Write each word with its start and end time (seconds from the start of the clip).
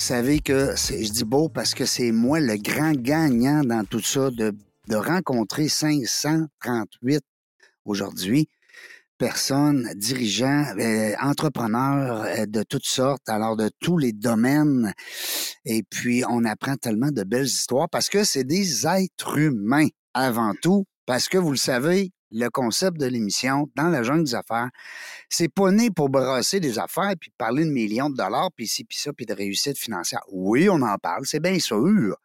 Savez 0.00 0.40
que 0.40 0.74
je 0.76 1.10
dis 1.10 1.24
beau 1.24 1.50
parce 1.50 1.74
que 1.74 1.84
c'est 1.84 2.10
moi 2.10 2.40
le 2.40 2.56
grand 2.56 2.92
gagnant 2.92 3.62
dans 3.62 3.84
tout 3.84 4.00
ça 4.00 4.30
de, 4.30 4.56
de 4.88 4.96
rencontrer 4.96 5.68
538 5.68 7.20
aujourd'hui 7.84 8.48
personnes, 9.18 9.92
dirigeants, 9.96 10.64
euh, 10.78 11.12
entrepreneurs 11.20 12.22
euh, 12.22 12.46
de 12.46 12.62
toutes 12.62 12.86
sortes, 12.86 13.28
alors 13.28 13.56
de 13.56 13.70
tous 13.78 13.98
les 13.98 14.12
domaines. 14.12 14.94
Et 15.66 15.82
puis, 15.82 16.24
on 16.26 16.46
apprend 16.46 16.76
tellement 16.76 17.10
de 17.10 17.22
belles 17.22 17.44
histoires 17.44 17.90
parce 17.90 18.08
que 18.08 18.24
c'est 18.24 18.44
des 18.44 18.86
êtres 18.86 19.36
humains 19.36 19.88
avant 20.14 20.54
tout, 20.62 20.86
parce 21.04 21.28
que 21.28 21.36
vous 21.36 21.50
le 21.50 21.58
savez, 21.58 22.12
le 22.30 22.48
concept 22.48 22.98
de 22.98 23.06
l'émission 23.06 23.68
dans 23.76 23.88
la 23.88 24.02
jungle 24.02 24.24
des 24.24 24.34
affaires. 24.34 24.70
C'est 25.28 25.48
pas 25.48 25.70
né 25.70 25.90
pour 25.90 26.08
brasser 26.08 26.60
des 26.60 26.78
affaires 26.78 27.14
puis 27.20 27.32
parler 27.36 27.64
de 27.64 27.70
millions 27.70 28.10
de 28.10 28.16
dollars 28.16 28.50
puis 28.54 28.66
ci 28.66 28.84
puis 28.84 28.98
ça 28.98 29.12
puis 29.12 29.26
de 29.26 29.34
réussite 29.34 29.78
financière. 29.78 30.22
Oui, 30.30 30.68
on 30.68 30.82
en 30.82 30.98
parle, 30.98 31.26
c'est 31.26 31.40
bien 31.40 31.58
sûr. 31.58 32.16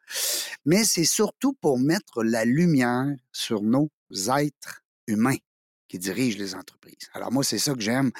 Mais 0.65 0.83
c'est 0.83 1.05
surtout 1.05 1.53
pour 1.53 1.79
mettre 1.79 2.23
la 2.23 2.45
lumière 2.45 3.07
sur 3.31 3.61
nos 3.61 3.89
êtres 4.11 4.83
humains 5.07 5.37
qui 5.87 5.99
dirigent 5.99 6.37
les 6.39 6.55
entreprises. 6.55 7.09
Alors 7.13 7.31
moi, 7.31 7.43
c'est 7.43 7.59
ça 7.59 7.73
que 7.73 7.81
j'aime, 7.81 8.11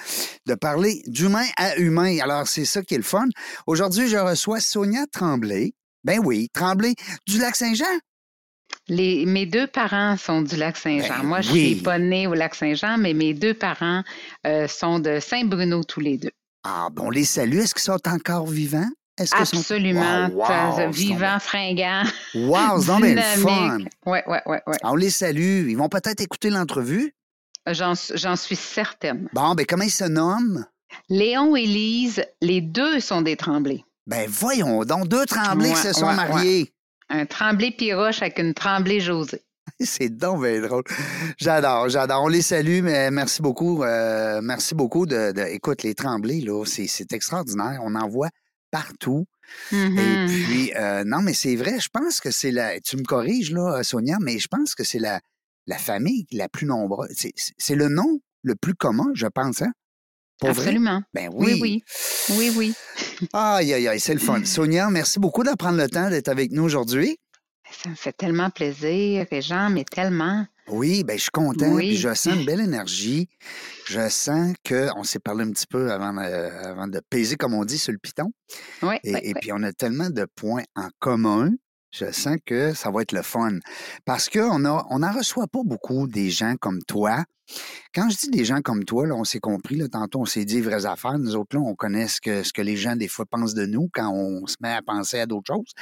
de 0.46 0.54
parler 0.54 1.02
d'humain 1.06 1.46
à 1.56 1.76
humain. 1.76 2.18
Alors 2.20 2.46
c'est 2.46 2.64
ça 2.64 2.82
qui 2.82 2.94
est 2.94 2.98
le 2.98 3.02
fun. 3.02 3.26
Aujourd'hui, 3.66 4.08
je 4.08 4.16
reçois 4.16 4.60
Sonia 4.60 5.06
Tremblay. 5.10 5.74
Ben 6.04 6.20
oui, 6.24 6.48
Tremblay 6.52 6.94
du 7.26 7.38
Lac-Saint-Jean. 7.38 7.98
Les, 8.88 9.26
mes 9.26 9.46
deux 9.46 9.66
parents 9.66 10.16
sont 10.16 10.42
du 10.42 10.56
Lac-Saint-Jean. 10.56 11.18
Ben 11.18 11.24
Moi, 11.24 11.40
je 11.40 11.50
suis 11.50 11.74
pas 11.76 11.98
née 11.98 12.26
au 12.26 12.34
Lac-Saint-Jean, 12.34 12.98
mais 12.98 13.14
mes 13.14 13.34
deux 13.34 13.54
parents 13.54 14.02
euh, 14.46 14.68
sont 14.68 15.00
de 15.00 15.18
Saint-Bruno 15.20 15.82
tous 15.82 16.00
les 16.00 16.18
deux. 16.18 16.30
Ah, 16.62 16.88
bon, 16.92 17.10
les 17.10 17.24
salue. 17.24 17.58
Est-ce 17.58 17.74
qu'ils 17.74 17.82
sont 17.82 18.08
encore 18.08 18.46
vivants? 18.46 18.88
Absolument. 19.18 20.28
Sont... 20.28 20.90
vivants, 20.90 21.38
fringants. 21.38 22.04
Wow, 22.34 22.80
c'est 22.82 23.16
fun. 23.38 23.78
Oui, 24.04 24.18
oui, 24.26 24.38
oui. 24.46 24.56
Ouais. 24.66 24.76
On 24.82 24.94
les 24.94 25.10
salue. 25.10 25.68
Ils 25.68 25.76
vont 25.76 25.88
peut-être 25.88 26.20
écouter 26.20 26.50
l'entrevue. 26.50 27.14
J'en 27.66 27.94
suis 27.96 28.56
certaine. 28.56 29.28
Bon, 29.32 29.54
ben 29.54 29.64
comment 29.66 29.84
ils 29.84 29.90
se 29.90 30.04
nomment? 30.04 30.66
Léon 31.08 31.56
et 31.56 31.66
Lise, 31.66 32.24
les 32.40 32.60
deux 32.60 33.00
sont 33.00 33.22
des 33.22 33.36
Tremblés. 33.36 33.84
Ben 34.06 34.28
voyons 34.28 34.84
donc, 34.84 35.08
deux 35.08 35.26
Tremblés 35.26 35.70
qui 35.70 35.76
se 35.76 35.92
sont 35.92 36.12
mariés. 36.12 36.72
Un 37.08 37.26
tremblé 37.26 37.70
piroche 37.70 38.22
avec 38.22 38.38
une 38.38 38.54
tremblée 38.54 39.00
José. 39.00 39.42
C'est 39.80 40.10
donc 40.10 40.42
bien 40.42 40.60
drôle. 40.60 40.84
J'adore, 41.38 41.88
j'adore. 41.88 42.24
On 42.24 42.28
les 42.28 42.42
salue, 42.42 42.82
mais 42.82 43.10
merci 43.10 43.42
beaucoup. 43.42 43.82
Euh, 43.82 44.40
merci 44.42 44.74
beaucoup 44.74 45.06
de, 45.06 45.32
Écoute, 45.48 45.82
les 45.82 45.94
tremblés, 45.94 46.40
là, 46.40 46.64
c'est 46.64 47.12
extraordinaire. 47.12 47.80
On 47.82 47.94
en 47.94 48.08
voit 48.08 48.30
partout. 48.70 49.26
Et 49.72 49.74
mm-hmm. 49.74 50.26
puis, 50.26 50.72
euh, 50.76 51.04
non, 51.04 51.20
mais 51.20 51.34
c'est 51.34 51.56
vrai, 51.56 51.78
je 51.80 51.88
pense 51.92 52.20
que 52.20 52.30
c'est 52.30 52.50
la. 52.50 52.80
Tu 52.80 52.96
me 52.96 53.02
corriges, 53.02 53.52
là, 53.52 53.82
Sonia, 53.82 54.18
mais 54.20 54.38
je 54.38 54.48
pense 54.48 54.74
que 54.74 54.84
c'est 54.84 54.98
la, 54.98 55.20
la 55.66 55.78
famille 55.78 56.26
la 56.32 56.48
plus 56.48 56.66
nombreuse. 56.66 57.10
C'est 57.58 57.74
le 57.74 57.88
nom 57.88 58.20
le 58.42 58.54
plus 58.54 58.74
commun, 58.74 59.10
je 59.14 59.26
pense, 59.26 59.62
hein? 59.62 59.72
Absolument. 60.42 61.02
Ben 61.14 61.30
oui. 61.32 61.58
Oui, 61.60 61.60
oui. 61.60 61.84
Oui, 62.36 62.52
oui. 62.56 62.74
aïe, 63.32 63.72
aïe, 63.72 63.88
aïe, 63.88 64.00
c'est 64.00 64.14
le 64.14 64.20
fun. 64.20 64.44
Sonia, 64.44 64.90
merci 64.90 65.18
beaucoup 65.18 65.42
de 65.42 65.54
prendre 65.56 65.78
le 65.78 65.88
temps 65.88 66.10
d'être 66.10 66.28
avec 66.28 66.52
nous 66.52 66.64
aujourd'hui. 66.64 67.18
Ça 67.82 67.88
me 67.88 67.94
fait 67.94 68.12
tellement 68.12 68.50
plaisir, 68.50 69.26
Jean, 69.40 69.70
mais 69.70 69.84
tellement. 69.84 70.46
Oui, 70.68 71.04
ben 71.04 71.16
je 71.16 71.22
suis 71.22 71.30
content. 71.30 71.72
Oui. 71.72 71.96
je 71.96 72.12
sens 72.14 72.34
une 72.34 72.44
belle 72.44 72.60
énergie. 72.60 73.28
Je 73.86 74.08
sens 74.08 74.54
qu'on 74.68 75.04
s'est 75.04 75.20
parlé 75.20 75.44
un 75.44 75.50
petit 75.50 75.66
peu 75.66 75.92
avant, 75.92 76.16
avant 76.16 76.88
de 76.88 77.00
peser, 77.08 77.36
comme 77.36 77.54
on 77.54 77.64
dit, 77.64 77.78
sur 77.78 77.92
le 77.92 77.98
piton. 77.98 78.32
Oui. 78.82 78.96
Et, 79.04 79.30
et 79.30 79.34
puis, 79.34 79.52
on 79.52 79.62
a 79.62 79.72
tellement 79.72 80.10
de 80.10 80.26
points 80.34 80.64
en 80.74 80.88
commun 80.98 81.52
je 81.98 82.12
sens 82.12 82.36
que 82.44 82.74
ça 82.74 82.90
va 82.90 83.02
être 83.02 83.12
le 83.12 83.22
fun. 83.22 83.58
Parce 84.04 84.28
qu'on 84.28 84.58
n'en 84.58 85.12
reçoit 85.12 85.46
pas 85.46 85.62
beaucoup 85.64 86.06
des 86.06 86.30
gens 86.30 86.56
comme 86.60 86.82
toi. 86.82 87.24
Quand 87.94 88.10
je 88.10 88.16
dis 88.16 88.30
des 88.30 88.44
gens 88.44 88.60
comme 88.60 88.84
toi, 88.84 89.06
là, 89.06 89.14
on 89.14 89.24
s'est 89.24 89.40
compris, 89.40 89.76
là, 89.76 89.88
tantôt 89.88 90.20
on 90.20 90.26
s'est 90.26 90.44
dit 90.44 90.60
vraies 90.60 90.84
affaires. 90.84 91.18
Nous 91.18 91.36
autres, 91.36 91.56
là, 91.56 91.62
on 91.62 91.74
connaît 91.74 92.08
ce 92.08 92.20
que, 92.20 92.42
ce 92.42 92.52
que 92.52 92.62
les 92.62 92.76
gens, 92.76 92.96
des 92.96 93.08
fois, 93.08 93.24
pensent 93.24 93.54
de 93.54 93.66
nous 93.66 93.88
quand 93.92 94.12
on 94.12 94.46
se 94.46 94.56
met 94.60 94.72
à 94.72 94.82
penser 94.82 95.20
à 95.20 95.26
d'autres 95.26 95.54
choses. 95.54 95.72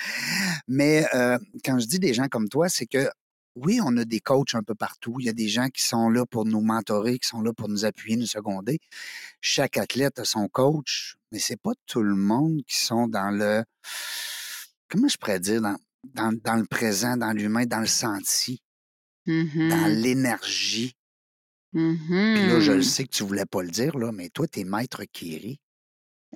Mais 0.68 1.06
euh, 1.14 1.38
quand 1.64 1.78
je 1.78 1.86
dis 1.86 1.98
des 1.98 2.14
gens 2.14 2.28
comme 2.28 2.48
toi, 2.48 2.68
c'est 2.68 2.86
que 2.86 3.08
oui, 3.56 3.80
on 3.84 3.96
a 3.96 4.04
des 4.04 4.20
coachs 4.20 4.54
un 4.54 4.62
peu 4.62 4.74
partout. 4.74 5.16
Il 5.20 5.26
y 5.26 5.28
a 5.28 5.32
des 5.32 5.48
gens 5.48 5.68
qui 5.68 5.82
sont 5.82 6.10
là 6.10 6.26
pour 6.26 6.44
nous 6.44 6.60
mentorer, 6.60 7.18
qui 7.18 7.28
sont 7.28 7.40
là 7.40 7.52
pour 7.52 7.68
nous 7.68 7.84
appuyer, 7.84 8.16
nous 8.16 8.26
seconder. 8.26 8.80
Chaque 9.40 9.76
athlète 9.78 10.18
a 10.18 10.24
son 10.24 10.48
coach, 10.48 11.16
mais 11.30 11.38
c'est 11.38 11.60
pas 11.60 11.72
tout 11.86 12.02
le 12.02 12.16
monde 12.16 12.62
qui 12.66 12.76
sont 12.76 13.06
dans 13.06 13.30
le 13.30 13.64
comment 14.94 15.08
je 15.08 15.16
pourrais 15.16 15.40
dire, 15.40 15.60
dans, 15.60 15.76
dans, 16.14 16.56
le 16.56 16.66
présent, 16.66 17.16
dans 17.16 17.32
l'humain, 17.32 17.66
dans 17.66 17.80
le 17.80 17.86
senti, 17.86 18.62
dans 19.26 19.32
mm-hmm. 19.32 20.00
l'énergie. 20.00 20.96
Puis 21.72 21.80
là, 21.82 22.60
je 22.60 22.72
le 22.72 22.80
mm-hmm. 22.80 22.82
sais 22.82 23.04
que 23.04 23.10
tu 23.10 23.24
voulais 23.24 23.46
pas 23.46 23.62
le 23.62 23.70
dire, 23.70 23.98
là, 23.98 24.12
mais 24.12 24.28
toi, 24.28 24.46
tu 24.46 24.60
es 24.60 24.64
maître 24.64 25.02
Kiri. 25.12 25.58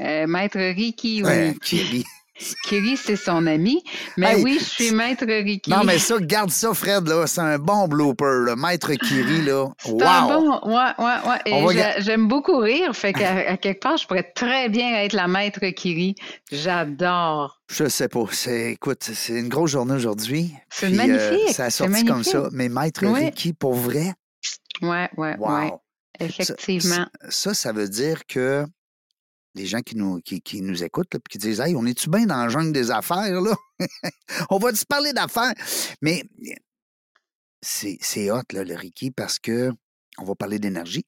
Euh, 0.00 0.26
maître 0.26 0.58
Riki, 0.58 1.22
oui. 1.24 1.58
Kiri. 1.60 2.04
Kiri, 2.64 2.96
c'est 2.96 3.16
son 3.16 3.46
ami. 3.46 3.82
Mais 4.16 4.42
oui, 4.42 4.58
je 4.60 4.64
suis 4.64 4.90
maître 4.92 5.24
Ricky. 5.26 5.70
Non, 5.70 5.84
mais 5.84 5.98
ça, 5.98 6.18
garde 6.20 6.50
ça, 6.50 6.72
Fred, 6.74 7.08
là. 7.08 7.26
C'est 7.26 7.40
un 7.40 7.58
bon 7.58 7.88
blooper, 7.88 8.44
là. 8.46 8.56
Maître 8.56 8.92
Kiri, 8.94 9.42
là. 9.42 9.66
Wow! 9.86 10.02
Un 10.02 10.26
bon, 10.28 10.60
ouais, 10.66 10.92
ouais, 10.98 11.64
ouais. 11.66 11.96
Et 11.96 12.02
j'aime 12.02 12.28
beaucoup 12.28 12.58
rire. 12.58 12.94
Fait 12.94 13.12
qu'à 13.12 13.56
quelque 13.56 13.80
part, 13.80 13.96
je 13.96 14.06
pourrais 14.06 14.30
très 14.34 14.68
bien 14.68 14.94
être 15.02 15.12
la 15.14 15.28
maître 15.28 15.66
Kiri. 15.70 16.14
J'adore. 16.52 17.60
Je 17.70 17.88
sais 17.88 18.08
pas. 18.08 18.24
Écoute, 18.46 19.02
c'est 19.02 19.38
une 19.38 19.48
grosse 19.48 19.72
journée 19.72 19.94
aujourd'hui. 19.94 20.54
C'est 20.70 20.86
euh, 20.86 20.96
magnifique. 20.96 21.54
ça 21.54 21.64
a 21.64 21.70
sorti 21.70 22.04
comme 22.04 22.24
ça. 22.24 22.48
Mais 22.52 22.68
maître 22.68 23.06
Ricky, 23.06 23.52
pour 23.52 23.74
vrai? 23.74 24.14
Ouais, 24.82 25.08
ouais, 25.16 25.36
wow. 25.38 25.48
ouais. 25.48 25.72
Effectivement. 26.20 27.06
ça, 27.28 27.54
ça 27.54 27.72
veut 27.72 27.88
dire 27.88 28.26
que 28.26 28.64
les 29.54 29.66
gens 29.66 29.80
qui 29.80 29.96
nous, 29.96 30.20
qui, 30.20 30.40
qui 30.40 30.60
nous 30.60 30.84
écoutent 30.84 31.14
et 31.14 31.18
qui 31.28 31.38
disent 31.38 31.60
Hey, 31.60 31.74
on 31.76 31.86
est-tu 31.86 32.08
bien 32.08 32.26
dans 32.26 32.44
le 32.44 32.50
jungle 32.50 32.72
des 32.72 32.90
affaires, 32.90 33.40
là? 33.40 33.54
on 34.50 34.58
va-tu 34.58 34.84
parler 34.86 35.12
d'affaires? 35.12 35.52
Mais 36.02 36.22
c'est 37.60 38.30
hot, 38.30 38.42
là, 38.52 38.64
le 38.64 38.74
Ricky, 38.74 39.10
parce 39.10 39.38
que 39.38 39.70
on 40.18 40.24
va 40.24 40.34
parler 40.34 40.58
d'énergie. 40.58 41.04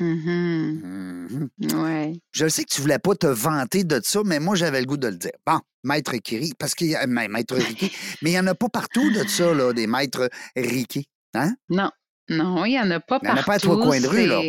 Mm-hmm. 0.00 1.48
Mm-hmm. 1.60 1.74
Ouais. 1.74 2.12
Je 2.32 2.48
sais 2.48 2.64
que 2.64 2.72
tu 2.72 2.82
voulais 2.82 2.98
pas 2.98 3.14
te 3.14 3.26
vanter 3.26 3.84
de 3.84 4.00
ça, 4.02 4.20
mais 4.24 4.40
moi, 4.40 4.54
j'avais 4.54 4.80
le 4.80 4.86
goût 4.86 4.98
de 4.98 5.08
le 5.08 5.16
dire. 5.16 5.32
Bon, 5.46 5.58
maître 5.84 6.14
Kiri, 6.16 6.52
parce 6.58 6.74
qu'il 6.74 6.88
y 6.88 6.96
a 6.96 7.06
maître 7.06 7.56
Ricky, 7.56 7.90
mais 8.22 8.30
il 8.30 8.34
n'y 8.34 8.40
en 8.40 8.46
a 8.46 8.54
pas 8.54 8.68
partout 8.68 9.10
de 9.12 9.26
ça, 9.26 9.54
là, 9.54 9.72
des 9.72 9.86
maîtres 9.86 10.28
Ricky. 10.54 11.08
Hein? 11.34 11.54
Non, 11.70 11.90
non, 12.28 12.64
il 12.64 12.70
n'y 12.70 12.80
en 12.80 12.90
a 12.90 13.00
pas 13.00 13.20
partout. 13.20 13.26
Il 13.26 13.32
n'y 13.34 13.38
en 13.38 13.42
a 13.42 13.44
pas 13.44 13.54
à 13.54 13.58
trois 13.58 13.82
coins 13.82 14.00
de 14.00 14.06
rue, 14.06 14.26
là. 14.26 14.40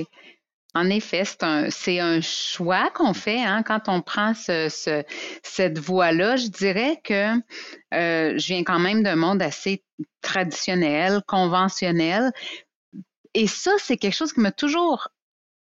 En 0.78 0.92
effet, 0.92 1.24
c'est 1.72 2.00
un, 2.00 2.22
choix 2.22 2.92
qu'on 2.92 3.16
fait 3.16 3.42
hein, 3.42 3.64
quand 3.64 3.90
on 3.90 4.02
prend 4.04 4.34
cette 4.36 5.80
voie-là. 5.80 6.36
Je 6.36 6.50
dirais 6.50 7.02
que 7.04 7.34
euh, 7.96 8.38
je 8.38 8.46
viens 8.46 8.64
quand 8.64 8.78
même 8.78 9.02
d'un 9.02 9.16
monde 9.16 9.42
assez 9.42 9.84
traditionnel, 10.22 11.24
conventionnel. 11.26 12.32
Et 13.34 13.48
ça, 13.48 13.72
c'est 13.80 13.98
quelque 13.98 14.14
chose 14.14 14.34
qui 14.34 14.40
m'a 14.40 14.52
toujours 14.52 15.08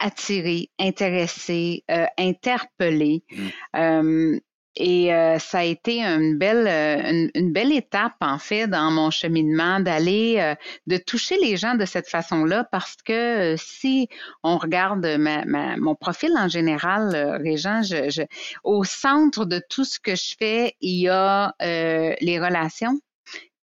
attiré, 0.01 0.71
intéressé, 0.81 1.85
euh, 1.93 2.07
interpellé. 2.19 3.23
Mmh. 3.31 3.49
Euh, 3.77 4.41
et 4.77 5.15
euh, 5.15 5.39
ça 5.39 5.59
a 5.59 5.63
été 5.63 6.03
une 6.03 6.37
belle, 6.37 6.67
euh, 6.67 7.29
une, 7.35 7.53
belle 7.53 7.73
étape, 7.73 8.17
en 8.21 8.39
fait, 8.39 8.67
dans 8.67 8.91
mon 8.91 9.11
cheminement, 9.11 9.79
d'aller, 9.79 10.37
euh, 10.39 10.55
de 10.89 10.97
toucher 10.97 11.39
les 11.39 11.57
gens 11.57 11.77
de 11.77 11.85
cette 11.85 12.09
façon-là, 12.09 12.65
parce 12.65 12.97
que 13.05 13.55
si 13.57 14.09
on 14.43 14.59
regarde 14.59 15.07
ma, 15.19 15.77
mon 15.77 15.95
profil 15.95 16.33
en 16.37 16.49
général, 16.49 17.39
Régent, 17.41 17.83
je, 17.83 18.11
je, 18.11 18.23
au 18.65 18.83
centre 18.83 19.45
de 19.45 19.63
tout 19.69 19.85
ce 19.85 20.01
que 20.01 20.17
je 20.17 20.35
fais, 20.37 20.75
il 20.81 21.03
y 21.03 21.09
a 21.09 21.55
les 21.61 22.41
relations, 22.41 22.99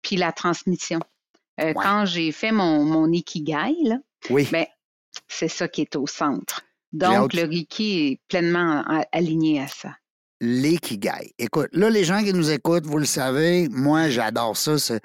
puis 0.02 0.18
la 0.18 0.32
transmission. 0.32 1.00
Quand 1.58 2.06
j'ai 2.06 2.32
fait 2.32 2.52
mon, 2.52 2.84
mon 2.84 3.12
Ikigai, 3.12 3.76
là, 3.84 3.98
oui. 4.30 4.48
ben, 4.52 4.66
c'est 5.28 5.48
ça 5.48 5.68
qui 5.68 5.82
est 5.82 5.96
au 5.96 6.06
centre. 6.06 6.62
Donc, 6.92 7.34
le 7.34 7.44
Riki 7.44 8.00
est 8.08 8.22
pleinement 8.28 8.84
aligné 9.12 9.62
à 9.62 9.68
ça. 9.68 9.96
L'ikigai. 10.40 11.34
Écoute, 11.40 11.70
là, 11.72 11.90
les 11.90 12.04
gens 12.04 12.24
qui 12.24 12.32
nous 12.34 12.52
écoutent, 12.52 12.86
vous 12.86 12.98
le 13.00 13.06
savez, 13.06 13.68
moi, 13.70 14.10
j'adore 14.10 14.56
ça. 14.56 14.78
c'est- 14.78 15.02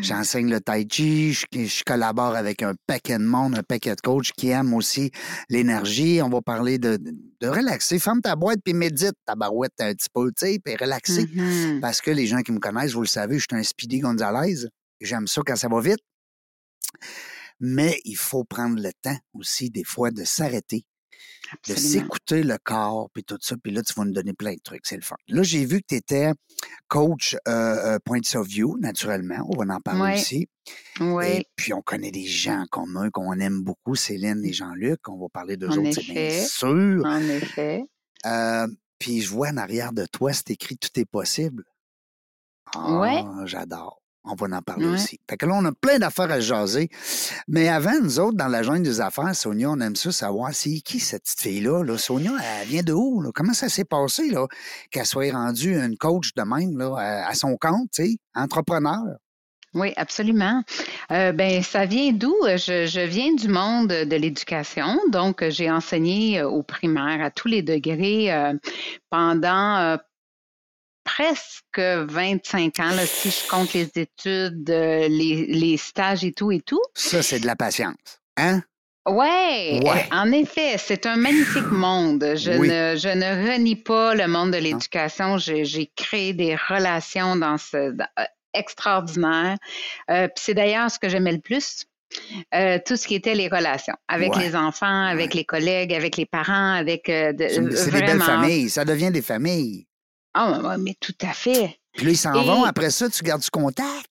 J'enseigne 0.00 0.48
le 0.50 0.60
tai 0.60 0.86
chi, 0.90 1.32
je, 1.32 1.44
je 1.52 1.82
collabore 1.84 2.36
avec 2.36 2.62
un 2.62 2.74
paquet 2.86 3.18
de 3.18 3.24
monde, 3.24 3.56
un 3.58 3.62
paquet 3.62 3.94
de 3.96 4.00
coachs 4.00 4.32
qui 4.32 4.48
aiment 4.50 4.74
aussi 4.74 5.10
l'énergie. 5.48 6.20
On 6.22 6.28
va 6.28 6.40
parler 6.42 6.78
de, 6.78 6.98
de 7.40 7.48
relaxer. 7.48 7.98
Ferme 7.98 8.20
ta 8.20 8.36
boîte 8.36 8.58
puis 8.64 8.74
médite 8.74 9.14
ta 9.24 9.34
barouette 9.34 9.72
un 9.80 9.92
petit 9.92 10.08
peu, 10.12 10.28
tu 10.32 10.46
sais, 10.46 10.58
puis 10.64 10.76
relaxer. 10.76 11.26
Mhm. 11.34 11.80
Parce 11.80 12.00
que 12.00 12.10
les 12.10 12.26
gens 12.26 12.42
qui 12.42 12.52
me 12.52 12.58
connaissent, 12.60 12.92
vous 12.92 13.00
le 13.02 13.06
savez, 13.06 13.38
je 13.38 13.46
suis 13.50 13.58
un 13.58 13.62
Speedy 13.64 13.98
Gonzalez. 14.00 14.66
J'aime 15.00 15.26
ça 15.26 15.42
quand 15.44 15.56
ça 15.56 15.68
va 15.68 15.80
vite. 15.80 15.98
Mais 17.60 17.98
il 18.04 18.16
faut 18.16 18.44
prendre 18.44 18.80
le 18.80 18.90
temps 19.02 19.16
aussi, 19.32 19.70
des 19.70 19.84
fois, 19.84 20.10
de 20.10 20.24
s'arrêter, 20.24 20.84
de 21.68 21.74
s'écouter 21.74 22.42
le 22.42 22.56
corps, 22.62 23.08
puis 23.12 23.24
tout 23.24 23.38
ça. 23.40 23.56
Puis 23.62 23.72
là, 23.72 23.82
tu 23.82 23.92
vas 23.94 24.04
nous 24.04 24.12
donner 24.12 24.32
plein 24.32 24.54
de 24.54 24.60
trucs. 24.62 24.86
C'est 24.86 24.96
le 24.96 25.02
fun. 25.02 25.16
Là, 25.28 25.42
j'ai 25.42 25.64
vu 25.64 25.80
que 25.80 25.86
tu 25.88 25.94
étais 25.96 26.32
coach 26.88 27.36
euh, 27.46 27.50
euh, 27.50 27.98
Points 28.04 28.20
of 28.34 28.46
View, 28.46 28.76
naturellement. 28.78 29.46
On 29.48 29.64
va 29.64 29.74
en 29.74 29.80
parler 29.80 30.00
Ouais. 30.00 30.14
aussi. 30.20 30.48
Et 31.00 31.46
puis, 31.56 31.72
on 31.72 31.82
connaît 31.82 32.10
des 32.10 32.26
gens 32.26 32.60
en 32.62 32.66
commun 32.66 33.10
qu'on 33.10 33.38
aime 33.38 33.62
beaucoup, 33.62 33.94
Céline 33.94 34.44
et 34.44 34.52
Jean-Luc. 34.52 35.08
On 35.08 35.18
va 35.18 35.26
parler 35.32 35.56
d'eux 35.56 35.68
autres, 35.68 35.92
c'est 35.92 36.12
bien 36.12 36.44
sûr. 36.44 37.02
en 37.04 37.20
effet. 37.20 37.84
Euh, 38.24 38.66
puis, 38.98 39.20
je 39.20 39.30
vois 39.30 39.48
en 39.50 39.56
arrière 39.58 39.92
de 39.92 40.06
toi, 40.06 40.32
c'est 40.32 40.50
écrit 40.50 40.76
Tout 40.78 40.88
est 40.98 41.04
possible. 41.04 41.64
Ah, 42.74 42.98
Ouais. 42.98 43.22
j'adore. 43.44 44.00
On 44.26 44.34
va 44.34 44.56
en 44.56 44.60
parler 44.62 44.86
Ouais. 44.86 44.94
aussi. 44.94 45.18
Fait 45.30 45.36
que 45.36 45.46
là, 45.46 45.54
on 45.54 45.64
a 45.64 45.72
plein 45.72 45.98
d'affaires 45.98 46.30
à 46.30 46.40
jaser. 46.40 46.88
Mais 47.48 47.68
avant, 47.68 47.98
nous 48.02 48.18
autres, 48.18 48.36
dans 48.36 48.48
la 48.48 48.62
jungle 48.62 48.82
des 48.82 49.00
affaires, 49.00 49.34
Sonia, 49.34 49.70
on 49.70 49.80
aime 49.80 49.96
ça 49.96 50.10
savoir 50.12 50.52
c'est 50.52 50.80
qui 50.80 50.98
cette 51.00 51.22
petite 51.22 51.40
fille-là. 51.40 51.82
Là? 51.84 51.96
Sonia, 51.96 52.32
elle 52.60 52.68
vient 52.68 52.82
de 52.82 52.92
où? 52.92 53.22
là? 53.22 53.30
Comment 53.34 53.52
ça 53.54 53.68
s'est 53.68 53.84
passé 53.84 54.30
là, 54.30 54.46
qu'elle 54.90 55.06
soit 55.06 55.30
rendue 55.32 55.76
une 55.78 55.96
coach 55.96 56.34
de 56.34 56.42
même 56.42 56.76
là, 56.76 56.94
à, 56.98 57.28
à 57.28 57.34
son 57.34 57.56
compte, 57.56 58.00
entrepreneur? 58.34 59.02
Oui, 59.74 59.92
absolument. 59.96 60.62
Euh, 61.10 61.32
ben, 61.32 61.62
ça 61.62 61.84
vient 61.84 62.10
d'où? 62.12 62.34
Je, 62.44 62.86
je 62.86 63.00
viens 63.06 63.34
du 63.34 63.48
monde 63.48 63.88
de 63.88 64.16
l'éducation, 64.16 64.98
donc 65.10 65.44
j'ai 65.50 65.70
enseigné 65.70 66.40
euh, 66.40 66.48
au 66.48 66.62
primaire 66.62 67.20
à 67.22 67.30
tous 67.30 67.48
les 67.48 67.60
degrés 67.62 68.32
euh, 68.32 68.54
pendant 69.10 69.76
euh, 69.76 69.96
presque 71.06 71.78
25 71.78 72.80
ans, 72.80 72.90
là, 72.90 73.06
si 73.06 73.30
je 73.30 73.48
compte 73.48 73.72
les 73.72 73.88
études, 73.94 74.68
euh, 74.68 75.08
les, 75.08 75.46
les 75.46 75.76
stages 75.78 76.24
et 76.24 76.32
tout 76.32 76.50
et 76.52 76.60
tout. 76.60 76.82
Ça, 76.94 77.22
c'est 77.22 77.40
de 77.40 77.46
la 77.46 77.56
patience. 77.56 78.20
Hein? 78.36 78.60
Ouais, 79.08 79.80
Ouais. 79.84 80.04
en 80.10 80.32
effet, 80.32 80.74
c'est 80.78 81.06
un 81.06 81.14
magnifique 81.16 81.70
monde. 81.70 82.24
Je, 82.36 82.50
Oui. 82.58 82.68
ne, 82.68 82.96
je 82.96 83.08
ne 83.08 83.50
renie 83.52 83.76
pas 83.76 84.14
le 84.16 84.26
monde 84.26 84.50
de 84.50 84.58
l'éducation. 84.58 85.38
J'ai 85.38 85.90
créé 85.94 86.32
des 86.32 86.56
relations 86.56 87.36
dans 87.36 87.56
ce 87.56 87.92
dans- 87.92 88.08
euh, 88.18 88.24
extraordinaires. 88.52 89.56
Euh, 90.10 90.26
puis 90.26 90.42
c'est 90.44 90.54
d'ailleurs 90.54 90.90
ce 90.90 90.98
que 90.98 91.08
j'aimais 91.08 91.32
le 91.32 91.40
plus. 91.40 91.84
euh, 92.54 92.78
tout 92.86 92.96
ce 92.96 93.06
qui 93.08 93.16
était 93.16 93.34
les 93.34 93.48
relations 93.48 93.96
avec 94.08 94.34
Ouais. 94.36 94.44
les 94.44 94.56
enfants, 94.56 95.04
avec 95.06 95.34
les 95.34 95.44
collègues, 95.44 95.92
avec 95.92 96.16
les 96.16 96.24
parents, 96.24 96.72
avec 96.72 97.08
euh, 97.08 97.32
C'est 97.36 97.90
des 97.90 98.00
belles 98.00 98.20
familles. 98.20 98.70
Ça 98.70 98.84
devient 98.84 99.10
des 99.10 99.22
familles. 99.22 99.85
Ah, 100.38 100.60
ouais, 100.60 100.78
mais 100.78 100.94
tout 101.00 101.14
à 101.22 101.32
fait. 101.32 101.78
Puis 101.94 102.04
là, 102.06 102.12
ils 102.12 102.16
s'en 102.16 102.34
Et- 102.34 102.44
vont. 102.46 102.64
Après 102.64 102.90
ça, 102.90 103.08
tu 103.08 103.22
gardes 103.24 103.42
du 103.42 103.50
contact. 103.50 104.10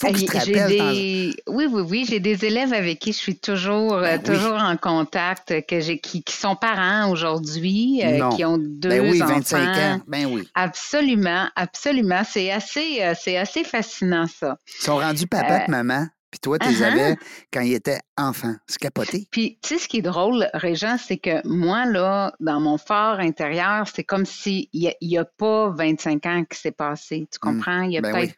Faut 0.00 0.06
te 0.12 0.16
Hey, 0.16 0.28
j'ai 0.30 0.38
rappellent. 0.38 0.78
dans- 0.78 0.92
des... 0.92 1.34
Oui, 1.48 1.66
oui, 1.68 1.82
oui. 1.82 2.06
J'ai 2.08 2.20
des 2.20 2.44
élèves 2.44 2.72
avec 2.72 3.00
qui 3.00 3.12
je 3.12 3.18
suis 3.18 3.36
toujours, 3.36 3.94
euh, 3.94 4.02
Ben 4.02 4.20
oui. 4.24 4.32
toujours 4.36 4.54
en 4.56 4.76
contact, 4.76 5.66
que 5.66 5.80
j'ai, 5.80 5.98
qui, 5.98 6.22
qui 6.22 6.36
sont 6.36 6.54
parents 6.54 7.10
aujourd'hui, 7.10 8.00
euh, 8.04 8.28
qui 8.36 8.44
ont 8.44 8.58
deux 8.58 8.88
Ben 8.90 9.10
oui, 9.10 9.20
enfants. 9.20 9.34
25 9.34 9.76
ans. 9.76 10.00
Ben 10.06 10.26
oui. 10.26 10.48
Absolument, 10.54 11.48
absolument. 11.56 12.22
C'est 12.24 12.50
assez, 12.52 13.02
euh, 13.02 13.14
c'est 13.20 13.36
assez 13.36 13.64
fascinant, 13.64 14.26
ça. 14.28 14.56
Ils 14.80 14.84
sont 14.84 14.96
rendus 14.98 15.26
papa 15.26 15.54
Euh, 15.62 15.64
et 15.66 15.70
maman. 15.70 16.06
Puis 16.30 16.40
toi, 16.40 16.58
tu 16.58 16.68
les 16.68 16.82
uh-huh. 16.82 16.84
avais 16.84 17.16
quand 17.52 17.60
ils 17.62 17.72
étaient 17.74 18.00
enfants. 18.16 18.54
C'est 18.66 18.78
capoté. 18.78 19.26
Puis, 19.30 19.58
tu 19.62 19.68
sais, 19.76 19.78
ce 19.82 19.88
qui 19.88 19.98
est 19.98 20.02
drôle, 20.02 20.48
Régent, 20.52 20.96
c'est 20.98 21.16
que 21.16 21.46
moi, 21.48 21.86
là, 21.86 22.34
dans 22.40 22.60
mon 22.60 22.76
fort 22.76 23.18
intérieur, 23.18 23.86
c'est 23.94 24.04
comme 24.04 24.26
s'il 24.26 24.66
n'y 24.74 24.88
a, 24.88 24.92
il 25.00 25.10
y 25.10 25.16
a 25.18 25.24
pas 25.24 25.70
25 25.70 26.26
ans 26.26 26.44
qui 26.44 26.58
s'est 26.58 26.70
passé. 26.72 27.26
Tu 27.32 27.38
comprends? 27.38 27.82
Il 27.82 27.92
y 27.92 27.98
a 27.98 28.02
Ben 28.02 28.12
peut-être 28.12 28.30
oui. 28.30 28.34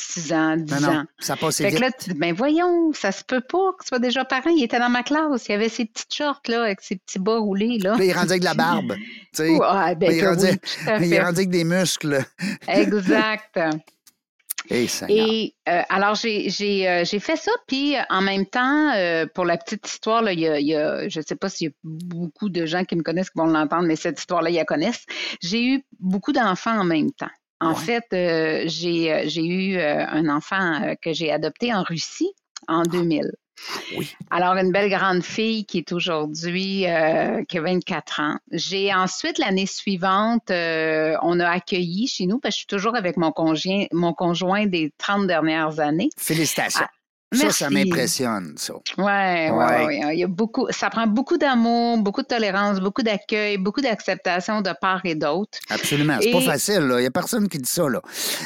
6 0.00 0.32
ans, 0.32 0.56
10 0.56 0.74
Non, 0.74 0.80
non, 0.80 0.98
ans. 1.00 1.04
ça 1.18 1.36
passait 1.36 1.64
Fait 1.64 1.70
que 1.70 1.74
vite. 1.74 1.84
là, 1.84 1.90
tu 1.90 2.10
dis, 2.12 2.18
ben 2.18 2.32
voyons, 2.32 2.92
ça 2.92 3.10
se 3.10 3.24
peut 3.24 3.40
pas 3.40 3.72
que 3.76 3.82
tu 3.82 3.88
sois 3.88 3.98
déjà 3.98 4.24
parent. 4.24 4.50
Il 4.50 4.62
était 4.62 4.78
dans 4.78 4.88
ma 4.88 5.02
classe. 5.02 5.48
Il 5.48 5.52
avait 5.52 5.68
ses 5.68 5.86
petites 5.86 6.14
shorts, 6.14 6.40
là, 6.46 6.62
avec 6.62 6.80
ses 6.80 6.96
petits 6.96 7.18
bas 7.18 7.38
roulés, 7.38 7.78
là. 7.78 7.96
Puis 7.96 8.06
il 8.06 8.12
rendait 8.12 8.30
avec 8.30 8.40
de 8.42 8.46
la 8.46 8.54
barbe. 8.54 8.94
tu 8.94 9.02
sais. 9.32 9.58
Ah, 9.60 9.94
ben, 9.96 10.12
il 10.12 10.20
oui, 10.20 11.18
rendait 11.18 11.18
avec 11.18 11.50
des 11.50 11.64
muscles. 11.64 12.24
Exact. 12.68 13.58
Et 15.08 15.54
euh, 15.68 15.82
alors, 15.88 16.14
j'ai 16.14 16.48
euh, 16.88 17.04
j'ai 17.04 17.20
fait 17.20 17.36
ça, 17.36 17.50
puis 17.66 17.96
euh, 17.96 18.00
en 18.10 18.20
même 18.20 18.46
temps, 18.46 18.92
euh, 18.94 19.26
pour 19.34 19.44
la 19.44 19.56
petite 19.56 19.86
histoire, 19.88 20.22
là, 20.22 20.32
il 20.32 20.40
y 20.40 20.46
a, 20.48 20.60
il 20.60 20.66
y 20.66 20.74
a- 20.74 21.08
je 21.08 21.18
ne 21.20 21.24
sais 21.24 21.36
pas 21.36 21.48
s'il 21.48 21.68
y 21.68 21.70
a 21.70 21.74
beaucoup 21.84 22.48
de 22.48 22.66
gens 22.66 22.84
qui 22.84 22.94
me 22.96 23.02
connaissent 23.02 23.30
qui 23.30 23.38
vont 23.38 23.46
l'entendre, 23.46 23.86
mais 23.86 23.96
cette 23.96 24.18
histoire-là, 24.18 24.50
ils 24.50 24.56
la 24.56 24.64
connaissent. 24.64 25.04
J'ai 25.42 25.64
eu 25.64 25.84
beaucoup 26.00 26.32
d'enfants 26.32 26.78
en 26.78 26.84
même 26.84 27.10
temps. 27.12 27.30
En 27.60 27.70
Ouais. 27.74 27.76
fait, 27.76 28.68
j'ai 28.68 29.26
eu 29.46 29.80
un 29.80 30.28
enfant 30.28 30.94
que 31.02 31.12
j'ai 31.12 31.32
adopté 31.32 31.74
en 31.74 31.82
Russie 31.82 32.30
en 32.68 32.82
2000. 32.82 33.32
Oui. 33.96 34.14
Alors, 34.30 34.54
une 34.56 34.72
belle 34.72 34.90
grande 34.90 35.22
fille 35.22 35.64
qui 35.64 35.78
est 35.78 35.92
aujourd'hui, 35.92 36.86
euh, 36.86 37.42
qui 37.44 37.58
a 37.58 37.62
24 37.62 38.20
ans. 38.20 38.36
J'ai 38.52 38.92
ensuite, 38.94 39.38
l'année 39.38 39.66
suivante, 39.66 40.50
euh, 40.50 41.14
on 41.22 41.38
a 41.40 41.48
accueilli 41.48 42.06
chez 42.08 42.26
nous, 42.26 42.38
parce 42.38 42.54
que 42.54 42.56
je 42.56 42.58
suis 42.58 42.66
toujours 42.66 42.96
avec 42.96 43.16
mon 43.16 43.32
conjoint, 43.32 43.84
mon 43.92 44.12
conjoint 44.12 44.66
des 44.66 44.92
30 44.98 45.26
dernières 45.26 45.80
années. 45.80 46.08
Félicitations. 46.18 46.86
Ah, 47.34 47.36
ça, 47.36 47.50
ça 47.50 47.68
m'impressionne, 47.68 48.54
ça. 48.56 48.72
Ouais, 48.96 49.04
ouais, 49.04 49.50
Ouais. 49.50 49.66
ouais, 49.84 50.04
ouais. 50.06 50.14
Il 50.16 50.18
y 50.20 50.24
a 50.24 50.28
beaucoup, 50.28 50.66
ça 50.70 50.88
prend 50.88 51.06
beaucoup 51.06 51.36
d'amour, 51.36 51.98
beaucoup 51.98 52.22
de 52.22 52.26
tolérance, 52.26 52.80
beaucoup 52.80 53.02
d'accueil, 53.02 53.58
beaucoup 53.58 53.82
d'acceptation 53.82 54.62
de 54.62 54.70
part 54.80 55.02
et 55.04 55.14
d'autre. 55.14 55.58
Absolument. 55.68 56.16
C'est 56.22 56.30
pas 56.32 56.40
facile, 56.40 56.78
là. 56.80 56.96
Il 56.98 57.02
n'y 57.02 57.06
a 57.06 57.10
personne 57.10 57.46
qui 57.50 57.58
dit 57.58 57.68
ça, 57.68 57.86
là. 57.86 58.00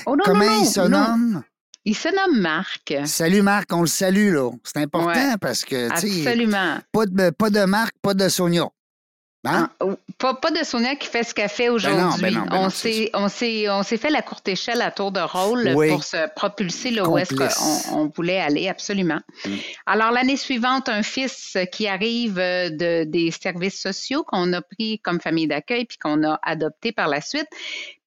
Oh 0.07 0.17
non, 0.17 0.25
Comment 0.25 0.45
non, 0.47 0.61
il 0.63 0.67
se 0.67 0.81
nomme? 0.81 1.43
Il 1.85 1.97
se 1.97 2.09
nomme 2.09 2.41
Marc. 2.41 2.95
Salut, 3.07 3.43
Marc. 3.43 3.73
On 3.73 3.81
le 3.81 3.87
salue, 3.89 4.33
là. 4.33 4.51
C'est 4.63 4.79
important 4.79 5.07
Ouais. 5.09 5.37
parce 5.41 5.65
que, 5.65 5.91
Absolument. 5.91 6.79
pas 6.93 7.07
de, 7.07 7.31
pas 7.31 7.51
de 7.51 7.65
Marc, 7.65 7.95
pas 8.03 8.15
de 8.15 8.29
Sonia. 8.29 8.69
Hein? 9.45 9.69
Ah, 9.81 9.87
pas, 10.19 10.35
pas 10.35 10.53
de 10.53 10.63
Sonia 10.63 10.95
qui 10.95 11.09
fait 11.09 11.25
ce 11.25 11.35
qu'elle 11.35 11.49
fait 11.49 11.69
aujourd'hui. 11.69 12.23
ben 12.23 12.47
ben 12.49 12.59
on 13.15 13.29
s'est 13.29 13.69
on 13.69 13.83
fait 13.83 14.11
la 14.11 14.23
courte 14.23 14.47
échelle 14.47 14.81
à 14.81 14.93
tour 14.93 15.11
de 15.11 15.19
rôle 15.19 15.73
Oui. 15.75 15.89
pour 15.89 16.05
se 16.05 16.33
propulser 16.37 16.93
là 16.93 17.09
où 17.09 17.19
est-ce 17.19 17.35
qu'on 17.35 18.03
on 18.03 18.07
voulait 18.07 18.39
aller 18.39 18.69
absolument. 18.69 19.19
Mm. 19.45 19.51
Alors 19.87 20.13
l'année 20.13 20.37
suivante, 20.37 20.89
un 20.89 21.03
fils 21.03 21.59
qui 21.73 21.89
arrive 21.89 22.39
euh, 22.39 22.71
de 22.71 23.03
des 23.03 23.33
services 23.33 23.81
sociaux 23.81 24.23
qu'on 24.23 24.53
a 24.53 24.63
pris 24.63 25.01
comme 25.01 25.21
famille 25.21 25.49
d'accueil 25.49 25.87
puis 25.87 25.99
qu'on 25.99 26.23
a 26.23 26.39
adopté 26.45 26.93
par 26.93 27.09
la 27.09 27.21
suite. 27.21 27.49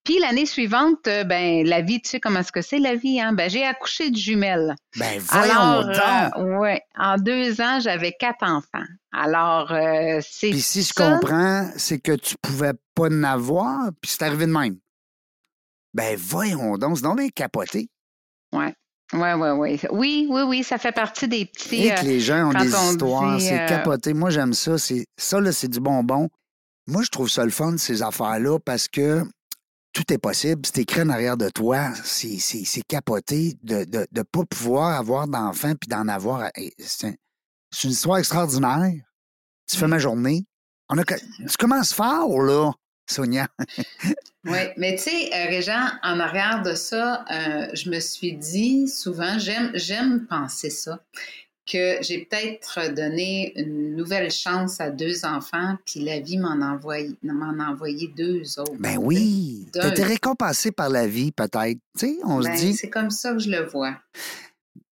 Puis 0.05 0.19
l'année 0.19 0.45
suivante, 0.45 1.07
euh, 1.07 1.23
ben 1.25 1.65
la 1.67 1.81
vie, 1.81 1.99
tu 2.01 2.09
sais 2.11 2.19
comment 2.19 2.39
est-ce 2.39 2.51
que 2.51 2.61
c'est 2.61 2.79
la 2.79 2.95
vie, 2.95 3.19
hein? 3.19 3.33
Ben 3.33 3.49
j'ai 3.49 3.65
accouché 3.65 4.11
de 4.11 4.15
jumelles. 4.15 4.75
Ben, 4.97 5.19
voyons 5.19 5.51
Alors, 5.53 5.85
donc. 5.85 5.97
euh, 6.37 6.57
ouais, 6.59 6.81
en 6.95 7.17
deux 7.17 7.59
ans, 7.59 7.79
j'avais 7.81 8.13
quatre 8.13 8.43
enfants. 8.43 8.85
Alors, 9.11 9.71
euh, 9.71 10.19
c'est 10.21 10.51
Puis 10.51 10.61
si 10.61 10.83
je 10.83 10.93
ça. 10.95 11.11
comprends, 11.17 11.69
c'est 11.75 11.99
que 11.99 12.13
tu 12.13 12.35
pouvais 12.41 12.73
pas 12.93 13.07
en 13.07 13.23
avoir, 13.23 13.89
puis 13.99 14.11
c'est 14.11 14.21
arrivé 14.23 14.45
de 14.45 14.51
même. 14.51 14.77
Ben, 15.93 16.15
voyons 16.17 16.77
donc, 16.77 16.97
c'est 16.97 17.03
donc 17.03 17.17
bien 17.17 17.29
capoté. 17.29 17.89
Ouais. 18.53 18.73
Ouais, 19.13 19.33
ouais, 19.33 19.51
ouais. 19.51 19.79
Oui, 19.91 20.27
oui, 20.29 20.41
oui, 20.41 20.63
ça 20.63 20.77
fait 20.77 20.91
partie 20.91 21.27
des 21.27 21.45
petits. 21.45 21.87
Et 21.87 21.95
que 21.95 22.05
les 22.05 22.19
gens 22.19 22.49
ont 22.49 22.53
des 22.59 22.75
on 22.75 22.91
histoires, 22.91 23.39
c'est 23.39 23.61
euh, 23.61 23.67
capoté. 23.67 24.13
Moi, 24.13 24.29
j'aime 24.31 24.53
ça. 24.53 24.77
C'est, 24.77 25.05
ça, 25.17 25.39
là, 25.39 25.51
c'est 25.51 25.67
du 25.67 25.79
bonbon. 25.79 26.27
Moi, 26.87 27.03
je 27.03 27.09
trouve 27.09 27.29
ça 27.29 27.43
le 27.45 27.51
fun, 27.51 27.77
ces 27.77 28.01
affaires-là, 28.01 28.59
parce 28.59 28.87
que 28.87 29.23
tout 29.95 30.11
est 30.13 30.17
possible. 30.17 30.61
C'est 30.65 30.81
écrit 30.81 31.01
en 31.01 31.09
arrière 31.09 31.37
de 31.37 31.49
toi. 31.49 31.91
C'est, 32.03 32.37
capoté 32.87 33.57
de 33.63 33.77
ne 33.77 33.85
de, 33.85 34.07
de 34.11 34.21
pas 34.21 34.43
pouvoir 34.45 34.99
avoir 34.99 35.27
d'enfants 35.27 35.73
puis 35.79 35.87
d'en 35.87 36.07
avoir. 36.09 36.51
C'est, 36.77 37.07
un- 37.07 37.15
c'est 37.71 37.85
une 37.85 37.91
histoire 37.91 38.17
extraordinaire. 38.19 38.91
Tu 39.67 39.77
fais 39.77 39.87
ma 39.87 39.97
journée. 39.97 40.45
On 40.89 40.97
a, 40.97 41.03
tu 41.03 41.17
commences 41.57 41.93
fort, 41.93 42.39
là, 42.41 42.71
Sonia. 43.09 43.47
Oui, 44.47 44.59
mais 44.77 44.95
tu 44.95 45.09
sais, 45.09 45.33
euh, 45.33 45.47
Régent, 45.47 45.87
en 46.03 46.19
arrière 46.19 46.61
de 46.61 46.75
ça, 46.75 47.25
euh, 47.31 47.67
je 47.73 47.89
me 47.89 47.99
suis 47.99 48.33
dit 48.33 48.87
souvent, 48.87 49.39
j'aime, 49.39 49.71
j'aime 49.73 50.27
penser 50.27 50.69
ça, 50.69 51.03
que 51.65 51.97
j'ai 52.01 52.25
peut-être 52.25 52.93
donné 52.93 53.53
une 53.59 53.95
nouvelle 53.95 54.31
chance 54.31 54.79
à 54.79 54.91
deux 54.91 55.25
enfants, 55.25 55.77
puis 55.85 56.01
la 56.01 56.19
vie 56.19 56.37
m'en 56.37 56.61
a 56.61 57.67
envoyé, 57.67 58.07
deux 58.15 58.59
autres. 58.59 58.75
Ben 58.79 58.97
oui. 58.97 59.67
Tu 59.73 59.87
été 59.87 60.03
récompensé 60.03 60.71
par 60.71 60.89
la 60.89 61.07
vie, 61.07 61.31
peut-être. 61.31 61.79
Tu 61.97 62.07
sais, 62.07 62.17
on 62.23 62.39
Ben, 62.39 62.55
se 62.55 62.61
dit. 62.61 62.73
C'est 62.73 62.89
comme 62.89 63.09
ça 63.09 63.33
que 63.33 63.39
je 63.39 63.49
le 63.49 63.65
vois. 63.65 63.95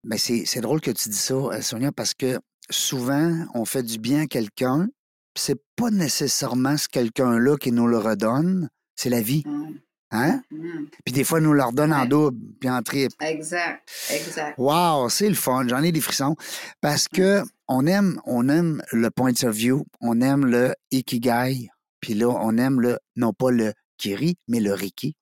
Ben 0.04 0.18
c'est, 0.18 0.60
drôle 0.60 0.80
que 0.80 0.90
tu 0.90 1.08
dis 1.08 1.16
ça, 1.16 1.34
euh, 1.34 1.60
Sonia, 1.60 1.92
parce 1.92 2.14
que 2.14 2.40
souvent, 2.70 3.46
on 3.54 3.64
fait 3.64 3.82
du 3.82 3.98
bien 3.98 4.22
à 4.22 4.26
quelqu'un, 4.26 4.88
puis 5.34 5.44
c'est 5.44 5.62
pas 5.76 5.90
nécessairement 5.90 6.76
ce 6.76 6.88
quelqu'un-là 6.88 7.56
qui 7.56 7.70
nous 7.72 7.86
le 7.86 7.98
redonne, 7.98 8.68
C'est 8.96 9.10
la 9.10 9.20
vie. 9.20 9.44
Mm. 9.46 9.74
Hein? 10.12 10.42
Mm. 10.50 10.84
Puis 11.04 11.12
des 11.12 11.24
fois, 11.24 11.40
nous 11.40 11.54
leur 11.54 11.72
donne 11.72 11.92
en 11.92 12.04
double, 12.04 12.38
puis 12.60 12.68
en 12.70 12.82
triple. 12.82 13.14
Exact, 13.20 13.90
exact. 14.10 14.58
Wow, 14.58 15.08
c'est 15.08 15.28
le 15.28 15.34
fun. 15.34 15.66
J'en 15.66 15.82
ai 15.82 15.90
des 15.90 16.00
frissons. 16.00 16.36
Parce 16.80 17.08
que 17.08 17.42
on 17.66 17.86
aime, 17.86 18.20
on 18.26 18.48
aime 18.48 18.82
le 18.92 19.10
point 19.10 19.32
of 19.42 19.54
view, 19.54 19.84
on 20.00 20.20
aime 20.20 20.44
le 20.44 20.74
ikigai, 20.90 21.70
puis 22.00 22.14
là, 22.14 22.28
on 22.28 22.56
aime 22.58 22.80
le, 22.80 22.98
non 23.16 23.32
pas 23.32 23.50
le 23.50 23.72
kiri, 23.96 24.36
mais 24.48 24.60
le 24.60 24.74
riki. 24.74 25.16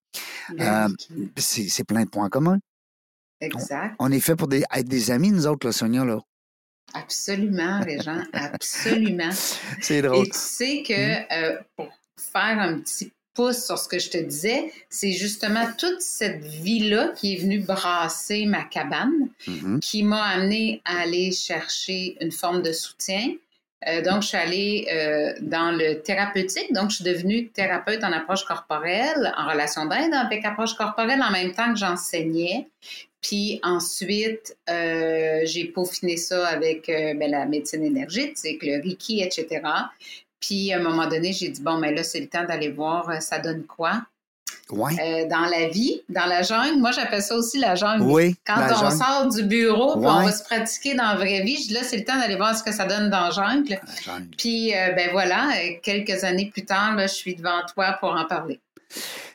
Euh. 0.58 0.88
C'est 1.36 1.84
plein 1.84 2.04
de 2.04 2.10
points 2.10 2.28
communs. 2.28 2.58
Exact. 3.40 3.94
On 4.00 4.10
est 4.10 4.20
fait 4.20 4.36
pour 4.36 4.48
des, 4.48 4.64
être 4.74 4.88
des 4.88 5.10
amis, 5.10 5.30
nous 5.30 5.46
autres, 5.46 5.66
là, 5.66 5.72
Sonia, 5.72 6.04
là. 6.04 6.18
Absolument, 6.92 7.80
les 7.86 8.00
gens, 8.00 8.20
absolument. 8.32 9.30
C'est 9.80 9.98
Et 9.98 10.02
drôle. 10.02 10.26
tu 10.26 10.32
sais 10.36 10.82
que 10.82 11.32
euh, 11.32 11.60
pour 11.76 11.88
faire 12.16 12.58
un 12.58 12.80
petit 12.80 13.12
pouce 13.34 13.64
sur 13.64 13.78
ce 13.78 13.88
que 13.88 13.98
je 13.98 14.10
te 14.10 14.18
disais, 14.18 14.72
c'est 14.88 15.12
justement 15.12 15.66
toute 15.78 16.00
cette 16.00 16.42
vie-là 16.42 17.12
qui 17.16 17.34
est 17.34 17.36
venue 17.36 17.60
brasser 17.60 18.44
ma 18.46 18.64
cabane, 18.64 19.28
Mhm. 19.46 19.80
qui 19.80 20.02
m'a 20.02 20.22
amené 20.22 20.82
à 20.84 21.00
aller 21.00 21.32
chercher 21.32 22.16
une 22.20 22.32
forme 22.32 22.62
de 22.62 22.72
soutien. 22.72 23.34
Euh, 23.88 24.02
donc, 24.02 24.22
je 24.22 24.28
suis 24.28 24.36
allée 24.36 24.86
euh, 24.92 25.32
dans 25.40 25.70
le 25.70 26.02
thérapeutique. 26.02 26.70
Donc, 26.74 26.90
je 26.90 26.96
suis 26.96 27.04
devenue 27.04 27.48
thérapeute 27.48 28.04
en 28.04 28.12
approche 28.12 28.44
corporelle, 28.44 29.32
en 29.38 29.48
relation 29.48 29.86
d'aide 29.86 30.12
avec 30.12 30.44
approche 30.44 30.74
corporelle 30.74 31.22
en 31.22 31.30
même 31.30 31.54
temps 31.54 31.72
que 31.72 31.78
j'enseignais. 31.78 32.66
Puis 33.22 33.58
ensuite, 33.62 34.56
euh, 34.68 35.40
j'ai 35.44 35.64
peaufiné 35.66 36.16
ça 36.18 36.46
avec 36.48 36.88
ben, 36.88 37.30
la 37.30 37.46
médecine 37.46 37.82
énergétique, 37.84 38.62
le 38.62 38.82
Reiki, 38.82 39.22
etc. 39.22 39.60
Puis 40.40 40.72
à 40.72 40.78
un 40.78 40.82
moment 40.82 41.06
donné, 41.06 41.32
j'ai 41.32 41.48
dit, 41.48 41.60
bon, 41.60 41.76
mais 41.78 41.94
là, 41.94 42.02
c'est 42.02 42.20
le 42.20 42.28
temps 42.28 42.44
d'aller 42.44 42.70
voir 42.70 43.08
euh, 43.10 43.20
ça 43.20 43.38
donne 43.38 43.64
quoi? 43.64 44.02
Ouais. 44.70 44.92
Euh, 45.00 45.28
dans 45.28 45.46
la 45.46 45.68
vie, 45.68 46.00
dans 46.08 46.26
la 46.26 46.42
jungle. 46.42 46.78
Moi, 46.78 46.92
j'appelle 46.92 47.22
ça 47.22 47.34
aussi 47.34 47.58
la 47.58 47.74
jungle. 47.74 48.02
Oui. 48.04 48.36
Quand 48.46 48.54
la 48.56 48.72
on 48.78 48.80
jungle. 48.90 48.96
sort 48.96 49.26
du 49.28 49.42
bureau, 49.42 49.96
puis 49.98 50.06
on 50.06 50.18
Ouais. 50.18 50.24
va 50.26 50.32
se 50.32 50.44
pratiquer 50.44 50.94
dans 50.94 51.08
la 51.08 51.16
vraie 51.16 51.42
vie, 51.42 51.56
je 51.60 51.68
dis 51.68 51.74
là, 51.74 51.80
c'est 51.82 51.96
le 51.96 52.04
temps 52.04 52.16
d'aller 52.16 52.36
voir 52.36 52.56
ce 52.56 52.62
que 52.62 52.70
ça 52.72 52.84
donne 52.86 53.10
dans 53.10 53.24
la 53.24 53.30
jungle. 53.30 53.70
La 53.84 54.02
jungle. 54.14 54.28
Puis, 54.38 54.72
euh, 54.76 54.92
ben 54.92 55.10
voilà, 55.10 55.50
quelques 55.82 56.22
années 56.22 56.50
plus 56.52 56.64
tard, 56.64 56.94
là, 56.94 57.08
je 57.08 57.14
suis 57.14 57.34
devant 57.34 57.60
toi 57.74 57.96
pour 57.98 58.10
en 58.10 58.24
parler. 58.26 58.60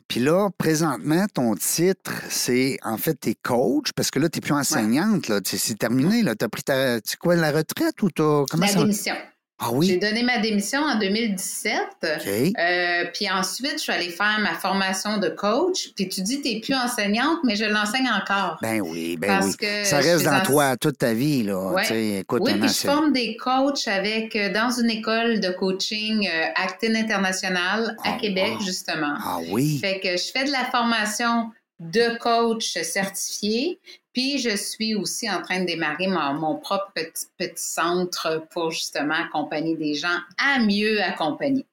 Puis 0.08 0.20
là, 0.22 0.50
présentement, 0.58 1.26
ton 1.34 1.56
titre, 1.56 2.12
c'est 2.30 2.78
en 2.84 2.98
fait, 2.98 3.16
t'es 3.16 3.36
coach, 3.42 3.92
parce 3.94 4.12
que 4.12 4.20
là, 4.20 4.30
t'es 4.30 4.40
plus 4.40 4.54
enseignante, 4.54 5.28
là. 5.28 5.40
C'est 5.44 5.78
terminé, 5.78 6.22
là. 6.22 6.36
T'as 6.36 6.48
pris 6.48 6.64
ta. 6.64 7.02
Tu 7.02 7.18
quoi, 7.18 7.36
la 7.36 7.52
retraite 7.52 8.02
ou 8.04 8.10
t'as. 8.10 8.44
Comment 8.50 8.66
la 8.68 8.72
ça? 8.72 8.80
démission. 8.80 9.16
Ah 9.58 9.70
J'ai 9.82 9.96
donné 9.96 10.22
ma 10.22 10.40
démission 10.40 10.82
en 10.82 11.00
2017. 11.00 11.74
OK. 12.04 12.28
Euh, 12.60 13.06
puis 13.14 13.30
ensuite, 13.30 13.74
je 13.76 13.78
suis 13.84 13.92
allée 13.94 14.10
faire 14.10 14.38
ma 14.42 14.54
formation 14.56 15.18
de 15.18 15.30
coach. 15.30 15.92
Puis 15.96 16.10
tu 16.10 16.22
dis, 16.22 16.42
tu 16.42 16.54
n'es 16.56 16.60
plus 16.60 16.76
enseignante, 16.76 17.40
mais 17.46 17.56
je 17.56 17.64
l'enseigne 17.64 18.10
encore. 18.10 18.58
Ben 18.62 18.82
oui, 18.82 19.16
ben 19.16 19.28
Parce 19.28 19.46
oui. 19.48 19.56
que 19.58 19.84
Ça 19.86 20.00
reste 20.00 20.26
dans 20.26 20.34
en- 20.40 20.44
toi 20.44 20.76
toute 20.76 20.98
ta 20.98 21.14
vie, 21.14 21.44
là. 21.44 21.72
Ouais. 21.72 22.18
Écoute, 22.20 22.42
oui, 22.44 22.54
puis 22.60 22.68
je 22.68 22.74
forme 22.86 23.14
des 23.14 23.38
coachs 23.38 23.88
avec 23.88 24.36
euh, 24.36 24.52
dans 24.52 24.72
une 24.72 24.90
école 24.90 25.40
de 25.40 25.50
coaching 25.52 26.28
euh, 26.28 26.46
Actin 26.56 26.94
International 26.96 27.96
à 28.04 28.16
Oh, 28.16 28.20
Québec, 28.20 28.56
wow. 28.60 28.66
justement. 28.66 29.16
Ah 29.24 29.38
oui. 29.52 29.80
Fait 29.80 30.02
que 30.02 30.18
je 30.18 30.32
fais 30.34 30.44
de 30.44 30.52
la 30.52 30.66
formation 30.66 31.50
de 31.80 32.18
coach 32.18 32.74
certifié, 32.84 33.80
puis 34.16 34.40
je 34.40 34.56
suis 34.56 34.96
aussi 34.96 35.30
en 35.30 35.42
train 35.44 35.60
de 35.60 35.66
démarrer 35.66 36.08
mon, 36.08 36.34
mon 36.34 36.56
propre 36.56 36.92
petit, 36.96 37.26
petit 37.38 37.54
centre 37.64 38.48
pour 38.52 38.72
justement 38.72 39.14
accompagner 39.14 39.76
des 39.76 39.94
gens 39.94 40.18
à 40.40 40.58
mieux 40.60 41.00
accompagner. 41.04 41.66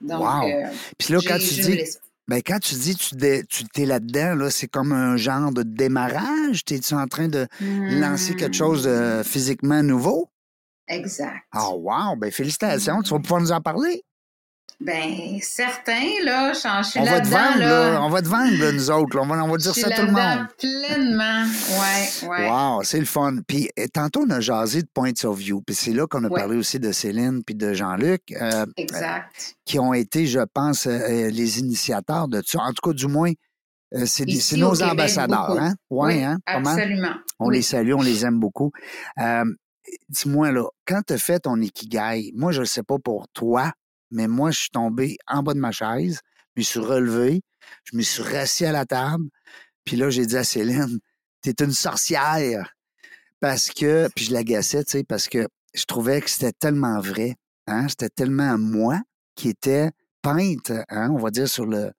Donc, 0.00 0.20
Wow. 0.20 0.48
euh, 0.48 0.72
Puis 0.98 1.12
là, 1.12 1.20
quand 1.24 1.38
tu 1.38 1.54
dis. 1.54 1.84
Ben, 2.28 2.42
quand 2.44 2.58
tu 2.58 2.74
dis 2.74 2.96
tu 2.96 3.14
dé- 3.14 3.44
tu 3.48 3.62
t'es 3.68 3.86
là-dedans, 3.86 4.34
là, 4.34 4.50
c'est 4.50 4.66
comme 4.66 4.90
un 4.92 5.16
genre 5.16 5.52
de 5.52 5.62
démarrage? 5.62 6.64
T'es-tu 6.64 6.94
en 6.94 7.06
train 7.06 7.28
de 7.28 7.46
lancer 7.88 8.34
quelque 8.34 8.56
chose 8.56 8.82
de 8.82 9.22
physiquement 9.24 9.80
nouveau? 9.84 10.28
Exact. 10.88 11.44
Ah, 11.52 11.70
wow! 11.70 12.16
Ben, 12.16 12.32
félicitations. 12.32 13.00
Tu 13.02 13.10
vas 13.10 13.20
pouvoir 13.20 13.40
nous 13.40 13.52
en 13.52 13.60
parler. 13.60 14.02
Ben, 14.78 15.38
certains, 15.40 16.04
là, 16.24 16.52
je 16.52 16.58
suis 16.58 17.00
On 17.00 17.04
va 17.04 17.20
te 17.22 17.28
vendre, 17.28 17.58
là. 17.60 17.92
là. 17.92 18.02
On 18.02 18.10
va 18.10 18.20
te 18.20 18.28
vendre, 18.28 18.52
là, 18.58 18.72
nous 18.72 18.90
autres. 18.90 19.16
là. 19.16 19.22
On 19.22 19.26
va, 19.26 19.42
on 19.44 19.48
va 19.48 19.56
dire 19.56 19.74
ça 19.74 19.86
à 19.86 19.90
tout 19.90 20.02
le 20.06 20.12
monde. 20.12 20.46
pleinement. 20.58 21.44
Ouais, 21.70 22.28
ouais. 22.28 22.50
Wow, 22.50 22.82
c'est 22.82 22.98
le 22.98 23.06
fun. 23.06 23.36
Puis 23.48 23.70
euh, 23.78 23.86
tantôt, 23.92 24.24
on 24.26 24.30
a 24.30 24.40
jasé 24.40 24.82
de 24.82 24.88
Points 24.92 25.12
of 25.24 25.38
View. 25.38 25.62
Puis 25.62 25.74
c'est 25.74 25.92
là 25.92 26.06
qu'on 26.06 26.22
a 26.24 26.28
Ouais. 26.28 26.38
parlé 26.40 26.58
aussi 26.58 26.78
de 26.78 26.92
Céline 26.92 27.42
puis 27.42 27.54
de 27.54 27.72
Jean-Luc, 27.72 28.20
euh, 28.32 28.66
Exact. 28.76 29.56
qui 29.64 29.78
ont 29.78 29.94
été, 29.94 30.26
je 30.26 30.40
pense, 30.52 30.86
euh, 30.86 30.90
euh, 30.90 31.30
les 31.30 31.58
initiateurs 31.58 32.28
de 32.28 32.42
ça. 32.44 32.60
En 32.60 32.72
tout 32.74 32.90
cas, 32.90 32.92
du 32.94 33.06
moins, 33.06 33.32
euh, 33.94 34.04
c'est 34.04 34.26
nos 34.58 34.72
Québec, 34.72 34.90
ambassadeurs. 34.92 35.46
beaucoup. 35.48 35.58
Hein? 35.60 35.74
Ouais, 35.88 36.14
oui, 36.16 36.22
hein? 36.22 36.38
Absolument. 36.44 37.14
On 37.38 37.48
Oui. 37.48 37.56
les 37.56 37.62
salue, 37.62 37.94
on 37.94 38.02
les 38.02 38.26
aime 38.26 38.38
beaucoup. 38.38 38.72
Euh, 39.20 39.44
Dis-moi, 40.08 40.50
là, 40.52 40.64
quand 40.84 41.00
tu 41.06 41.12
as 41.14 41.18
fait 41.18 41.38
ton 41.40 41.60
Ikigai, 41.60 42.32
moi, 42.34 42.50
je 42.52 42.60
ne 42.60 42.64
sais 42.66 42.82
pas 42.82 42.96
pour 42.98 43.28
toi, 43.32 43.72
mais 44.10 44.28
moi, 44.28 44.50
je 44.50 44.60
suis 44.60 44.70
tombé 44.70 45.16
en 45.26 45.42
bas 45.42 45.54
de 45.54 45.58
ma 45.60 45.72
chaise, 45.72 46.20
je 46.54 46.60
me 46.60 46.62
suis 46.64 46.80
relevé, 46.80 47.42
je 47.84 47.96
me 47.96 48.02
suis 48.02 48.22
rassis 48.22 48.64
à 48.64 48.72
la 48.72 48.86
table, 48.86 49.24
puis 49.84 49.96
là, 49.96 50.10
j'ai 50.10 50.26
dit 50.26 50.36
à 50.36 50.44
Céline, 50.44 50.98
t'es 51.42 51.54
une 51.64 51.72
sorcière. 51.72 52.72
Parce 53.40 53.68
que, 53.70 54.08
puis 54.16 54.24
je 54.24 54.32
l'agaçais, 54.32 54.82
tu 54.84 54.92
sais, 54.92 55.04
parce 55.04 55.28
que 55.28 55.46
je 55.74 55.84
trouvais 55.84 56.20
que 56.22 56.30
c'était 56.30 56.52
tellement 56.52 57.00
vrai, 57.00 57.36
hein, 57.66 57.86
c'était 57.88 58.08
tellement 58.08 58.56
moi 58.56 59.00
qui 59.34 59.50
était 59.50 59.90
peinte, 60.22 60.72
hein, 60.88 61.10
on 61.10 61.18
va 61.18 61.30
dire, 61.30 61.46
sur 61.48 61.66
le, 61.66 61.92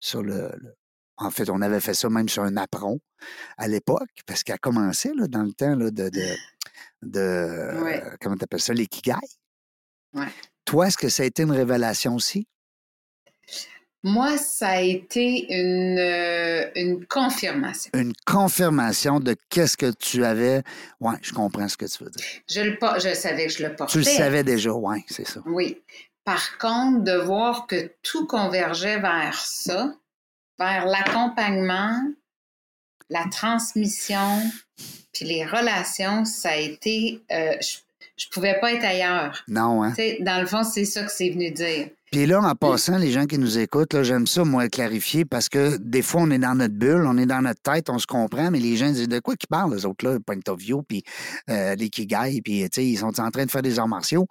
sur 0.00 0.22
le, 0.22 0.50
le- 0.56 0.74
en 1.16 1.30
fait, 1.30 1.50
on 1.50 1.60
avait 1.62 1.80
fait 1.80 1.94
ça 1.94 2.08
même 2.08 2.28
sur 2.28 2.42
un 2.44 2.56
apron 2.56 3.00
à 3.56 3.66
l'époque, 3.68 4.08
parce 4.26 4.42
qu'elle 4.44 4.60
commençait 4.60 5.12
là, 5.14 5.26
dans 5.26 5.42
le 5.42 5.52
temps 5.52 5.74
là, 5.74 5.90
de, 5.90 6.08
de, 6.08 6.36
de 7.02 7.82
Ouais. 7.82 8.02
euh, 8.02 8.16
comment 8.20 8.36
t'appelles 8.36 8.60
ça, 8.60 8.72
l'ikigai. 8.72 9.14
Ouais. 10.12 10.28
Toi, 10.64 10.88
est-ce 10.88 10.96
que 10.98 11.08
ça 11.08 11.22
a 11.22 11.26
été 11.26 11.42
une 11.42 11.52
révélation 11.52 12.14
aussi? 12.14 12.46
Moi, 14.02 14.36
ça 14.36 14.68
a 14.68 14.80
été 14.82 15.46
une, 15.50 15.98
euh, 15.98 16.70
une 16.76 17.06
confirmation. 17.06 17.90
Une 17.94 18.12
confirmation 18.26 19.18
de 19.18 19.34
qu'est-ce 19.48 19.78
que 19.78 19.90
tu 19.92 20.24
avais. 20.26 20.62
Ouais, 21.00 21.14
je 21.22 21.32
comprends 21.32 21.66
ce 21.68 21.76
que 21.78 21.86
tu 21.86 22.04
veux 22.04 22.10
dire. 22.10 22.26
Je, 22.50 22.60
le, 22.60 22.78
je 23.00 23.14
savais 23.14 23.46
que 23.46 23.52
je 23.52 23.62
le 23.66 23.74
portais. 23.74 23.92
Tu 23.92 23.98
le 23.98 24.04
savais 24.04 24.44
déjà, 24.44 24.72
ouais, 24.72 25.02
c'est 25.08 25.26
ça. 25.26 25.40
Oui. 25.46 25.80
Par 26.24 26.58
contre, 26.58 27.02
de 27.02 27.16
voir 27.16 27.66
que 27.66 27.92
tout 28.02 28.26
convergeait 28.26 28.98
vers 29.00 29.38
ça, 29.40 29.94
vers 30.58 30.84
l'accompagnement, 30.84 31.98
la 33.08 33.24
transmission, 33.30 34.42
puis 35.14 35.24
les 35.24 35.46
relations, 35.46 36.26
ça 36.26 36.50
a 36.50 36.56
été. 36.56 37.22
euh, 37.32 37.54
je, 37.62 37.78
je 38.16 38.26
pouvais 38.28 38.58
pas 38.60 38.72
être 38.72 38.84
ailleurs. 38.84 39.42
Non, 39.48 39.82
hein? 39.82 39.94
Dans 40.20 40.40
le 40.40 40.46
fond, 40.46 40.62
c'est 40.64 40.84
ça 40.84 41.02
que 41.02 41.10
c'est 41.12 41.30
venu 41.30 41.50
dire. 41.50 41.88
Puis 42.12 42.26
là, 42.26 42.40
en 42.40 42.54
passant, 42.54 42.96
les 42.96 43.10
gens 43.10 43.26
qui 43.26 43.38
nous 43.38 43.58
écoutent, 43.58 44.02
j'aime 44.02 44.26
ça, 44.28 44.44
moi, 44.44 44.68
clarifier, 44.68 45.24
parce 45.24 45.48
que 45.48 45.76
des 45.78 46.00
fois, 46.02 46.20
on 46.22 46.30
est 46.30 46.38
dans 46.38 46.54
notre 46.54 46.74
bulle, 46.74 47.04
on 47.06 47.18
est 47.18 47.26
dans 47.26 47.42
notre 47.42 47.60
tête, 47.60 47.90
on 47.90 47.98
se 47.98 48.06
comprend, 48.06 48.52
mais 48.52 48.60
les 48.60 48.76
gens 48.76 48.90
disent 48.92 49.08
de 49.08 49.18
quoi 49.18 49.34
qu'ils 49.34 49.48
parlent, 49.48 49.74
les 49.74 49.84
autres, 49.84 50.06
là, 50.06 50.18
Point 50.24 50.38
of 50.46 50.60
View, 50.60 50.82
puis 50.82 51.02
euh, 51.50 51.74
les 51.74 51.90
Kigai, 51.90 52.40
puis, 52.44 52.62
tu 52.62 52.68
sais, 52.72 52.86
ils 52.86 52.98
sont 52.98 53.18
en 53.20 53.30
train 53.32 53.46
de 53.46 53.50
faire 53.50 53.62
des 53.62 53.80
arts 53.80 53.88
martiaux. 53.88 54.28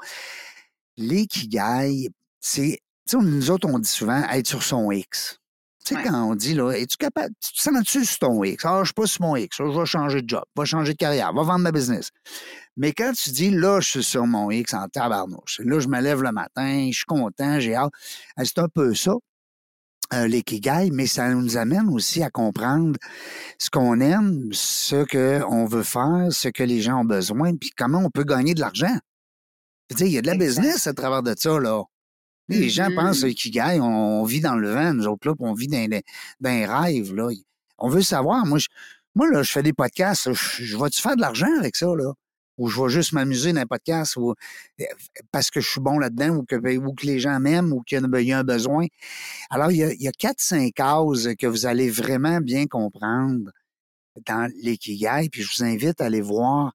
Les 0.96 1.26
Kigai, 1.28 2.08
c'est, 2.40 2.80
tu 3.06 3.12
sais, 3.12 3.18
on- 3.18 3.22
nous 3.22 3.52
autres, 3.52 3.68
on 3.70 3.80
dit 3.80 3.90
souvent 3.90 4.24
être 4.30 4.48
sur 4.48 4.64
son 4.64 4.90
X. 4.92 5.40
Tu 5.86 5.94
sais, 5.96 6.00
Ouais. 6.02 6.08
quand 6.08 6.30
on 6.32 6.36
dit, 6.36 6.54
là, 6.54 6.72
es-tu 6.72 6.96
capable, 6.98 7.34
tu 7.42 7.52
te 7.54 7.62
sens-tu 7.62 8.06
sur 8.06 8.20
ton 8.20 8.42
X? 8.44 8.64
Ah, 8.66 8.80
je 8.82 8.86
suis 8.86 8.94
pas 8.94 9.06
sur 9.06 9.22
mon 9.22 9.36
X, 9.36 9.58
je 9.58 9.64
vais 9.64 9.86
changer 9.86 10.22
de 10.22 10.30
job, 10.30 10.44
je 10.56 10.62
vais 10.62 10.66
changer 10.66 10.94
de 10.94 10.98
carrière, 10.98 11.32
je 11.34 11.40
vais 11.40 11.46
vendre 11.46 11.60
ma 11.60 11.72
business. 11.74 12.10
Mais 12.78 12.94
quand 12.94 13.12
tu 13.14 13.32
dis, 13.32 13.50
là, 13.50 13.80
je 13.82 13.90
suis 13.90 14.04
sur 14.04 14.26
mon 14.26 14.50
X 14.50 14.74
en 14.74 14.88
tabarnouche, 14.88 15.60
là, 15.64 15.80
je 15.80 15.88
me 15.90 16.00
lève 16.00 16.22
le 16.24 16.32
matin, 16.32 16.88
je 16.90 16.96
suis 16.96 17.06
content, 17.06 17.60
j'ai 17.60 17.76
hâte. 17.76 17.92
C'est 18.44 18.60
un 18.60 18.70
peu 18.70 18.96
ça, 18.96 19.12
euh, 20.14 20.28
l'ikigai, 20.28 20.90
mais 20.92 21.06
ça 21.06 21.30
nous 21.34 21.58
amène 21.58 21.90
aussi 21.90 22.24
à 22.24 22.30
comprendre 22.30 22.98
ce 23.60 23.70
qu'on 23.70 24.00
aime, 24.00 24.50
ce 24.54 25.04
qu'on 25.04 25.66
veut 25.66 25.84
faire, 25.84 26.28
ce 26.32 26.48
que 26.48 26.64
les 26.64 26.82
gens 26.82 27.02
ont 27.02 27.06
besoin, 27.06 27.56
puis 27.58 27.72
comment 27.76 28.00
on 28.00 28.10
peut 28.10 28.24
gagner 28.24 28.54
de 28.54 28.62
l'argent. 28.62 28.96
Il 30.00 30.08
y 30.08 30.18
a 30.18 30.22
de 30.22 30.28
la 30.28 30.34
Exact. 30.36 30.46
business 30.62 30.88
à 30.88 30.94
travers 30.94 31.24
de 31.24 31.36
ça, 31.38 31.60
là. 31.60 31.84
Les 32.50 32.70
gens 32.70 32.90
pensent 32.94 33.22
ikigai, 33.22 33.80
on, 33.80 34.22
on 34.22 34.24
vit 34.26 34.42
dans 34.42 34.56
le 34.56 34.70
vent, 34.72 34.94
nous 34.94 35.08
autres, 35.08 35.28
là, 35.28 35.36
puis 35.36 35.46
on 35.46 35.54
vit 35.54 35.68
dans, 35.68 36.02
un 36.46 36.82
rêve, 36.82 37.14
là. 37.16 37.30
On 37.78 37.90
veut 37.90 38.02
savoir, 38.02 38.46
moi, 38.46 38.60
je, 38.60 38.68
moi, 39.16 39.30
là, 39.32 39.44
je 39.44 39.52
fais 39.52 39.64
des 39.64 39.74
podcasts, 39.74 40.32
je, 40.34 40.64
je 40.64 40.78
vais-tu 40.78 41.02
faire 41.02 41.16
de 41.16 41.22
l'argent 41.22 41.48
avec 41.60 41.76
ça, 41.76 41.88
là? 41.96 42.14
Ou 42.60 42.68
je 42.68 42.80
vais 42.82 42.90
juste 42.90 43.14
m'amuser 43.14 43.52
dans 43.52 43.62
un 43.62 43.66
podcast 43.66 44.16
ou, 44.16 44.32
euh, 44.32 44.84
parce 45.32 45.50
que 45.50 45.60
je 45.60 45.68
suis 45.68 45.82
bon 45.82 45.98
là-dedans 45.98 46.36
ou 46.36 46.44
que, 46.44 46.56
ou 46.78 46.94
que 46.94 47.06
les 47.08 47.20
gens 47.20 47.40
m'aiment 47.40 47.74
ou 47.74 47.82
qu'il 47.82 48.00
y 48.00 48.04
a- 48.06 48.20
il 48.22 48.28
y 48.28 48.32
a 48.32 48.40
un 48.40 48.44
besoin. 48.44 48.86
Alors, 49.50 49.72
il 49.72 49.78
y 49.78 49.84
a, 49.84 50.10
a 50.10 50.12
4-5 50.12 50.72
cases 50.74 51.30
que 51.40 51.48
vous 51.48 51.66
allez 51.66 51.90
vraiment 51.90 52.42
bien 52.42 52.68
comprendre 52.68 53.50
dans 54.28 54.52
l'ikigai, 54.62 55.30
puis 55.32 55.42
je 55.42 55.50
vous 55.58 55.64
invite 55.64 56.00
à 56.02 56.06
aller 56.06 56.22
voir, 56.22 56.74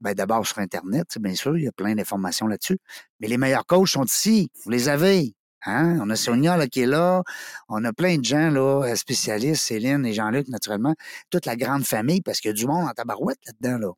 ben, 0.00 0.14
d'abord 0.14 0.46
sur 0.46 0.58
Internet, 0.58 1.06
c'est 1.10 1.22
bien 1.22 1.34
sûr, 1.34 1.56
il 1.56 1.64
y 1.64 1.68
a 1.68 1.72
plein 1.72 1.94
d'informations 1.94 2.46
là-dessus, 2.46 2.78
mais 3.20 3.28
les 3.28 3.36
meilleurs 3.38 3.66
coachs 3.66 3.88
sont 3.88 4.04
ici, 4.04 4.50
vous 4.64 4.70
les 4.70 4.88
avez. 4.88 5.34
Hein? 5.66 5.98
On 6.00 6.08
a 6.08 6.16
Sonia 6.16 6.56
là, 6.56 6.66
qui 6.68 6.80
est 6.80 6.86
là. 6.86 7.22
On 7.68 7.84
a 7.84 7.92
plein 7.92 8.16
de 8.16 8.24
gens 8.24 8.50
là, 8.50 8.82
euh, 8.84 8.94
spécialistes, 8.94 9.62
Céline 9.62 10.06
et 10.06 10.14
Jean-Luc, 10.14 10.48
naturellement. 10.48 10.94
Toute 11.30 11.44
la 11.44 11.54
grande 11.54 11.84
famille, 11.84 12.22
parce 12.22 12.40
qu'il 12.40 12.48
y 12.48 12.52
a 12.52 12.54
du 12.54 12.66
monde 12.66 12.88
en 12.88 12.92
tabarouette 12.92 13.38
là-dedans. 13.46 13.78
Là. 13.88 13.92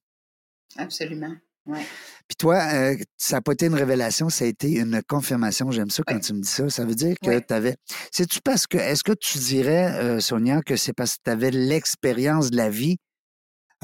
Absolument. 0.76 1.34
Ouais. 1.66 1.86
Puis 2.26 2.34
toi, 2.36 2.56
euh, 2.74 2.96
ça 3.16 3.36
n'a 3.36 3.40
pas 3.42 3.52
été 3.52 3.66
une 3.66 3.74
révélation, 3.76 4.28
ça 4.28 4.44
a 4.44 4.48
été 4.48 4.72
une 4.72 5.00
confirmation. 5.06 5.70
J'aime 5.70 5.90
ça 5.90 6.02
quand 6.04 6.14
Ouais. 6.14 6.20
tu 6.20 6.32
me 6.34 6.40
dis 6.40 6.48
ça. 6.48 6.68
Ça 6.68 6.84
veut 6.84 6.96
dire 6.96 7.14
que 7.22 7.28
Ouais. 7.28 7.40
tu 7.40 7.54
avais. 7.54 7.76
C'est-tu 8.10 8.40
parce 8.42 8.66
que. 8.66 8.78
Est-ce 8.78 9.04
que 9.04 9.12
tu 9.12 9.38
dirais, 9.38 9.92
euh, 10.02 10.18
Sonia, 10.18 10.60
que 10.62 10.74
c'est 10.74 10.92
parce 10.92 11.14
que 11.16 11.20
tu 11.24 11.30
avais 11.30 11.52
l'expérience 11.52 12.50
de 12.50 12.56
la 12.56 12.68
vie? 12.70 12.96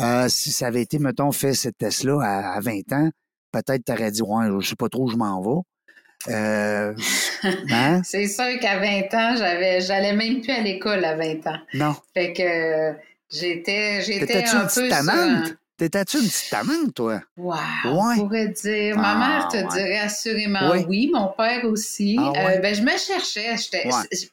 Euh, 0.00 0.28
si 0.28 0.52
ça 0.52 0.68
avait 0.68 0.82
été, 0.82 0.98
mettons, 0.98 1.32
fait 1.32 1.54
cette 1.54 1.78
test-là 1.78 2.20
à, 2.22 2.52
à 2.56 2.60
20 2.60 2.92
ans, 2.92 3.10
peut-être 3.52 3.84
tu 3.84 3.92
aurais 3.92 4.10
dit, 4.10 4.22
ouais, 4.22 4.46
je 4.60 4.68
sais 4.68 4.76
pas 4.76 4.88
trop 4.88 5.04
où 5.04 5.10
je 5.10 5.16
m'en 5.16 5.40
vais. 5.42 6.32
Euh, 6.34 6.94
hein? 7.70 8.00
C'est 8.04 8.26
sûr 8.28 8.58
qu'à 8.60 8.78
20 8.78 9.14
ans, 9.14 9.36
j'avais, 9.36 9.80
j'allais 9.80 10.14
même 10.14 10.40
plus 10.40 10.52
à 10.52 10.60
l'école 10.60 11.04
à 11.04 11.16
20 11.16 11.46
ans. 11.46 11.58
Non. 11.74 11.96
Fait 12.14 12.32
que 12.32 12.42
euh, 12.42 12.92
j'étais, 13.30 14.02
j'étais 14.02 14.44
un 14.48 14.62
peu 14.66 14.68
sur 14.68 15.10
un- 15.10 15.44
T'étais-tu 15.78 16.18
une 16.18 16.24
petite 16.28 16.52
amante, 16.54 16.92
toi? 16.94 17.20
Wow, 17.36 17.54
Ouais. 17.54 18.14
on 18.16 18.16
pourrait 18.26 18.48
dire. 18.48 18.96
Ma 18.96 19.12
Ah, 19.12 19.18
mère 19.18 19.48
te 19.48 19.56
ouais. 19.58 19.66
dirait 19.72 19.98
assurément 20.00 20.72
Oui. 20.72 20.84
oui, 20.88 21.10
mon 21.14 21.28
père 21.28 21.64
aussi. 21.66 22.16
Ah, 22.18 22.32
ouais. 22.32 22.56
Euh, 22.56 22.60
ben, 22.60 22.74
je 22.74 22.82
me 22.82 22.90
cherchais. 22.98 23.54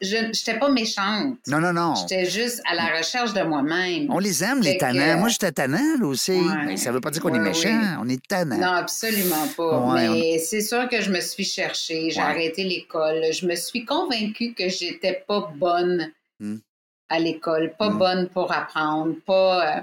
Je 0.02 0.26
n'étais 0.26 0.58
pas 0.58 0.70
méchante. 0.72 1.38
Non, 1.48 1.60
non, 1.60 1.72
non. 1.72 1.94
J'étais 1.96 2.26
juste 2.28 2.62
à 2.68 2.74
la 2.74 2.98
recherche 2.98 3.34
de 3.34 3.44
moi-même. 3.44 4.08
On 4.10 4.18
les 4.18 4.44
aime, 4.44 4.60
les 4.62 4.72
Fait 4.72 4.78
que, 4.78 4.80
tannants. 4.82 5.00
euh, 5.02 5.18
Moi, 5.18 5.30
j'étais 5.30 5.52
tannant, 5.52 5.98
là 6.00 6.08
aussi. 6.08 6.42
Mais 6.66 6.78
ça 6.78 6.92
veut 6.92 7.00
pas 7.02 7.12
dire 7.12 7.22
qu'on 7.22 7.34
est 7.36 7.40
méchant. 7.40 7.70
oui. 7.70 7.88
On 8.02 8.10
est 8.10 8.28
tannant. 8.28 8.58
Non, 8.58 8.74
absolument 8.74 9.48
pas. 9.56 9.94
Mais 9.94 10.40
c'est 10.40 10.62
sûr 10.62 10.90
que 10.90 11.00
je 11.00 11.12
me 11.12 11.22
suis 11.22 11.46
cherchée. 11.46 12.10
J'ai 12.10 12.22
arrêté 12.22 12.64
l'école. 12.64 13.22
Je 13.32 13.46
me 13.46 13.56
suis 13.56 13.86
convaincue 13.86 14.56
que 14.56 14.68
j'étais 14.68 15.24
pas 15.28 15.52
bonne 15.56 16.12
Hmm. 16.40 16.58
À 17.10 17.20
l'école, 17.20 17.72
pas 17.78 17.90
Hmm. 17.90 17.98
bonne 18.00 18.30
pour 18.30 18.52
apprendre, 18.52 19.14
pas. 19.26 19.78
euh, 19.78 19.82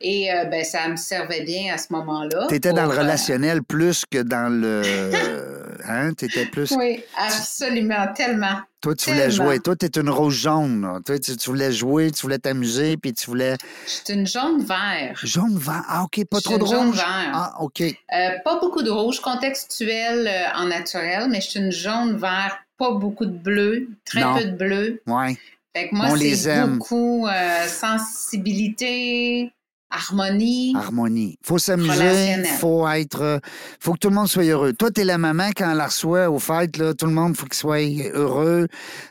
et 0.00 0.32
euh, 0.32 0.44
ben 0.46 0.64
ça 0.64 0.88
me 0.88 0.96
servait 0.96 1.42
bien 1.44 1.72
à 1.74 1.78
ce 1.78 1.92
moment-là. 1.92 2.46
T'étais 2.48 2.72
dans 2.72 2.82
pour, 2.82 2.92
le 2.92 2.98
euh, 2.98 3.02
relationnel 3.02 3.62
plus 3.62 4.04
que 4.10 4.18
dans 4.22 4.52
le. 4.52 4.82
hein? 5.88 6.12
T'étais 6.14 6.46
plus. 6.46 6.72
oui, 6.72 7.02
absolument, 7.16 8.12
tellement. 8.14 8.60
Toi, 8.82 8.94
tu 8.94 9.10
voulais 9.10 9.30
jouer. 9.30 9.58
Toi, 9.60 9.74
t'es 9.74 9.88
une 9.98 10.10
rose 10.10 10.34
jaune. 10.34 10.82
là. 10.82 10.98
Toi, 11.04 11.18
tu, 11.18 11.36
tu 11.36 11.50
voulais 11.50 11.72
jouer, 11.72 12.10
tu 12.10 12.22
voulais 12.22 12.38
t'amuser, 12.38 12.96
puis 12.96 13.12
tu 13.12 13.26
voulais. 13.26 13.56
Je 13.86 14.12
une 14.12 14.26
jaune 14.26 14.62
vert. 14.62 15.18
Jaune 15.22 15.56
vert. 15.58 15.82
Ah, 15.88 16.02
OK, 16.04 16.24
pas 16.30 16.40
trop 16.40 16.56
de 16.58 16.62
une 16.64 16.68
jaune 16.70 16.86
rouge. 16.88 16.96
vert. 16.96 17.30
Ah, 17.32 17.54
OK. 17.60 17.80
Euh, 17.80 18.28
pas 18.44 18.58
beaucoup 18.60 18.82
de 18.82 18.90
rouge 18.90 19.20
contextuel 19.20 20.30
en 20.54 20.66
naturel, 20.66 21.28
mais 21.30 21.40
je 21.40 21.48
suis 21.50 21.60
une 21.60 21.72
jaune 21.72 22.16
vert, 22.16 22.58
pas 22.78 22.90
beaucoup 22.92 23.26
de 23.26 23.36
bleu, 23.36 23.88
très 24.04 24.20
Non. 24.20 24.36
peu 24.36 24.44
de 24.44 24.56
bleu. 24.56 25.02
Ouais. 25.06 25.36
Fait 25.76 25.90
que 25.90 25.94
moi, 25.94 26.06
On 26.08 26.14
les 26.14 26.34
c'est 26.34 26.48
aime. 26.52 26.78
beaucoup 26.78 27.26
euh, 27.26 27.68
sensibilité, 27.68 29.52
harmonie. 29.90 30.72
Harmonie. 30.74 31.38
Faut 31.44 31.58
s'amuser. 31.58 32.44
Faut 32.58 32.88
être. 32.88 33.20
euh, 33.20 33.38
Faut 33.78 33.92
que 33.92 33.98
tout 33.98 34.08
le 34.08 34.14
monde 34.14 34.26
soit 34.26 34.44
heureux. 34.44 34.72
Toi, 34.72 34.90
t'es 34.90 35.04
la 35.04 35.18
maman 35.18 35.50
quand 35.54 35.70
elle 35.70 35.76
la 35.76 35.88
reçoit 35.88 36.30
au 36.30 36.38
fêtes, 36.38 36.78
là. 36.78 36.94
Tout 36.94 37.04
le 37.04 37.12
monde, 37.12 37.36
faut 37.36 37.44
qu'il 37.44 37.54
soit 37.58 37.82
heureux. 38.14 38.68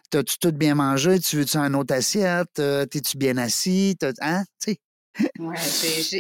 T'as-tu 0.10 0.40
tout 0.40 0.52
bien 0.54 0.74
mangé? 0.74 1.20
Tu 1.20 1.36
veux-tu 1.38 1.58
un 1.58 1.72
autre 1.76 1.94
assiette? 1.94 2.58
Euh, 2.58 2.88
T'es-tu 2.88 3.18
bien 3.20 3.38
assis? 3.38 3.96
T'as- 4.00 4.14
Hein? 4.22 4.44
Tu 4.60 4.72
sais? 4.72 4.80
Ouais, 5.38 5.56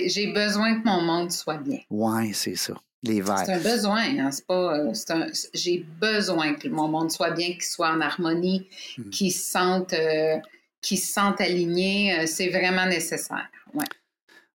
j'ai 0.09 0.31
besoin 0.31 0.79
que 0.79 0.87
mon 0.87 1.01
monde 1.01 1.31
soit 1.31 1.57
bien. 1.57 1.79
Ouais, 1.89 2.31
c'est 2.35 2.55
ça. 2.55 2.75
Les 3.05 3.21
verts. 3.21 3.43
C'est 3.45 3.53
un 3.53 3.59
besoin, 3.59 4.03
hein, 4.19 4.31
c'est 4.31 4.45
pas. 4.47 4.77
euh, 4.77 4.93
un- 5.09 5.27
J'ai 5.53 5.85
besoin 6.01 6.53
que 6.55 6.67
mon 6.67 6.87
monde 6.87 7.11
soit 7.11 7.31
bien, 7.31 7.49
qu'il 7.53 7.63
soit 7.63 7.89
en 7.91 8.01
harmonie, 8.01 8.67
Mhm. 8.97 9.09
qu'il 9.11 9.31
se 9.31 9.51
sente, 9.51 9.93
euh, 9.93 10.37
qu'il 10.81 10.97
se 10.99 11.11
sente 11.11 11.39
aligné. 11.41 12.19
euh, 12.19 12.25
c'est 12.27 12.49
vraiment 12.49 12.85
nécessaire. 12.85 13.47
Ouais. 13.73 13.85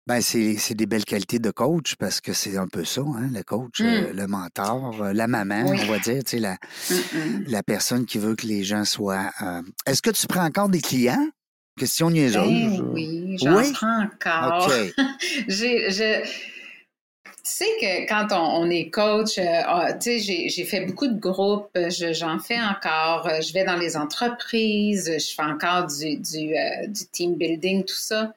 Ben, 0.06 0.21
c'est 0.21 0.74
des 0.74 0.86
belles 0.86 1.04
qualités 1.04 1.38
de 1.39 1.52
coach 1.52 1.95
parce 1.98 2.21
que 2.21 2.32
c'est 2.32 2.56
un 2.58 2.67
peu 2.67 2.86
ça, 2.86 3.02
hein, 3.02 3.30
le 3.34 3.43
coach, 3.43 3.82
euh, 3.82 4.13
le 4.13 4.26
mentor, 4.28 5.04
euh, 5.04 5.12
la 5.13 5.28
maman, 5.28 5.63
Mm. 5.63 5.67
Oui. 5.71 5.80
on 5.84 5.91
va 5.91 6.00
dire, 6.00 6.24
tu 6.24 6.38
sais, 6.38 6.39
la, 6.39 6.58
la 7.48 7.62
personne 7.62 8.06
qui 8.06 8.17
veut 8.17 8.36
que 8.36 8.48
les 8.48 8.63
gens 8.63 8.86
soient. 8.86 9.30
euh, 9.41 9.62
Est-ce 9.86 10.02
que 10.02 10.12
tu 10.12 10.26
prends 10.28 10.45
encore 10.45 10.69
des 10.69 10.80
clients? 10.80 11.28
Question 11.78 12.10
niaiseuse. 12.10 12.78
Ben 12.80 12.86
oui, 12.93 13.38
j'en 13.41 13.58
Oui? 13.58 13.71
prends 13.74 14.04
encore. 14.04 14.71
Je, 15.50 16.24
sais 17.47 17.69
que 17.81 18.07
quand 18.07 18.27
on, 18.31 18.63
on 18.65 18.69
est 18.69 18.89
coach, 18.89 19.38
euh, 19.38 19.43
ah, 19.65 19.93
tu 19.93 20.19
sais, 20.19 20.49
j'ai, 20.49 20.63
fait 20.65 20.81
beaucoup 20.86 21.07
de 21.07 21.19
groupes, 21.19 21.69
je- 21.75 22.13
j'en 22.13 22.39
fais 22.39 22.60
encore, 22.60 23.27
euh, 23.27 23.41
je 23.41 23.53
vais 23.53 23.63
dans 23.63 23.77
les 23.77 23.95
entreprises, 23.97 25.12
je 25.17 25.33
fais 25.36 25.43
encore 25.43 25.88
du, 25.88 26.17
du, 26.17 26.55
euh, 26.57 26.88
du 26.88 27.05
team 27.12 27.36
building, 27.36 27.83
tout 27.83 27.95
ça. 27.95 28.33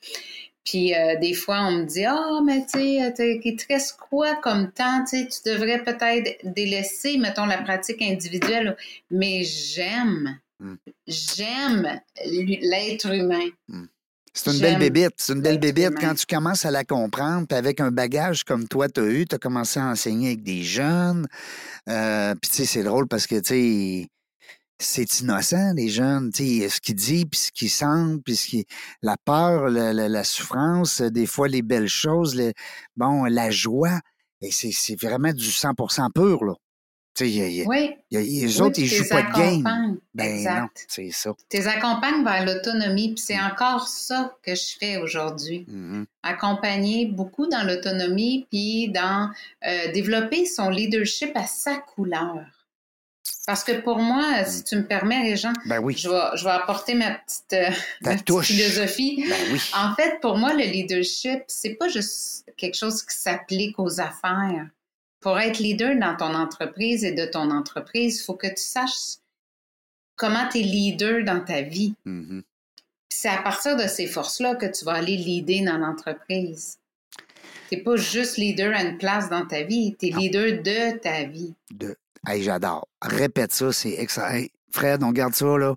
Puis 0.64 0.94
euh, 0.94 1.16
des 1.18 1.32
fois, 1.32 1.62
on 1.68 1.70
me 1.72 1.84
dit 1.84 2.04
Ah, 2.04 2.40
mais 2.44 2.62
tu 2.66 2.78
sais, 2.78 3.02
euh, 3.02 3.40
il 3.44 3.56
te 3.56 3.64
reste 3.72 3.96
quoi 3.98 4.36
comme 4.36 4.70
temps? 4.70 5.04
Tu 5.08 5.26
tu 5.28 5.50
devrais 5.50 5.82
peut-être 5.82 6.38
délaisser, 6.44 7.16
mettons, 7.18 7.46
la 7.46 7.58
pratique 7.58 8.02
individuelle. 8.02 8.76
Mais 9.10 9.42
j'aime, 9.44 10.38
Mm. 10.60 10.74
j'aime 11.06 12.00
l'être 12.26 13.10
humain. 13.10 13.48
C'est 14.32 14.52
une 14.52 14.60
belle 14.60 14.78
bébite. 14.78 15.14
C'est 15.16 15.32
une 15.32 15.42
belle 15.42 15.58
bébite 15.58 15.90
quand 16.00 16.14
tu 16.14 16.24
commences 16.26 16.64
à 16.64 16.70
la 16.70 16.84
comprendre. 16.84 17.46
Puis 17.48 17.58
avec 17.58 17.80
un 17.80 17.90
bagage 17.90 18.44
comme 18.44 18.68
toi, 18.68 18.88
tu 18.88 19.00
as 19.00 19.06
eu, 19.06 19.26
tu 19.26 19.34
as 19.34 19.38
commencé 19.38 19.80
à 19.80 19.86
enseigner 19.86 20.28
avec 20.28 20.42
des 20.42 20.62
jeunes. 20.62 21.26
Euh, 21.88 22.34
puis 22.40 22.50
tu 22.50 22.56
sais, 22.58 22.64
c'est 22.66 22.82
drôle 22.84 23.08
parce 23.08 23.26
que, 23.26 23.36
tu 23.40 23.48
sais, 24.02 24.08
c'est 24.78 25.20
innocent, 25.20 25.72
les 25.74 25.88
jeunes. 25.88 26.30
Tu 26.32 26.60
sais, 26.60 26.68
ce 26.68 26.80
qu'ils 26.80 26.94
disent, 26.94 27.24
puis 27.30 27.40
ce 27.40 27.50
qu'ils 27.52 27.70
sentent, 27.70 28.22
puis 28.24 28.36
ce 28.36 28.46
qui... 28.46 28.64
la 29.02 29.16
peur, 29.24 29.68
la, 29.68 29.92
la- 29.92 30.08
la 30.08 30.24
souffrance, 30.24 31.02
des 31.02 31.26
fois 31.26 31.48
les 31.48 31.62
belles 31.62 31.88
choses, 31.88 32.34
les- 32.34 32.54
bon, 32.96 33.24
la 33.24 33.50
joie. 33.50 34.00
Et 34.42 34.50
c'est 34.52 34.70
c'est 34.72 34.98
vraiment 34.98 35.32
du 35.32 35.44
100% 35.50 36.08
pur, 36.14 36.44
là. 36.44 36.54
Tu 37.12 37.24
sais, 37.24 37.30
il 37.30 37.36
y 37.36 37.42
a- 37.42 37.46
il 37.48 37.54
y 37.56 37.62
a- 37.62 37.66
Oui. 37.66 37.90
il 38.10 38.14
y 38.14 38.18
a- 38.38 38.44
les 38.46 38.60
autres, 38.60 38.78
ils 38.78 38.86
jouent 38.86 39.08
pas 39.08 39.22
de 39.22 39.32
game. 39.32 39.98
Ben 40.14 40.24
non, 40.28 40.34
exact. 40.36 40.86
c'est 40.88 41.10
ça. 41.10 41.32
Tes 41.48 41.66
accompagnes 41.66 42.22
vers 42.24 42.44
l'autonomie, 42.46 43.14
puis 43.14 43.22
c'est 43.22 43.36
Mm. 43.36 43.50
encore 43.52 43.88
ça 43.88 44.36
que 44.44 44.54
je 44.54 44.76
fais 44.78 44.96
aujourd'hui. 44.98 45.64
Mhm. 45.68 46.06
Accompagner 46.22 47.06
beaucoup 47.06 47.48
dans 47.48 47.64
l'autonomie, 47.64 48.46
puis 48.50 48.90
dans 48.90 49.28
euh, 49.66 49.92
développer 49.92 50.46
son 50.46 50.70
leadership 50.70 51.32
à 51.34 51.46
sa 51.46 51.76
couleur. 51.76 52.46
Parce 53.46 53.64
que 53.64 53.72
pour 53.80 53.98
moi, 53.98 54.44
si 54.44 54.62
tu 54.64 54.76
me 54.76 54.86
permets, 54.86 55.22
les 55.24 55.36
gens, 55.36 55.52
Ben 55.66 55.80
oui, 55.80 55.94
je 55.96 56.08
vais, 56.08 56.36
je 56.36 56.44
vais 56.44 56.50
apporter 56.50 56.94
ma 56.94 57.10
petite, 57.12 57.52
euh, 57.54 57.70
ma 58.02 58.16
petite 58.16 58.40
philosophie. 58.42 59.24
ben 59.28 59.52
oui. 59.52 59.60
En 59.74 59.94
fait, 59.96 60.20
pour 60.20 60.38
moi, 60.38 60.52
le 60.54 60.62
leadership, 60.64 61.42
c'est 61.48 61.74
pas 61.74 61.88
juste 61.88 62.44
quelque 62.56 62.76
chose 62.76 63.02
qui 63.02 63.16
s'applique 63.16 63.78
aux 63.78 64.00
affaires. 64.00 64.68
Pour 65.20 65.38
être 65.38 65.58
leader 65.58 65.96
dans 65.98 66.16
ton 66.16 66.34
entreprise 66.34 67.04
et 67.04 67.12
de 67.12 67.26
ton 67.26 67.50
entreprise, 67.50 68.20
il 68.20 68.24
faut 68.24 68.34
que 68.34 68.46
tu 68.46 68.62
saches 68.62 69.18
comment 70.16 70.48
tu 70.50 70.58
es 70.58 70.62
leader 70.62 71.24
dans 71.24 71.40
ta 71.44 71.62
vie. 71.62 71.94
Mhm. 72.04 72.42
Puis 73.08 73.18
C'est 73.18 73.28
à 73.28 73.42
partir 73.42 73.76
de 73.76 73.86
ces 73.86 74.06
forces-là 74.06 74.54
que 74.54 74.66
tu 74.66 74.84
vas 74.84 74.92
aller 74.92 75.16
leader 75.16 75.72
dans 75.72 75.78
l'entreprise. 75.78 76.78
Tu 77.68 77.76
n'es 77.76 77.82
pas 77.82 77.96
juste 77.96 78.36
leader 78.36 78.74
à 78.74 78.82
une 78.82 78.98
place 78.98 79.28
dans 79.28 79.46
ta 79.46 79.62
vie, 79.62 79.94
tu 79.98 80.06
es 80.06 80.10
leader 80.10 80.62
de 80.62 80.98
ta 80.98 81.24
vie. 81.24 81.54
de. 81.70 81.96
Hey, 82.26 82.42
j'adore. 82.42 82.86
Répète 83.00 83.52
ça, 83.52 83.72
c'est 83.72 83.94
excellent. 83.94 84.28
Hey, 84.28 84.50
Fred, 84.72 85.02
on 85.02 85.12
garde 85.12 85.34
ça, 85.34 85.56
là. 85.58 85.74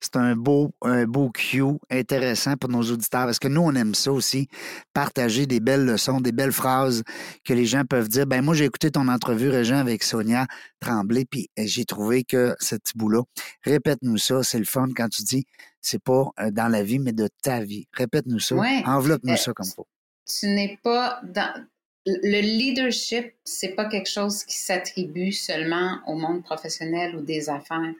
C'est 0.00 0.16
un 0.16 0.34
beau, 0.34 0.72
un 0.82 1.04
beau 1.04 1.30
cue 1.30 1.62
intéressant 1.90 2.56
pour 2.56 2.70
nos 2.70 2.82
auditeurs. 2.82 3.26
Parce 3.26 3.38
que 3.38 3.48
nous, 3.48 3.60
on 3.60 3.74
aime 3.74 3.94
ça 3.94 4.12
aussi. 4.12 4.48
Partager 4.94 5.46
des 5.46 5.60
belles 5.60 5.84
leçons, 5.84 6.20
des 6.20 6.32
belles 6.32 6.52
phrases 6.52 7.02
que 7.44 7.52
les 7.52 7.66
gens 7.66 7.84
peuvent 7.84 8.08
dire. 8.08 8.26
Ben, 8.26 8.42
moi, 8.42 8.54
j'ai 8.54 8.64
écouté 8.64 8.90
ton 8.90 9.08
entrevue, 9.08 9.50
Régent, 9.50 9.78
avec 9.78 10.02
Sonia 10.02 10.46
Tremblay, 10.80 11.24
puis 11.24 11.48
eh, 11.56 11.66
j'ai 11.66 11.84
trouvé 11.84 12.24
que 12.24 12.54
ce 12.60 12.76
petit 12.76 12.92
bout-là, 12.96 13.20
répète-nous 13.64 14.16
ça. 14.18 14.42
C'est 14.42 14.58
le 14.58 14.64
fun 14.64 14.88
quand 14.96 15.08
tu 15.08 15.22
dis, 15.22 15.44
c'est 15.82 16.02
pas 16.02 16.30
euh, 16.40 16.50
dans 16.50 16.68
la 16.68 16.82
vie, 16.82 16.98
mais 16.98 17.12
de 17.12 17.28
ta 17.42 17.60
vie. 17.60 17.86
Répète-nous 17.92 18.38
ça. 18.40 18.54
Ouais. 18.54 18.82
Enveloppe-nous 18.86 19.34
Euh, 19.34 19.36
ça 19.36 19.52
comme 19.52 19.66
faut. 19.66 19.86
Tu 20.26 20.46
n'es 20.46 20.78
pas 20.82 21.20
dans. 21.24 21.66
Le 22.06 22.40
leadership, 22.40 23.34
c'est 23.44 23.74
pas 23.74 23.84
quelque 23.84 24.08
chose 24.08 24.42
qui 24.44 24.56
s'attribue 24.56 25.32
seulement 25.32 25.98
au 26.06 26.14
monde 26.16 26.42
professionnel 26.42 27.14
ou 27.14 27.20
des 27.20 27.50
affaires. 27.50 27.92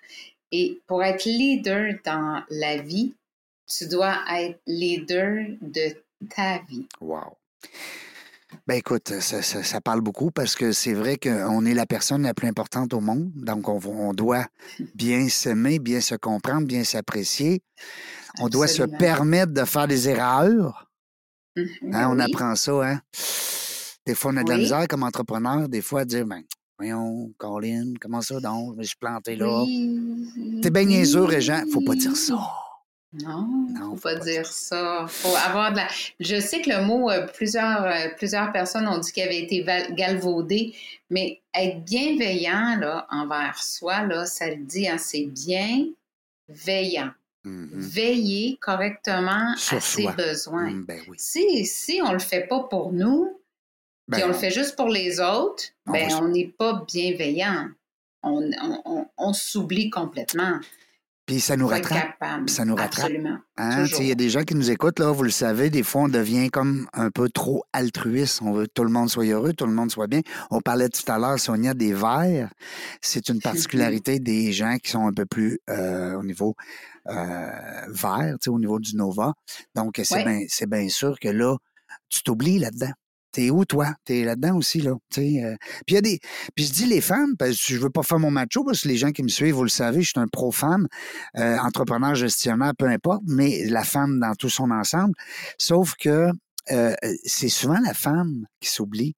Et 0.53 0.81
pour 0.87 1.03
être 1.05 1.25
leader 1.25 1.95
dans 2.05 2.43
la 2.51 2.79
vie, 2.79 3.15
tu 3.67 3.87
dois 3.87 4.17
être 4.33 4.61
leader 4.67 5.47
de 5.61 5.95
ta 6.35 6.59
vie. 6.69 6.87
Wow. 7.01 7.37
Ben 8.67 8.75
écoute, 8.75 9.21
ça, 9.21 9.43
ça- 9.43 9.63
ça 9.63 9.81
parle 9.81 10.01
beaucoup 10.01 10.33
parce 10.33 10.57
que 10.57 10.73
c'est 10.73 10.93
vrai 10.95 11.17
qu'on 11.19 11.65
est 11.65 11.75
la 11.75 11.87
personne 11.87 12.23
la 12.23 12.35
plus 12.35 12.49
importante 12.49 12.93
au 12.95 13.01
monde. 13.01 13.31
Donc, 13.37 13.69
on, 13.69 13.79
on 13.87 14.13
doit 14.13 14.47
bien 14.95 15.29
s'aimer, 15.29 15.79
bien 15.79 16.01
se 16.01 16.17
comprendre, 16.17 16.67
bien 16.67 16.83
s'apprécier. 16.83 17.63
On 18.41 18.49
doit 18.49 18.67
se 18.67 18.83
permettre 18.83 19.53
de 19.53 19.65
faire 19.65 19.87
des 19.87 20.09
erreurs. 20.09 20.91
Mhm, 21.57 21.95
Hein, 21.95 22.09
on 22.11 22.19
apprend 22.19 22.55
ça. 22.57 22.73
Hein? 22.91 23.01
Des 24.07 24.15
fois, 24.17 24.33
on 24.33 24.37
a 24.39 24.43
de 24.45 24.49
la 24.51 24.57
Oui. 24.57 24.63
misère 24.63 24.89
comme 24.89 25.03
entrepreneur, 25.05 25.69
des 25.69 25.83
fois, 25.83 26.01
à 26.01 26.05
dire, 26.05 26.27
ben, 26.27 26.43
Voyons, 26.81 27.31
Colin, 27.37 27.93
comment 28.01 28.23
ça 28.23 28.41
donc? 28.41 28.73
Je 28.73 28.79
me 28.79 28.83
suis 28.85 28.97
planté 28.97 29.37
là. 29.37 29.67
T'es 30.63 30.71
bien 30.71 30.85
niaiseux, 30.85 31.25
Régent. 31.25 31.63
Faut 31.71 31.83
pas 31.83 31.95
dire 31.95 32.17
ça. 32.17 32.39
Non, 33.13 33.69
non, 33.69 33.97
faut 33.97 34.01
pas, 34.01 34.15
dire 34.15 34.47
ça. 34.47 35.05
Faut 35.07 35.37
avoir 35.37 35.73
de 35.73 35.77
la. 35.77 35.89
Je 36.21 36.41
sais 36.41 36.63
que 36.63 36.71
le 36.71 36.87
mot, 36.87 37.11
euh, 37.11 37.27
plusieurs, 37.27 37.85
euh, 37.85 38.09
plusieurs 38.17 38.51
personnes 38.51 38.89
ont 38.89 38.97
dit 38.97 39.13
qu'il 39.13 39.23
avait 39.25 39.43
été 39.43 39.63
galvaudé, 39.91 40.75
mais 41.11 41.43
être 41.53 41.85
bienveillant 41.85 42.79
là, 42.81 43.07
envers 43.11 43.63
soi, 43.63 44.07
là, 44.07 44.25
ça 44.25 44.49
le 44.49 44.65
dit, 44.65 44.89
assez 44.89 45.27
bien 45.27 45.85
veillant. 46.49 47.11
Mm-hmm. 47.45 47.69
Veiller 47.75 48.59
correctement 48.59 49.53
à 49.53 49.81
ses 49.81 50.09
besoins. 50.17 50.71
Mm, 50.71 50.85
ben 50.87 51.01
si, 51.19 51.67
si 51.67 52.01
on 52.03 52.15
le 52.15 52.19
fait 52.21 52.47
pas 52.49 52.61
pour 52.71 52.91
nous, 52.91 53.39
ben 54.11 54.17
puis 54.17 54.25
on 54.25 54.29
le 54.29 54.35
fait 54.35 54.51
juste 54.51 54.77
pour 54.77 54.89
les 54.89 55.21
autres, 55.21 55.65
on 55.87 55.93
ben 55.93 56.09
on 56.21 56.29
n'est 56.29 56.53
pas 56.59 56.85
bienveillant. 56.87 57.69
On, 58.23 58.51
on, 58.85 59.07
on 59.17 59.33
s'oublie 59.33 59.89
complètement. 59.89 60.59
Puis 61.31 61.39
ça 61.39 61.57
nous 61.57 61.69
rattrape. 61.69 62.17
Ça 62.49 62.65
nous 62.65 62.75
rattrape. 62.75 63.13
Hein? 63.57 63.85
Il 64.01 64.07
y 64.07 64.11
a 64.11 64.17
des 64.17 64.31
gens 64.31 64.43
qui 64.43 64.57
nous 64.57 64.73
écoutent, 64.73 64.99
là, 64.99 65.13
vous 65.13 65.23
le 65.23 65.31
savez, 65.31 65.71
des 65.71 65.85
fois, 65.85 66.03
on 66.03 66.09
devient 66.09 66.51
comme 66.51 66.89
un 66.93 67.13
peu 67.13 67.29
trop 67.29 67.63
altruiste. 67.73 68.43
On 68.43 68.51
veut 68.51 68.67
que 68.67 68.73
tout 68.75 68.83
le 68.83 68.91
monde 68.91 69.09
soit 69.09 69.27
heureux, 69.27 69.53
tout 69.53 69.67
le 69.67 69.73
monde 69.73 69.93
soit 69.93 70.09
bien. 70.09 70.23
On 70.51 70.61
parlait 70.61 70.89
tout 70.89 71.05
à 71.07 71.19
l'heure, 71.19 71.39
Sonia, 71.39 71.73
des 71.73 71.95
verts. 71.95 72.53
C'est 73.01 73.29
une 73.29 73.41
particularité 73.41 74.19
des 74.19 74.53
gens 74.53 74.77
qui 74.83 74.91
sont 74.91 75.07
un 75.07 75.13
peu 75.13 75.25
plus 75.25 75.61
euh, 75.71 76.19
au 76.19 76.25
niveau 76.25 76.57
euh, 77.07 77.51
vert, 77.91 78.35
au 78.49 78.59
niveau 78.59 78.81
du 78.81 78.97
Nova. 78.97 79.35
Donc, 79.77 80.01
c'est 80.03 80.67
bien 80.69 80.89
sûr 80.89 81.17
que 81.21 81.29
là, 81.29 81.57
tu 82.09 82.25
t'oublies 82.25 82.59
là-dedans. 82.59 82.93
T'es 83.33 83.51
où, 83.51 83.65
toi? 83.65 83.95
T'es 84.05 84.25
là-dedans 84.25 84.57
aussi, 84.57 84.81
là. 84.81 84.91
Euh. 84.91 84.97
Puis 85.17 85.39
il 85.89 85.95
y 85.95 85.97
a 85.97 86.01
des. 86.01 86.19
Puis 86.55 86.67
je 86.67 86.73
dis 86.73 86.87
les 86.87 87.01
femmes, 87.01 87.37
parce 87.39 87.53
que 87.53 87.75
je 87.75 87.79
veux 87.79 87.91
pas 87.91 88.03
faire 88.03 88.19
mon 88.19 88.31
macho, 88.31 88.65
parce 88.65 88.83
que 88.83 88.89
les 88.89 88.97
gens 88.97 89.13
qui 89.13 89.23
me 89.23 89.29
suivent, 89.29 89.55
vous 89.55 89.63
le 89.63 89.69
savez, 89.69 90.03
je 90.03 90.11
suis 90.11 90.21
un 90.21 90.27
pro-femme, 90.27 90.89
euh, 91.37 91.59
entrepreneur, 91.59 92.15
gestionnaire, 92.15 92.73
peu 92.77 92.87
importe, 92.87 93.23
mais 93.27 93.65
la 93.67 93.85
femme 93.85 94.19
dans 94.21 94.35
tout 94.35 94.51
son 94.51 94.71
ensemble. 94.71 95.15
Sauf 95.59 95.95
que 95.95 96.31
euh, 96.71 96.95
c'est 97.25 97.49
souvent 97.49 97.79
la 97.81 97.95
femme 97.95 98.47
qui 98.61 98.69
s'oublie, 98.69 99.15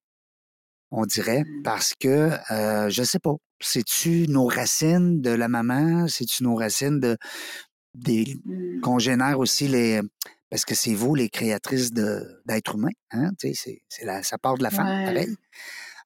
on 0.91 1.07
dirait, 1.07 1.45
mmh. 1.45 1.63
parce 1.63 1.95
que, 1.99 2.31
je 2.51 3.03
sais 3.03 3.19
pas, 3.19 3.35
c'est-tu 3.61 4.27
nos 4.29 4.47
racines 4.47 5.23
de 5.23 5.31
la 5.31 5.49
maman? 5.49 6.07
C'est-tu 6.09 6.43
nos 6.45 6.55
racines 6.55 7.01
de 7.01 7.17
des 7.95 8.37
mmh. 8.45 8.81
congénères 8.81 9.39
aussi, 9.39 9.69
les 9.69 10.01
parce 10.53 10.67
que 10.67 10.75
c'est 10.75 10.93
vous 10.93 11.15
les 11.15 11.31
créatrices 11.31 11.95
d'êtres 11.95 12.75
humains. 12.75 12.91
Hein? 13.11 13.31
C'est, 13.41 13.81
la, 14.03 14.23
ça 14.23 14.37
part 14.37 14.59
de 14.59 14.63
la 14.63 14.69
femme, 14.69 15.07
pareil. 15.07 15.35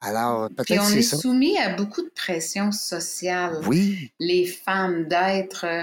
Alors, 0.01 0.49
peut-être 0.51 0.85
on 0.85 0.97
est, 0.97 1.03
soumis 1.03 1.59
à 1.59 1.75
beaucoup 1.75 2.03
de 2.03 2.13
pression 2.15 2.71
sociale. 2.71 3.61
Oui. 3.67 4.13
Les 4.21 4.47
femmes 4.47 5.09
d'être. 5.09 5.65
Euh, 5.65 5.83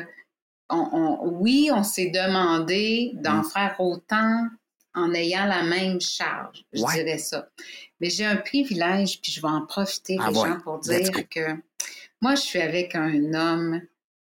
oui, 1.23 1.71
on 1.73 1.83
s'est 1.83 2.09
demandé 2.11 3.11
d'en 3.15 3.41
mmh. 3.41 3.49
faire 3.49 3.75
autant 3.79 4.47
en 4.95 5.13
ayant 5.13 5.45
la 5.45 5.63
même 5.63 5.99
charge. 5.99 6.63
Je 6.71 6.83
dirais 6.93 7.17
ça. 7.17 7.49
Mais 7.99 8.09
j'ai 8.09 8.23
un 8.23 8.37
privilège, 8.37 9.19
puis 9.21 9.33
je 9.33 9.41
vais 9.41 9.49
en 9.49 9.65
profiter, 9.65 10.15
ah 10.21 10.29
les 10.29 10.35
gens, 10.35 10.61
pour 10.61 10.79
dire 10.79 11.11
que 11.29 11.57
moi, 12.21 12.35
je 12.35 12.41
suis 12.41 12.61
avec 12.61 12.95
un 12.95 13.33
homme 13.33 13.81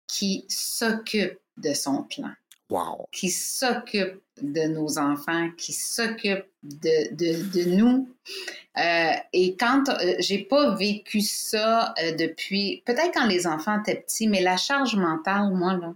qui 0.06 0.46
s'occupe 0.48 1.38
de 1.58 1.74
son 1.74 2.04
clan. 2.04 2.32
Wow. 2.72 3.06
Qui 3.12 3.28
s'occupe 3.28 4.22
de 4.40 4.62
nos 4.62 4.98
enfants, 4.98 5.50
qui 5.58 5.74
s'occupent 5.74 6.46
de, 6.62 7.14
de, 7.14 7.64
nous. 7.76 8.08
Euh, 8.78 9.12
et 9.34 9.56
quand 9.58 9.90
euh, 9.90 10.14
j'ai 10.20 10.38
pas 10.38 10.74
vécu 10.74 11.20
ça 11.20 11.92
euh, 12.02 12.12
depuis, 12.12 12.82
peut-être 12.86 13.12
quand 13.12 13.26
les 13.26 13.46
enfants 13.46 13.78
étaient 13.80 14.00
petits, 14.00 14.26
mais 14.26 14.40
la 14.40 14.56
charge 14.56 14.96
mentale, 14.96 15.52
moi, 15.52 15.74
là, 15.74 15.94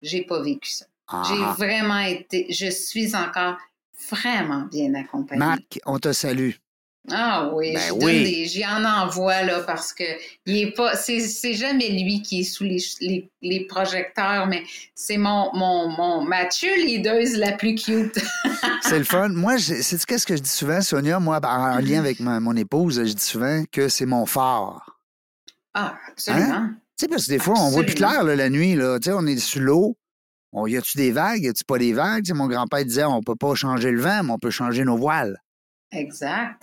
j'ai 0.00 0.22
pas 0.22 0.40
vécu 0.40 0.70
ça. 0.70 0.86
J'ai 1.28 1.42
ah. 1.42 1.56
vraiment 1.58 1.98
été, 1.98 2.46
je 2.50 2.70
suis 2.70 3.16
encore 3.16 3.56
vraiment 4.08 4.62
bien 4.70 4.94
accompagnée. 4.94 5.40
Marc, 5.40 5.80
on 5.86 5.98
te 5.98 6.12
salue. 6.12 6.52
Ah 7.10 7.50
oui, 7.52 7.74
ben 7.74 7.92
oui. 8.00 8.46
j'y 8.46 8.64
en 8.64 8.84
envoie 8.84 9.42
là 9.42 9.60
parce 9.66 9.92
que 9.92 10.04
il 10.46 10.56
est 10.58 10.70
pas, 10.70 10.94
c'est 10.94 11.54
jamais 11.54 11.88
lui 11.88 12.22
qui 12.22 12.40
est 12.40 12.44
sous 12.44 12.62
les, 12.62 13.28
les, 13.40 13.66
projecteurs, 13.66 14.46
mais 14.46 14.62
c'est 14.94 15.16
mon 15.16 15.50
mon 15.52 15.88
mon 15.88 16.22
Mathieu 16.22 16.72
leaduse 16.76 17.36
la 17.36 17.52
plus 17.52 17.74
cute. 17.74 18.18
c'est 18.82 18.98
le 18.98 19.04
fun. 19.04 19.30
Moi, 19.30 19.58
c'est 19.58 20.04
qu'est-ce 20.04 20.26
que 20.26 20.36
je 20.36 20.42
dis 20.42 20.48
souvent, 20.48 20.80
Sonia, 20.80 21.18
moi, 21.18 21.40
en 21.42 21.78
lien 21.78 21.98
avec 21.98 22.20
mon 22.20 22.54
épouse, 22.54 23.02
je 23.04 23.12
dis 23.12 23.24
souvent 23.24 23.64
que 23.72 23.88
c'est 23.88 24.06
mon 24.06 24.24
phare. 24.24 25.00
Ah, 25.74 25.96
absolument. 26.08 26.52
Hein? 26.52 26.76
Tu 26.98 27.04
sais, 27.04 27.08
parce 27.08 27.26
que 27.26 27.32
des 27.32 27.38
fois, 27.40 27.54
on 27.58 27.70
voit 27.70 27.82
plus 27.82 27.94
clair 27.94 28.22
la 28.22 28.48
nuit, 28.48 28.76
là. 28.76 29.00
Tu 29.00 29.06
sais, 29.06 29.16
on 29.16 29.26
est 29.26 29.38
sous 29.38 29.58
l'eau. 29.58 29.96
On, 30.52 30.66
y 30.66 30.76
a-tu 30.76 30.98
des 30.98 31.10
vagues? 31.10 31.42
Y 31.42 31.48
a-tu 31.48 31.64
pas 31.64 31.78
des 31.78 31.94
vagues? 31.94 32.30
mon 32.32 32.46
grand-père 32.46 32.84
disait, 32.84 33.04
on 33.04 33.22
peut 33.22 33.34
pas 33.34 33.54
changer 33.54 33.90
le 33.90 34.00
vent, 34.00 34.22
mais 34.22 34.32
on 34.32 34.38
peut 34.38 34.50
changer 34.50 34.84
nos 34.84 34.98
voiles. 34.98 35.38
Exact. 35.92 36.62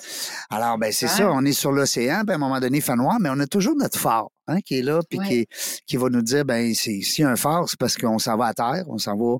Alors, 0.49 0.77
ben 0.77 0.91
c'est 0.91 1.07
ça, 1.07 1.29
on 1.31 1.45
est 1.45 1.53
sur 1.53 1.71
l'océan, 1.71 2.23
puis 2.23 2.33
à 2.33 2.35
un 2.35 2.39
moment 2.39 2.59
donné, 2.59 2.77
il 2.77 2.83
fait 2.83 2.95
noir, 2.95 3.17
mais 3.19 3.29
on 3.31 3.39
a 3.39 3.47
toujours 3.47 3.75
notre 3.75 3.99
phare 3.99 4.29
hein, 4.47 4.59
qui 4.61 4.79
est 4.79 4.81
là, 4.81 5.01
puis 5.07 5.19
qui, 5.19 5.47
qui 5.85 5.97
va 5.97 6.09
nous 6.09 6.23
dire, 6.23 6.45
ben 6.45 6.73
s'il 6.73 7.03
y 7.19 7.23
a 7.23 7.29
un 7.29 7.35
phare, 7.35 7.69
c'est 7.69 7.79
parce 7.79 7.95
qu'on 7.95 8.17
s'en 8.17 8.35
va 8.37 8.47
à 8.47 8.53
terre, 8.53 8.85
on 8.87 8.97
s'en 8.97 9.15
va 9.15 9.37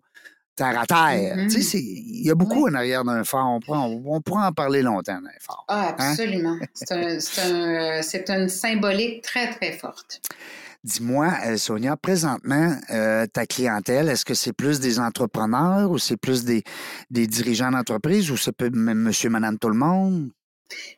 terre 0.56 0.80
à 0.80 0.86
terre. 0.86 1.48
Tu 1.50 1.62
sais, 1.64 1.78
mm-hmm. 1.78 1.82
il 1.82 2.28
y 2.28 2.32
a 2.32 2.36
beaucoup 2.36 2.68
en 2.68 2.74
arrière 2.74 3.04
d'un 3.04 3.24
phare. 3.24 3.50
On 3.50 3.60
pourrait, 3.60 3.80
on, 3.80 4.22
en 4.26 4.52
parler 4.52 4.82
longtemps 4.82 5.22
d'un 5.22 5.40
phare. 5.40 5.66
Ah, 5.68 5.96
hein? 5.98 6.12
absolument. 6.12 6.58
c'est 6.74 8.30
un, 8.30 8.42
une 8.42 8.50
symbolique 8.50 9.24
très, 9.24 9.52
très 9.52 9.72
forte. 9.72 10.22
Dis-moi, 10.84 11.34
euh, 11.46 11.58
Sonia, 11.58 11.98
présentement, 11.98 12.74
euh, 12.92 13.26
ta 13.28 13.46
clientèle, 13.46 14.08
est-ce 14.08 14.24
que 14.24 14.34
c'est 14.34 14.54
plus 14.54 14.80
des 14.80 15.00
entrepreneurs 15.00 15.92
ou 15.92 15.98
c'est 15.98 16.16
plus 16.16 16.46
des, 16.46 16.64
des 17.10 17.28
dirigeants 17.28 17.72
d'entreprise 17.72 18.32
ou 18.32 18.38
c'est 18.38 18.54
peut 18.54 18.70
même 18.70 19.00
monsieur, 19.00 19.30
madame, 19.30 19.60
tout 19.60 19.68
le 19.68 19.76
monde? 19.76 20.30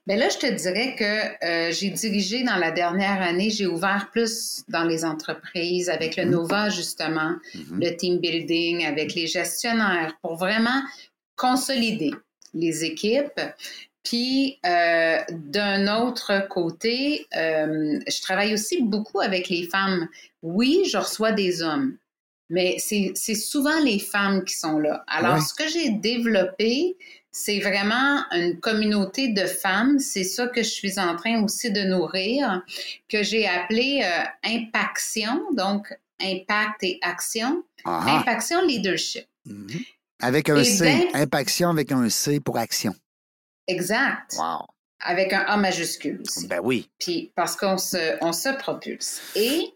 Bien 0.06 0.18
là, 0.18 0.30
je 0.30 0.38
te 0.38 0.52
dirais 0.52 0.96
que 0.98 1.46
euh, 1.46 1.72
j'ai 1.72 1.90
dirigé 1.90 2.44
dans 2.44 2.58
la 2.58 2.72
dernière 2.72 3.22
année, 3.22 3.50
j'ai 3.50 3.66
ouvert 3.66 4.10
plus 4.12 4.64
dans 4.68 4.84
les 4.84 5.04
entreprises 5.04 5.90
avec 5.90 6.16
le 6.16 6.26
mm-hmm. 6.26 6.30
Nova, 6.30 6.70
justement, 6.70 7.36
mm-hmm. 7.56 7.80
le 7.80 7.96
team 7.96 8.20
building, 8.20 8.86
avec 8.86 9.16
les 9.16 9.28
gestionnaires 9.28 10.16
pour 10.22 10.36
vraiment 10.36 10.84
consolider 11.36 12.12
les 12.54 12.84
équipes. 12.84 13.40
Puis, 14.04 14.60
euh, 14.66 15.18
d'un 15.30 16.02
autre 16.02 16.48
côté, 16.50 17.28
euh, 17.36 18.00
je 18.08 18.22
travaille 18.22 18.54
aussi 18.54 18.82
beaucoup 18.82 19.20
avec 19.20 19.50
les 19.50 19.68
femmes. 19.68 20.08
Oui, 20.42 20.84
je 20.90 20.98
reçois 20.98 21.32
des 21.32 21.62
hommes, 21.62 21.98
mais 22.50 22.78
c'est 22.80 23.36
souvent 23.36 23.80
les 23.84 24.00
femmes 24.00 24.44
qui 24.44 24.56
sont 24.56 24.80
là. 24.80 25.04
Alors, 25.08 25.40
ce 25.42 25.54
que 25.54 25.68
j'ai 25.68 25.92
développé, 25.92 26.98
c'est 27.32 27.60
vraiment 27.60 28.24
une 28.32 28.60
communauté 28.60 29.30
de 29.30 29.46
femmes. 29.46 30.00
C'est 30.00 30.24
ça 30.24 30.48
que 30.48 30.64
je 30.64 30.70
suis 30.70 31.00
en 31.00 31.16
train 31.16 31.44
aussi 31.44 31.72
de 31.72 31.82
nourrir, 31.82 32.64
que 33.08 33.24
j'ai 33.24 33.48
appelé 33.48 34.02
euh, 34.04 34.24
Impaction, 34.44 35.54
donc 35.54 35.96
Impact 36.20 36.84
et 36.84 37.00
Action. 37.02 37.64
Impaction 37.86 38.66
Leadership. 38.66 39.26
Mm-hmm. 39.48 39.86
Avec 40.22 40.50
un 40.50 40.64
C. 40.64 41.10
Impaction 41.14 41.70
avec 41.70 41.92
un 41.92 42.10
C 42.10 42.40
pour 42.40 42.58
action. 42.58 42.94
Exact. 43.72 44.36
Wow. 44.38 44.68
Avec 45.04 45.34
un 45.34 45.40
A 45.40 45.58
majuscule 45.58 46.22
Ben 46.48 46.60
oui. 46.64 46.90
Puis 47.00 47.32
parce 47.36 47.56
qu'on 47.56 47.78
se, 47.78 48.18
on 48.22 48.34
se 48.34 48.50
propulse. 48.50 49.20
Et 49.36 49.74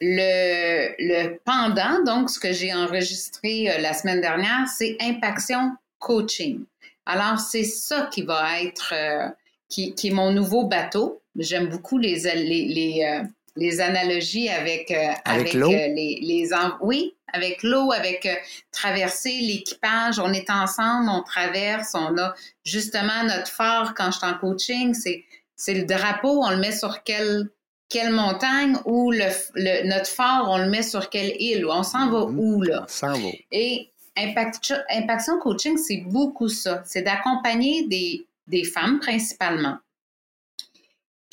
le, 0.00 0.94
le 0.98 1.38
pendant, 1.44 2.02
donc 2.04 2.30
ce 2.30 2.38
que 2.38 2.52
j'ai 2.52 2.72
enregistré 2.72 3.70
euh, 3.70 3.78
la 3.78 3.92
semaine 3.92 4.20
dernière, 4.20 4.66
c'est 4.68 4.96
Impaction 5.00 5.72
Coaching. 5.98 6.64
Alors, 7.06 7.38
c'est 7.38 7.64
ça 7.64 8.08
qui 8.12 8.22
va 8.22 8.60
être, 8.62 8.92
euh, 8.92 9.28
qui, 9.68 9.94
qui, 9.94 10.08
est 10.08 10.12
mon 10.12 10.32
nouveau 10.32 10.66
bateau. 10.66 11.22
J'aime 11.36 11.68
beaucoup 11.68 11.98
les, 11.98 12.20
les, 12.34 12.64
les, 12.66 13.04
euh, 13.04 13.26
les 13.56 13.80
analogies 13.80 14.48
avec, 14.48 14.92
avec, 15.24 15.52
les, 15.54 16.20
les, 16.20 16.48
oui, 16.80 17.14
avec 17.32 17.62
l'eau, 17.62 17.92
avec 17.92 18.26
euh, 18.26 18.34
traverser 18.72 19.38
l'équipage. 19.40 20.18
On 20.18 20.32
est 20.32 20.50
ensemble, 20.50 21.08
on 21.08 21.22
traverse, 21.22 21.92
on 21.94 22.16
a 22.18 22.34
justement 22.64 23.24
notre 23.24 23.48
phare 23.48 23.94
quand 23.94 24.10
je 24.10 24.18
suis 24.18 24.26
en 24.26 24.34
coaching, 24.34 24.94
c'est, 24.94 25.24
c'est 25.56 25.74
le 25.74 25.84
drapeau, 25.84 26.42
on 26.44 26.50
le 26.50 26.58
met 26.58 26.72
sur 26.72 27.02
quelle, 27.02 27.48
quelle 27.88 28.12
montagne 28.12 28.76
ou 28.84 29.10
le, 29.10 29.88
notre 29.88 30.08
phare, 30.08 30.48
on 30.50 30.58
le 30.58 30.68
met 30.68 30.82
sur 30.82 31.08
quelle 31.10 31.34
île, 31.40 31.66
on 31.66 31.82
s'en 31.82 32.10
va 32.10 32.20
mm-hmm. 32.20 32.36
où 32.36 32.62
là? 32.62 32.82
On 32.84 32.88
s'en 32.88 33.12
va. 33.12 33.28
Et 33.52 33.90
Impact, 34.16 34.74
Impaction 34.90 35.38
Coaching, 35.38 35.76
c'est 35.76 36.02
beaucoup 36.06 36.48
ça. 36.48 36.82
C'est 36.86 37.02
d'accompagner 37.02 37.86
des, 37.86 38.26
des 38.46 38.64
femmes 38.64 38.98
principalement 38.98 39.76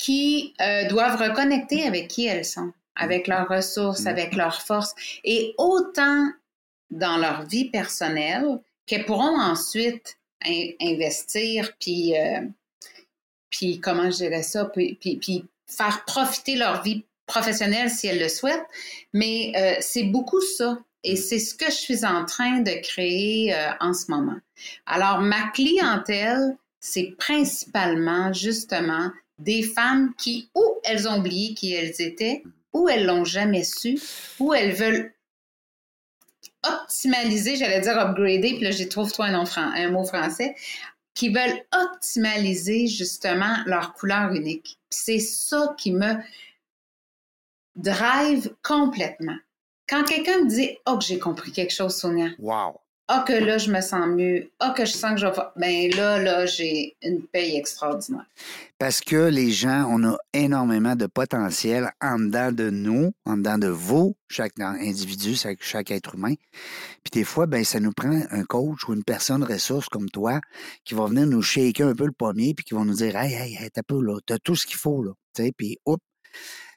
qui 0.04 0.52
euh, 0.60 0.86
doivent 0.88 1.18
reconnecter 1.18 1.86
avec 1.86 2.08
qui 2.08 2.26
elles 2.26 2.44
sont 2.44 2.74
avec 2.94 3.26
leurs 3.26 3.48
ressources, 3.48 4.04
avec 4.04 4.34
leurs 4.34 4.60
forces, 4.60 4.94
et 5.24 5.54
autant 5.56 6.28
dans 6.90 7.16
leur 7.16 7.46
vie 7.46 7.70
personnelle 7.70 8.60
qu'elles 8.84 9.06
pourront 9.06 9.40
ensuite 9.40 10.18
investir, 10.80 11.72
puis, 11.80 12.16
euh, 12.18 12.42
puis 13.48 13.80
comment 13.80 14.10
je 14.10 14.16
dirais 14.18 14.42
ça, 14.42 14.66
puis, 14.66 14.98
puis, 15.00 15.46
faire 15.66 16.04
profiter 16.04 16.56
leur 16.56 16.82
vie 16.82 17.04
professionnelle 17.24 17.88
si 17.88 18.06
elles 18.06 18.20
le 18.20 18.28
souhaitent, 18.28 18.66
mais 19.14 19.52
euh, 19.56 19.76
c'est 19.80 20.04
beaucoup 20.04 20.42
ça. 20.42 20.78
Et 21.02 21.16
c'est 21.16 21.38
ce 21.38 21.54
que 21.54 21.66
je 21.66 21.76
suis 21.76 22.04
en 22.04 22.26
train 22.26 22.60
de 22.60 22.72
créer 22.82 23.54
en 23.80 23.92
ce 23.92 24.10
moment. 24.10 24.38
Alors, 24.86 25.20
ma 25.20 25.48
clientèle, 25.48 26.56
c'est 26.80 27.14
principalement 27.18 28.32
justement 28.32 29.10
des 29.38 29.62
femmes 29.62 30.14
qui, 30.16 30.50
ou 30.54 30.80
elles 30.84 31.08
ont 31.08 31.18
oublié 31.18 31.54
qui 31.54 31.72
elles 31.72 32.00
étaient, 32.00 32.42
ou 32.72 32.88
elles 32.88 33.06
l'ont 33.06 33.24
jamais 33.24 33.64
su, 33.64 33.98
ou 34.38 34.54
elles 34.54 34.72
veulent 34.72 35.14
optimaliser, 36.64 37.56
j'allais 37.56 37.80
dire 37.80 37.98
upgrader, 37.98 38.54
puis 38.54 38.64
là, 38.64 38.70
j'ai 38.70 38.88
trouve 38.88 39.12
toi 39.12 39.26
un, 39.26 39.44
un 39.56 39.90
mot 39.90 40.04
français, 40.04 40.54
qui 41.14 41.28
veulent 41.28 41.64
optimaliser 41.72 42.86
justement 42.86 43.56
leur 43.66 43.94
couleur 43.94 44.32
unique. 44.32 44.78
C'est 44.90 45.20
ça 45.20 45.74
qui 45.78 45.92
me 45.92 46.14
drive 47.76 48.54
complètement. 48.62 49.36
Quand 49.88 50.04
quelqu'un 50.04 50.40
me 50.40 50.48
dit 50.48 50.76
Oh, 50.86 50.98
j'ai 51.00 51.18
compris 51.18 51.52
quelque 51.52 51.72
chose, 51.72 51.96
Sonia. 51.96 52.30
Wow. 52.38 52.80
Ah, 53.06 53.22
que 53.26 53.34
là, 53.34 53.58
je 53.58 53.70
me 53.70 53.82
sens 53.82 54.08
mieux. 54.08 54.50
Ah, 54.60 54.72
que 54.74 54.86
je 54.86 54.92
sens 54.92 55.12
que 55.12 55.20
je 55.20 55.26
vais. 55.26 55.42
Bien 55.56 55.90
là, 55.94 56.22
là, 56.22 56.46
j'ai 56.46 56.96
une 57.02 57.22
paye 57.26 57.54
extraordinaire. 57.58 58.24
Parce 58.78 59.02
que 59.02 59.28
les 59.28 59.50
gens, 59.50 59.86
on 59.90 60.08
a 60.08 60.16
énormément 60.32 60.96
de 60.96 61.06
potentiel 61.06 61.90
en 62.00 62.18
dedans 62.18 62.50
de 62.50 62.70
nous, 62.70 63.12
en 63.26 63.36
dedans 63.36 63.58
de 63.58 63.68
vous, 63.68 64.16
chaque 64.28 64.58
individu, 64.58 65.36
chaque 65.60 65.90
être 65.90 66.14
humain. 66.14 66.34
Puis 67.02 67.10
des 67.12 67.24
fois, 67.24 67.46
ben, 67.46 67.62
ça 67.62 67.78
nous 67.78 67.92
prend 67.92 68.22
un 68.30 68.44
coach 68.44 68.88
ou 68.88 68.94
une 68.94 69.04
personne 69.04 69.44
ressource 69.44 69.90
comme 69.90 70.08
toi 70.08 70.40
qui 70.84 70.94
va 70.94 71.04
venir 71.04 71.26
nous 71.26 71.42
shaker 71.42 71.88
un 71.88 71.94
peu 71.94 72.06
le 72.06 72.12
pommier 72.12 72.54
puis 72.54 72.64
qui 72.64 72.72
va 72.72 72.84
nous 72.84 72.94
dire 72.94 73.14
Hey, 73.16 73.34
hey, 73.34 73.54
hey, 73.60 73.70
t'as 73.70 73.82
peu, 73.82 74.02
là, 74.02 74.18
t'as 74.24 74.38
tout 74.38 74.56
ce 74.56 74.66
qu'il 74.66 74.78
faut, 74.78 75.02
là. 75.02 75.12
Tu 75.34 75.44
sais, 75.44 75.52
puis 75.54 75.78
hop. 75.84 76.00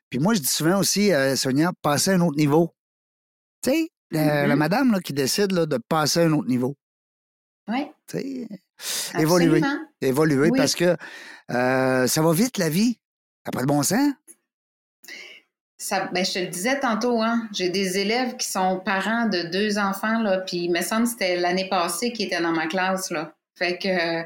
Puis 0.09 0.19
moi, 0.19 0.33
je 0.33 0.39
dis 0.39 0.47
souvent 0.47 0.79
aussi, 0.79 1.13
euh, 1.13 1.37
Sonia, 1.37 1.71
passer 1.81 2.11
à 2.11 2.15
un 2.15 2.21
autre 2.21 2.37
niveau. 2.37 2.73
Tu 3.63 3.71
sais, 3.71 3.89
la, 4.11 4.47
Mm-hmm. 4.47 4.55
madame 4.55 4.91
là, 4.91 4.99
qui 4.99 5.13
décide 5.13 5.51
là, 5.51 5.65
de 5.65 5.77
passer 5.89 6.21
à 6.21 6.23
un 6.23 6.33
autre 6.33 6.47
niveau. 6.47 6.75
Oui. 7.67 7.87
Évoluer. 9.17 9.61
Évoluer 10.01 10.49
Oui. 10.49 10.57
parce 10.57 10.75
que 10.75 10.95
euh, 11.51 12.07
ça 12.07 12.21
va 12.21 12.31
vite, 12.33 12.57
la 12.57 12.69
vie. 12.69 12.97
T'as 13.43 13.51
pas 13.51 13.61
de 13.61 13.67
bon 13.67 13.83
sens? 13.83 14.13
Ça, 15.79 16.09
ben, 16.13 16.25
je 16.25 16.33
te 16.33 16.39
le 16.39 16.47
disais 16.47 16.79
tantôt, 16.79 17.21
hein, 17.21 17.47
j'ai 17.53 17.69
des 17.69 17.99
élèves 17.99 18.35
qui 18.37 18.49
sont 18.49 18.79
parents 18.83 19.27
de 19.27 19.43
deux 19.43 19.77
enfants, 19.77 20.19
là, 20.23 20.39
puis 20.39 20.57
il 20.65 20.71
me 20.71 20.81
semble 20.81 21.03
que 21.03 21.09
c'était 21.09 21.35
l'année 21.35 21.69
passée 21.69 22.11
qui 22.11 22.23
était 22.23 22.41
dans 22.41 22.51
ma 22.51 22.65
classe. 22.67 23.11
Là. 23.11 23.35
Fait 23.55 23.77
que 23.77 24.23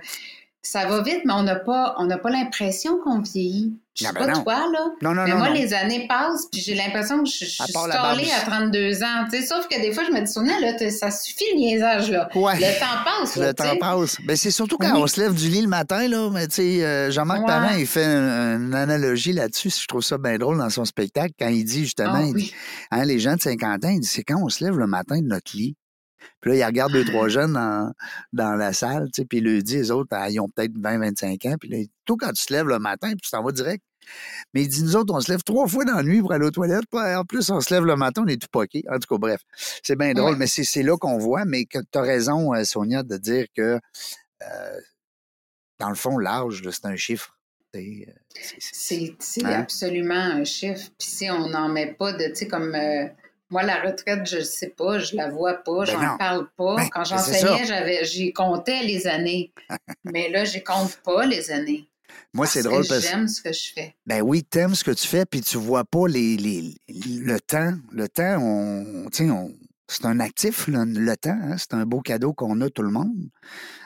ça 0.64 0.86
va 0.86 1.02
vite, 1.02 1.22
mais 1.26 1.34
on 1.34 1.44
n'a 1.44 1.56
pas, 1.56 1.96
on 1.98 2.06
n'a 2.06 2.18
pas 2.18 2.30
l'impression 2.30 2.98
qu'on 3.04 3.20
vieillit. 3.20 3.74
Je 3.94 4.06
sais 4.06 4.14
ben 4.14 4.20
pas 4.26 4.28
non. 4.32 4.44
toi, 4.44 4.56
là. 4.72 4.86
Non, 5.02 5.14
non, 5.14 5.24
mais 5.26 5.32
non. 5.32 5.38
moi, 5.40 5.50
les 5.50 5.74
années 5.74 6.08
passent, 6.08 6.46
puis 6.50 6.62
j'ai 6.62 6.76
l'impression 6.76 7.22
que 7.24 7.30
je, 7.30 7.40
je 7.44 7.46
suis 7.46 7.64
stallée 7.74 8.32
à 8.32 8.40
32 8.50 9.04
ans. 9.04 9.26
tu 9.30 9.38
sais. 9.38 9.46
Sauf 9.46 9.68
que 9.68 9.82
des 9.82 9.92
fois, 9.92 10.04
je 10.08 10.12
me 10.14 10.22
dis, 10.22 10.32
Sonia, 10.32 10.54
là, 10.62 10.78
ça 10.92 11.12
suffit 11.12 11.44
le 11.52 11.58
niaisage. 11.58 12.10
Là. 12.10 12.30
Ouais. 12.34 12.56
Le 12.56 12.80
temps 12.80 13.04
passe. 13.04 13.36
là, 13.36 13.48
Le 13.48 13.54
temps 13.54 13.76
passe. 13.78 14.16
Ben, 14.26 14.38
c'est 14.38 14.50
surtout 14.52 14.78
quand 14.78 14.94
Oui. 14.96 15.02
on 15.04 15.08
se 15.08 15.20
lève 15.20 15.34
du 15.34 15.50
lit 15.50 15.62
le 15.62 15.68
matin, 15.68 16.08
là. 16.08 16.30
Mais 16.32 16.48
tu 16.48 16.56
sais, 16.56 16.86
euh, 16.86 17.12
Jean-Marc 17.12 17.42
Ouais. 17.42 17.48
Parent, 17.48 17.76
il 17.78 17.86
fait 17.88 18.06
un- 18.06 18.62
une 18.62 18.74
analogie 18.76 19.34
là-dessus. 19.34 19.72
Je 19.72 19.88
trouve 19.88 20.02
ça 20.04 20.18
bien 20.18 20.38
drôle 20.38 20.58
dans 20.60 20.70
son 20.70 20.86
spectacle 20.86 21.34
quand 21.38 21.50
il 21.50 21.66
dit 21.66 21.84
justement, 21.84 22.14
Ah, 22.16 22.22
il 22.24 22.34
oui. 22.34 22.44
dit, 22.44 22.54
hein, 22.92 23.04
les 23.04 23.20
gens 23.20 23.36
de 23.36 23.42
50 23.42 23.84
ans, 23.84 23.90
il 23.90 24.00
dit, 24.00 24.08
c'est 24.08 24.24
quand 24.24 24.40
on 24.42 24.48
se 24.48 24.64
lève 24.64 24.78
le 24.78 24.88
matin 24.88 25.18
de 25.20 25.26
notre 25.28 25.52
lit. 25.58 25.76
Puis 26.40 26.52
là, 26.52 26.58
il 26.58 26.64
regarde 26.66 26.92
deux, 26.92 27.06
trois 27.06 27.28
jeunes 27.30 27.54
dans, 27.54 27.92
dans 28.34 28.56
la 28.56 28.74
salle, 28.74 29.06
tu 29.14 29.22
sais, 29.22 29.26
puis 29.26 29.40
il 29.40 29.44
lui 29.46 29.64
dit, 29.64 29.76
les 29.78 29.92
autres, 29.92 30.10
ah, 30.12 30.30
ils 30.30 30.40
ont 30.40 30.50
peut-être 30.50 30.72
20, 30.78 31.00
25 31.00 31.46
ans. 31.46 31.56
Puis 31.60 31.70
là, 31.70 31.78
toi, 32.06 32.18
quand 32.20 32.32
tu 32.34 32.46
te 32.46 32.54
lèves 32.54 32.68
le 32.68 32.80
matin, 32.80 33.10
puis 33.10 33.22
tu 33.22 33.30
t'en 33.32 33.44
vas 33.44 33.52
direct. 33.52 33.84
Mais 34.54 34.64
il 34.64 34.68
dit, 34.68 34.84
nous 34.84 34.96
autres, 34.96 35.14
on 35.14 35.22
se 35.22 35.32
lève 35.32 35.44
trois 35.44 35.68
fois 35.68 35.86
dans 35.86 35.96
la 35.96 36.04
nuit 36.04 36.22
pour 36.22 36.34
aller 36.34 36.46
aux 36.46 36.52
toilettes. 36.52 36.86
Puis 36.92 37.00
en 37.00 37.24
plus, 37.24 37.50
on 37.52 37.62
se 37.62 37.74
lève 37.74 37.86
le 37.86 37.96
matin, 37.96 38.24
on 38.26 38.28
est 38.28 38.42
tout 38.42 38.48
poqué. 38.52 38.84
En 38.90 38.98
tout 38.98 39.08
cas, 39.08 39.18
bref, 39.20 39.42
c'est 39.84 39.96
bien 39.96 40.14
drôle, 40.14 40.32
Ouais. 40.34 40.38
mais 40.40 40.48
c'est 40.48 40.84
là 40.84 40.98
qu'on 40.98 41.18
voit. 41.20 41.46
Mais 41.46 41.66
tu 41.70 41.80
as 41.94 42.02
raison, 42.02 42.54
euh, 42.54 42.64
Sonia, 42.64 43.04
de 43.04 43.18
dire 43.18 43.46
que, 43.56 43.80
euh, 44.42 44.80
dans 45.80 45.90
le 45.90 45.96
fond, 45.96 46.18
l'âge, 46.18 46.62
c'est 46.72 46.86
un 46.88 46.96
chiffre. 46.96 47.38
C'est, 47.74 48.06
euh, 48.08 48.12
c'est- 48.60 49.46
Hein? 49.46 49.60
absolument 49.62 50.16
un 50.16 50.44
chiffre. 50.44 50.90
Puis 51.00 51.08
si 51.10 51.30
on 51.32 51.48
n'en 51.50 51.70
met 51.70 51.94
pas 51.94 52.12
de, 52.14 52.26
tu 52.30 52.36
sais, 52.36 52.48
comme 52.48 52.76
euh, 52.76 53.06
moi, 53.52 53.64
la 53.64 53.82
retraite, 53.82 54.26
je 54.28 54.38
ne 54.38 54.44
sais 54.44 54.70
pas, 54.70 54.98
je 55.00 55.16
la 55.16 55.30
vois 55.30 55.56
pas, 55.56 55.86
Ben 55.86 55.94
non. 55.94 56.02
j'en 56.02 56.18
parle 56.18 56.48
pas. 56.58 56.76
Ben, 56.78 56.90
Quand 56.90 57.00
ben, 57.02 57.06
j'enseignais, 57.06 57.66
j'avais, 57.66 58.04
j'y 58.06 58.34
comptais 58.34 58.82
les 58.84 59.06
années. 59.08 59.54
Mais 60.06 60.30
là, 60.30 60.46
j'y 60.46 60.64
compte 60.64 61.00
pas 61.04 61.26
les 61.26 61.52
années. 61.52 61.88
Moi, 62.34 62.46
c'est 62.46 62.64
drôle 62.64 62.84
que 62.84 62.88
parce 62.90 63.02
que 63.06 63.08
j'aime 63.10 63.28
ce 63.28 63.42
que 63.42 63.52
je 63.54 63.74
fais. 63.74 63.96
Ben 64.06 64.22
oui, 64.22 64.44
t'aimes 64.44 64.74
ce 64.76 64.84
que 64.84 64.92
tu 64.92 65.08
fais, 65.08 65.26
puis 65.26 65.42
tu 65.42 65.58
vois 65.58 65.84
pas 65.86 66.08
les, 66.08 66.38
les, 66.38 66.76
le 66.88 67.40
temps. 67.40 67.74
Le 67.92 68.08
temps, 68.08 68.38
on, 68.42 69.06
on, 69.08 69.52
c'est 69.88 70.06
un 70.06 70.20
actif, 70.22 70.68
le, 70.68 70.84
le 70.86 71.18
temps. 71.18 71.38
hein, 71.42 71.58
C'est 71.58 71.74
un 71.74 71.86
beau 71.86 72.00
cadeau 72.02 72.34
qu'on 72.34 72.60
a 72.62 72.70
tout 72.70 72.84
le 72.84 72.92
monde. 72.92 73.14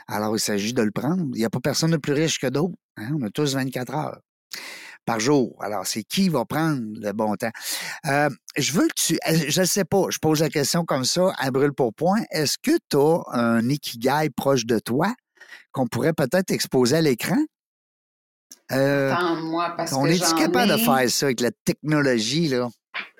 Alors, 0.08 0.36
il 0.36 0.40
s'agit 0.40 0.74
de 0.74 0.82
le 0.84 0.92
prendre. 0.92 1.26
Il 1.34 1.40
n'y 1.40 1.46
a 1.46 1.50
pas 1.50 1.60
personne 1.60 1.92
de 1.92 1.98
plus 1.98 2.14
riche 2.14 2.40
que 2.40 2.48
d'autres. 2.48 2.76
hein, 2.98 3.10
On 3.20 3.24
a 3.26 3.30
tous 3.32 3.56
24 3.56 3.96
heures 3.96 4.20
par 5.06 5.20
jour. 5.20 5.56
Alors, 5.62 5.86
c'est 5.86 6.04
qui 6.04 6.30
va 6.30 6.46
prendre 6.46 6.82
le 6.84 7.12
bon 7.12 7.36
temps? 7.36 7.52
Euh, 8.08 8.30
je 8.58 8.72
veux 8.74 8.88
que 8.88 8.94
tu... 8.96 9.18
Je 9.48 9.62
ne 9.62 9.66
sais 9.66 9.86
pas, 9.86 10.04
je 10.10 10.18
pose 10.20 10.42
la 10.42 10.50
question 10.50 10.84
comme 10.86 11.06
ça, 11.06 11.34
à 11.38 11.52
brûle 11.52 11.74
pour 11.74 11.94
point. 11.94 12.22
Est-ce 12.32 12.58
que 12.62 12.72
tu 12.90 12.98
as 12.98 13.22
un 13.38 13.68
ikigai 13.70 14.30
proche 14.36 14.66
de 14.66 14.80
toi 14.80 15.14
qu'on 15.72 15.88
pourrait 15.88 16.14
peut-être 16.14 16.52
exposer 16.52 16.98
à 16.98 17.02
l'écran? 17.02 17.38
Euh, 18.72 19.14
Attends-moi, 19.14 19.74
parce 19.78 19.94
on 19.94 20.04
que 20.04 20.14
j'en 20.14 20.36
capable 20.36 20.70
de 20.72 20.76
ai- 20.78 20.84
faire 20.84 21.10
ça 21.10 21.26
avec 21.28 21.40
la 21.40 21.52
technologie, 21.66 22.48
là? 22.48 22.70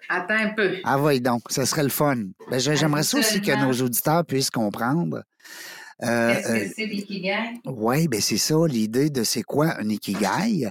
Attends 0.10 0.36
un 0.36 0.50
peu. 0.50 0.76
Ah, 0.84 1.00
oui, 1.00 1.20
donc, 1.20 1.42
ça 1.50 1.66
serait 1.66 1.84
le 1.84 1.90
fun. 1.90 2.16
Ben, 2.50 2.60
j'ai- 2.60 2.76
J'aimerais 2.76 3.04
ça 3.04 3.18
aussi 3.20 3.42
que 3.42 3.52
nos 3.60 3.74
auditeurs 3.84 4.24
puissent 4.26 4.52
comprendre. 4.52 5.24
Euh, 6.04 6.36
Qu'est-ce 6.36 6.50
euh, 6.52 6.60
que 6.60 6.74
c'est 6.76 6.86
l'ikigai? 6.86 7.62
oui, 7.66 8.08
ben 8.10 8.20
c'est 8.22 8.38
ça 8.38 8.56
l'idée 8.68 9.10
de 9.10 9.24
c'est 9.24 9.44
quoi 9.44 9.78
un 9.80 9.88
ikigai, 9.90 10.68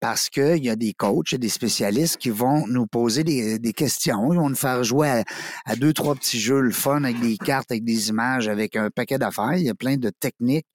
parce 0.00 0.28
qu'il 0.28 0.64
y 0.64 0.68
a 0.68 0.76
des 0.76 0.92
coachs, 0.92 1.34
des 1.36 1.48
spécialistes 1.48 2.16
qui 2.16 2.30
vont 2.30 2.66
nous 2.66 2.86
poser 2.86 3.22
des, 3.24 3.58
des 3.60 3.72
questions, 3.72 4.32
ils 4.32 4.36
vont 4.38 4.48
nous 4.50 4.56
faire 4.56 4.82
jouer 4.82 5.08
à, 5.08 5.24
à 5.64 5.76
deux, 5.76 5.92
trois 5.92 6.14
petits 6.16 6.40
jeux, 6.40 6.60
le 6.60 6.72
fun 6.72 7.04
avec 7.04 7.20
des 7.20 7.36
cartes, 7.36 7.70
avec 7.70 7.84
des 7.84 8.08
images, 8.08 8.48
avec 8.48 8.74
un 8.76 8.90
paquet 8.90 9.18
d'affaires. 9.18 9.54
Il 9.54 9.62
y 9.64 9.70
a 9.70 9.74
plein 9.74 9.96
de 9.96 10.10
techniques 10.10 10.66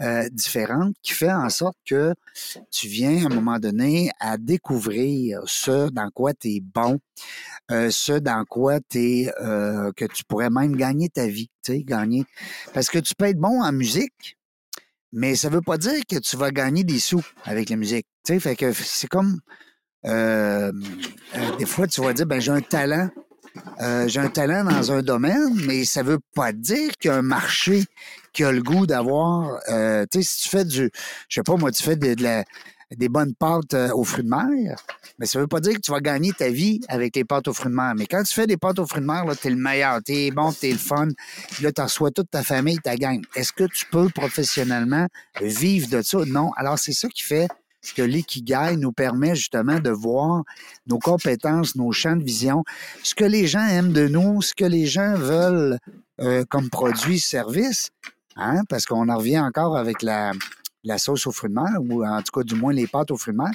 euh, 0.00 0.28
différentes 0.32 0.94
qui 1.02 1.12
fait 1.12 1.32
en 1.32 1.48
sorte 1.50 1.76
que 1.86 2.14
tu 2.70 2.88
viens 2.88 3.24
à 3.24 3.26
un 3.26 3.34
moment 3.34 3.58
donné 3.58 4.10
à 4.20 4.38
découvrir 4.38 5.40
ce 5.46 5.90
dans 5.90 6.10
quoi 6.10 6.34
tu 6.34 6.48
es 6.48 6.60
bon, 6.60 6.98
euh, 7.70 7.90
ce 7.90 8.12
dans 8.12 8.44
quoi 8.44 8.78
tu 8.88 9.28
euh, 9.40 9.92
que 9.96 10.04
tu 10.06 10.24
pourrais 10.24 10.50
même 10.50 10.76
gagner 10.76 11.08
ta 11.08 11.26
vie, 11.26 11.50
tu 11.64 11.72
sais, 11.72 11.82
gagner. 11.82 12.24
Parce 12.74 12.88
que 12.88 12.98
tu 12.98 13.14
peux 13.14 13.26
être 13.26 13.38
bon 13.38 13.62
en 13.62 13.72
musique, 13.72 14.36
mais 15.12 15.34
ça 15.34 15.48
veut 15.48 15.62
pas 15.62 15.76
dire 15.78 16.00
que 16.08 16.16
tu 16.16 16.36
vas 16.36 16.50
gagner 16.50 16.84
des 16.84 16.98
sous 17.00 17.22
avec 17.44 17.68
la 17.70 17.76
musique. 17.76 18.06
Tu 18.24 18.34
sais, 18.34 18.40
fait 18.40 18.56
que 18.56 18.72
c'est 18.72 19.08
comme 19.08 19.40
euh, 20.06 20.72
euh, 21.34 21.56
des 21.58 21.66
fois 21.66 21.86
tu 21.86 22.00
vas 22.00 22.12
dire 22.12 22.26
ben 22.26 22.40
j'ai 22.40 22.52
un 22.52 22.60
talent. 22.62 23.08
euh, 23.80 24.08
j'ai 24.08 24.20
un 24.20 24.28
talent 24.28 24.64
dans 24.64 24.92
un 24.92 25.02
domaine, 25.02 25.54
mais 25.66 25.84
ça 25.84 26.02
veut 26.02 26.20
pas 26.34 26.52
dire 26.52 26.92
qu'il 26.98 27.10
y 27.10 27.14
a 27.14 27.16
un 27.16 27.22
marché 27.22 27.84
qui 28.32 28.44
a 28.44 28.52
le 28.52 28.62
goût 28.62 28.86
d'avoir. 28.86 29.58
tu 29.66 29.72
sais, 29.72 30.22
si 30.22 30.42
tu 30.42 30.48
fais 30.48 30.64
du, 30.64 30.90
je 31.28 31.34
sais 31.34 31.42
pas 31.42 31.56
moi, 31.56 31.70
tu 31.72 31.82
fais 31.82 31.96
de, 31.96 32.14
de 32.14 32.22
la- 32.22 32.44
des 32.96 33.08
bonnes 33.08 33.34
pâtes 33.34 33.74
euh, 33.74 33.90
aux 33.92 34.04
fruits 34.04 34.24
de 34.24 34.28
mer, 34.28 34.84
mais 35.18 35.26
ça 35.26 35.38
veut 35.38 35.46
pas 35.46 35.60
dire 35.60 35.74
que 35.74 35.80
tu 35.80 35.90
vas 35.92 36.00
gagner 36.00 36.32
ta 36.32 36.48
vie 36.48 36.80
avec 36.88 37.14
les 37.14 37.24
pâtes 37.24 37.48
aux 37.48 37.52
fruits 37.52 37.70
de 37.70 37.76
mer. 37.76 37.94
Mais 37.96 38.06
quand 38.06 38.22
tu 38.22 38.34
fais 38.34 38.46
des 38.46 38.56
pâtes 38.56 38.78
aux 38.78 38.86
fruits 38.86 39.02
de 39.02 39.06
mer, 39.06 39.24
là, 39.24 39.34
t'es 39.34 39.50
le 39.50 39.56
meilleur, 39.56 40.02
t'es 40.02 40.30
bon, 40.30 40.52
t'es 40.52 40.72
le 40.72 40.78
fun, 40.78 41.08
là, 41.60 41.72
tu 41.72 41.82
reçois 41.82 42.10
toute 42.10 42.30
ta 42.30 42.42
famille, 42.42 42.78
ta 42.78 42.96
gang. 42.96 43.22
Est-ce 43.36 43.52
que 43.52 43.64
tu 43.64 43.86
peux 43.86 44.08
professionnellement 44.08 45.06
vivre 45.40 45.88
de 45.88 46.02
ça? 46.02 46.18
Non. 46.26 46.52
Alors, 46.56 46.78
c'est 46.78 46.92
ça 46.92 47.08
qui 47.08 47.22
fait 47.22 47.48
que 47.96 48.02
l'ikigai 48.02 48.76
nous 48.76 48.92
permet 48.92 49.34
justement 49.34 49.78
de 49.80 49.90
voir 49.90 50.44
nos 50.86 50.98
compétences, 50.98 51.76
nos 51.76 51.92
champs 51.92 52.16
de 52.16 52.22
vision, 52.22 52.64
ce 53.02 53.14
que 53.14 53.24
les 53.24 53.46
gens 53.46 53.66
aiment 53.66 53.92
de 53.92 54.06
nous, 54.06 54.42
ce 54.42 54.54
que 54.54 54.64
les 54.64 54.86
gens 54.86 55.14
veulent 55.14 55.78
euh, 56.20 56.44
comme 56.48 56.68
produit, 56.68 57.18
service, 57.18 57.90
hein? 58.36 58.62
parce 58.68 58.84
qu'on 58.84 59.08
en 59.08 59.16
revient 59.16 59.40
encore 59.40 59.76
avec 59.76 60.02
la, 60.02 60.32
la 60.84 60.98
sauce 60.98 61.26
aux 61.26 61.32
fruits 61.32 61.50
de 61.50 61.54
mer, 61.54 61.72
ou 61.78 62.04
en 62.04 62.22
tout 62.22 62.32
cas 62.32 62.42
du 62.42 62.54
moins 62.54 62.72
les 62.72 62.86
pâtes 62.86 63.10
aux 63.10 63.16
fruits 63.16 63.34
de 63.34 63.38
mer. 63.38 63.50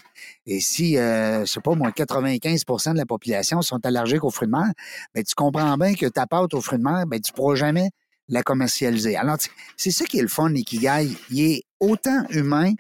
Et 0.46 0.60
si, 0.60 0.98
euh, 0.98 1.42
je 1.46 1.52
sais 1.52 1.62
pas 1.62 1.74
moi, 1.76 1.90
95% 1.90 2.94
de 2.94 2.98
la 2.98 3.06
population 3.06 3.62
sont 3.62 3.84
allergiques 3.86 4.24
aux 4.24 4.32
fruits 4.32 4.48
de 4.48 4.52
mer, 4.52 4.72
ben, 5.14 5.24
tu 5.24 5.34
comprends 5.36 5.78
bien 5.78 5.94
que 5.96 6.06
ta 6.06 6.28
pâte 6.28 6.54
aux 6.54 6.62
fruits 6.62 6.80
de 6.80 6.84
mer, 6.84 7.06
ben, 7.08 7.20
tu 7.20 7.32
pourras 7.34 7.56
jamais 7.56 7.90
la 8.28 8.44
commercialiser. 8.44 9.16
Alors, 9.16 9.38
c'est 9.78 9.92
ça 9.92 10.06
qui 10.06 10.20
est 10.20 10.24
le 10.24 10.28
fun, 10.28 10.50
l'ikigai. 10.50 11.10
Il 11.30 11.42
est 11.42 11.64
autant 11.80 12.26
humain, 12.30 12.74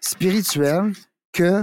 spirituel 0.00 0.92
que 1.32 1.62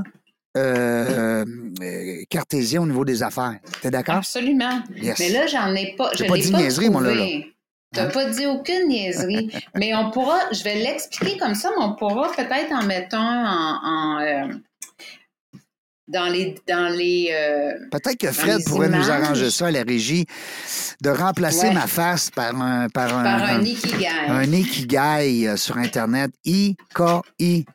euh, 0.58 1.46
euh, 1.82 2.24
cartésien 2.30 2.82
au 2.82 2.88
niveau 2.88 3.06
des 3.06 3.22
affaires. 3.22 3.60
T'es 3.82 3.92
d'accord? 3.92 4.16
Absolument. 4.16 4.82
Yes. 4.96 5.20
Mais 5.20 5.30
là, 5.30 5.46
j'en 5.46 5.74
ai 5.76 5.96
pas. 5.96 6.10
T'as 6.18 6.28
pas 6.28 6.38
dit 6.38 6.52
pas 6.52 6.58
niaiserie, 6.58 6.90
moi, 6.90 7.02
là. 7.02 7.14
T'as 7.94 8.06
Hein? 8.06 8.10
pas 8.14 8.26
dit 8.26 8.46
aucune 8.46 8.88
niaiserie. 8.88 9.50
mais 9.76 9.96
on 9.96 10.12
pourra, 10.12 10.38
je 10.52 10.64
vais 10.64 10.76
l'expliquer 10.76 11.38
comme 11.38 11.56
ça, 11.56 11.72
mais 11.78 11.84
on 11.84 11.96
pourra 11.96 12.32
peut-être 12.32 12.72
en 12.72 12.84
mettre 12.84 13.16
un 13.16 13.46
en. 13.46 13.80
en, 13.84 14.20
euh, 14.22 14.48
dans 16.08 16.28
les. 16.28 16.56
Dans 16.68 16.90
les 16.90 17.30
euh, 17.32 17.74
Peut-être 17.92 18.18
que 18.18 18.32
Fred 18.32 18.64
pourrait 18.66 18.90
nous 18.90 19.10
arranger 19.10 19.50
ça 19.50 19.68
à 19.68 19.72
la 19.72 19.84
régie, 19.84 20.26
de 21.02 21.10
remplacer 21.10 21.72
ma 21.72 21.88
face 21.88 22.30
par 22.32 22.60
un. 22.60 22.90
Par 22.90 23.16
un, 23.18 23.24
par 23.24 23.44
un, 23.44 23.62
Ikigai. 23.62 24.08
Un 24.28 24.52
Ikigai 24.52 25.48
euh, 25.48 25.58
sur 25.58 25.78
Internet. 25.78 26.32
I-K-I-G-A-I. 26.46 27.68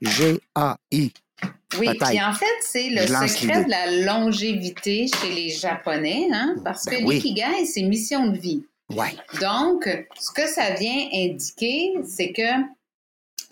Oui, 1.81 1.89
puis 1.99 2.23
en 2.23 2.33
fait, 2.33 2.47
c'est 2.61 2.89
le 2.89 3.05
secret 3.07 3.65
de 3.65 3.71
la 3.71 3.91
longévité 4.05 5.07
chez 5.09 5.33
les 5.35 5.49
Japonais, 5.51 6.29
hein, 6.33 6.55
parce 6.65 6.85
que 6.85 6.95
ben 6.95 7.09
l'ikigai, 7.11 7.67
c'est 7.67 7.83
mission 7.83 8.29
de 8.29 8.39
vie. 8.39 8.63
Ouais. 8.91 9.17
Donc, 9.41 9.89
ce 10.19 10.31
que 10.33 10.47
ça 10.47 10.71
vient 10.75 11.09
indiquer, 11.13 11.95
c'est 12.05 12.33
que 12.33 12.63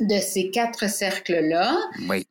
de 0.01 0.18
ces 0.18 0.51
quatre 0.51 0.88
cercles-là, 0.88 1.77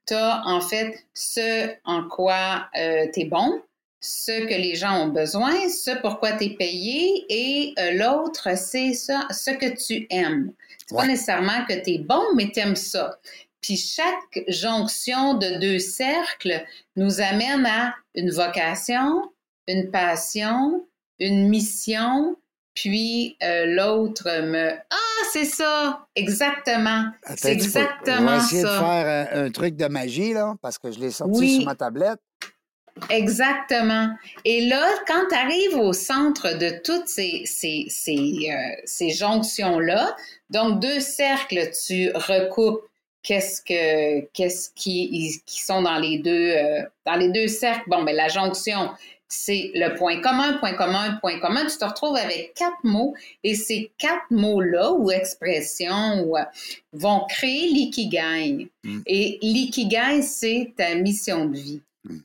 tu 0.08 0.14
as 0.14 0.44
en 0.46 0.62
fait 0.62 1.06
ce 1.14 1.74
en 1.86 2.08
quoi 2.08 2.68
euh, 2.78 3.08
tu 3.14 3.22
es 3.22 3.26
bon, 3.26 3.62
ce 4.02 4.46
que 4.46 4.54
les 4.54 4.76
gens 4.76 5.06
ont 5.06 5.10
besoin, 5.10 5.70
ce 5.70 5.92
pourquoi 6.02 6.34
tu 6.34 6.46
es 6.46 6.50
payé, 6.50 7.26
et 7.30 7.74
euh, 7.80 7.92
l'autre, 7.92 8.58
c'est 8.58 8.94
ça, 8.94 9.28
ce 9.30 9.52
que 9.52 9.76
tu 9.76 10.08
aimes. 10.10 10.52
C'est 10.88 10.96
pas 10.96 11.06
nécessairement 11.06 11.66
que 11.68 11.74
tu 11.74 11.92
es 11.92 11.98
bon, 12.00 12.24
mais 12.36 12.52
tu 12.52 12.60
aimes 12.60 12.76
ça. 12.76 13.20
Puis 13.62 13.78
chaque 13.78 14.44
jonction 14.48 15.36
de 15.36 15.60
deux 15.60 15.78
cercles 15.78 16.66
nous 16.96 17.22
amène 17.22 17.66
à 17.68 17.94
une 18.16 18.32
vocation, 18.32 19.32
une 19.68 19.92
passion, 19.92 20.86
une 21.20 21.48
mission, 21.48 22.36
puis 22.74 23.38
euh, 23.44 23.66
l'autre 23.68 24.30
me 24.42 24.72
Ah, 24.90 25.26
c'est 25.32 25.46
ça! 25.46 26.06
Exactement! 26.16 27.06
C'est 27.36 27.52
exactement 27.52 27.96
ça. 28.06 28.22
On 28.22 28.26
va 28.26 28.38
essayer 28.38 28.64
de 28.64 28.68
faire 28.68 29.28
un, 29.34 29.52
truc 29.52 29.76
de 29.76 29.88
magie, 29.88 30.34
là, 30.34 30.56
parce 30.62 30.78
que 30.78 30.92
je 30.92 31.00
l'ai 31.00 31.12
sorti 31.12 31.58
sur 31.58 31.66
ma 31.66 31.76
tablette. 31.76 32.20
Exactement. 33.10 34.10
Et 34.46 34.68
là, 34.68 34.86
quand 35.08 35.24
tu 35.30 35.36
arrives 35.36 35.78
au 35.78 35.94
centre 35.94 36.58
de 36.58 36.82
toutes 36.84 37.08
ces, 37.08 37.44
ces, 37.46 37.86
ces, 37.90 38.50
euh, 38.50 38.82
ces 38.86 39.12
jonctions-là, 39.12 40.16
donc 40.50 40.82
deux 40.82 41.00
cercles, 41.00 41.70
tu 41.86 42.12
recoupes 42.14 42.82
qu'est-ce 43.24 43.62
que 43.62 44.22
qu'est-ce 44.34 44.70
qui, 44.76 45.42
qui 45.46 45.62
sont 45.62 45.82
dans 45.82 45.98
les 45.98 46.20
deux 46.20 46.52
euh, 46.52 46.82
dans 47.06 47.16
les 47.16 47.30
deux 47.30 47.48
cercles. 47.48 47.84
Bon, 47.88 48.04
ben 48.04 48.16
la 48.16 48.28
jonction, 48.28 48.90
c'est 49.32 49.72
le 49.76 49.96
point 49.96 50.20
commun, 50.20 50.58
point 50.58 50.74
commun, 50.74 51.17
point 51.22 51.39
commun. 51.39 51.65
Tu 51.65 51.78
te 51.78 51.86
retrouves 51.86 52.17
avec 52.17 52.54
quatre 52.54 52.84
mots 52.84 53.15
et 53.46 53.56
ces 53.56 53.89
quatre 53.98 54.30
mots-là 54.30 54.91
ou 54.91 55.10
expressions 55.10 56.36
euh, 56.36 56.44
vont 56.91 57.26
créer 57.30 57.70
l'ikigai. 57.70 58.70
Mm. 58.84 59.00
Et 59.06 59.39
l'ikigai, 59.41 60.22
c'est 60.22 60.74
ta 60.76 60.96
mission 60.96 61.46
de 61.46 61.58
vie. 61.58 61.82
Mm. 62.04 62.17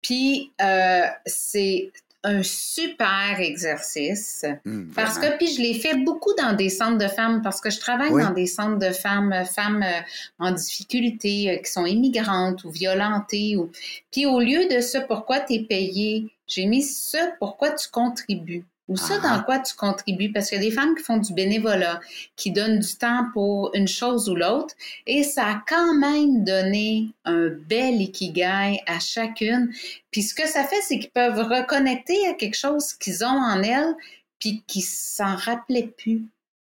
Puis, 0.00 0.50
euh, 0.62 1.06
c'est 1.26 1.92
un 2.26 2.42
super 2.42 3.38
exercice. 3.38 4.44
Mmh, 4.64 4.90
parce 4.94 5.18
que 5.18 5.36
puis 5.36 5.46
je 5.46 5.62
l'ai 5.62 5.74
fait 5.74 5.94
beaucoup 5.94 6.34
dans 6.34 6.54
des 6.54 6.68
centres 6.68 6.98
de 6.98 7.06
femmes 7.06 7.40
parce 7.40 7.60
que 7.60 7.70
je 7.70 7.78
travaille 7.78 8.10
dans 8.10 8.32
des 8.32 8.46
centres 8.46 8.78
de 8.78 8.92
femmes 8.92 9.32
femmes 9.44 9.82
euh, 9.82 10.00
en 10.40 10.50
difficulté 10.50 11.50
euh, 11.50 11.56
qui 11.62 11.70
sont 11.70 11.86
immigrantes 11.86 12.64
ou 12.64 12.70
violentées 12.70 13.56
ou 13.56 13.70
puis 14.10 14.26
au 14.26 14.40
lieu 14.40 14.66
de 14.68 14.80
ce 14.80 14.98
pourquoi 14.98 15.40
tu 15.40 15.54
es 15.54 15.62
payé, 15.62 16.26
j'ai 16.48 16.66
mis 16.66 16.82
ce 16.82 17.18
pourquoi 17.38 17.70
tu 17.70 17.88
contribues 17.88 18.64
ou 18.88 18.96
ça 18.96 19.18
dans 19.18 19.42
quoi 19.42 19.58
tu 19.58 19.74
contribues, 19.74 20.32
parce 20.32 20.48
qu'il 20.48 20.58
y 20.58 20.60
a 20.60 20.64
des 20.64 20.74
femmes 20.74 20.94
qui 20.94 21.02
font 21.02 21.16
du 21.16 21.32
bénévolat, 21.32 22.00
qui 22.36 22.52
donnent 22.52 22.78
du 22.78 22.94
temps 22.94 23.26
pour 23.32 23.70
une 23.74 23.88
chose 23.88 24.28
ou 24.28 24.36
l'autre, 24.36 24.74
et 25.06 25.24
ça 25.24 25.46
a 25.46 25.62
quand 25.66 25.94
même 25.94 26.44
donné 26.44 27.08
un 27.24 27.48
bel 27.48 28.00
ikigai 28.00 28.80
à 28.86 29.00
chacune. 29.00 29.72
Puis 30.10 30.22
ce 30.22 30.34
que 30.34 30.46
ça 30.46 30.64
fait, 30.64 30.80
c'est 30.82 30.98
qu'ils 30.98 31.10
peuvent 31.10 31.38
reconnecter 31.38 32.28
à 32.28 32.34
quelque 32.34 32.56
chose 32.56 32.92
qu'ils 32.92 33.24
ont 33.24 33.28
en 33.28 33.62
elles, 33.62 33.94
puis 34.38 34.62
qu'ils 34.66 34.84
s'en 34.84 35.34
rappelaient 35.34 35.92
plus, 35.98 36.24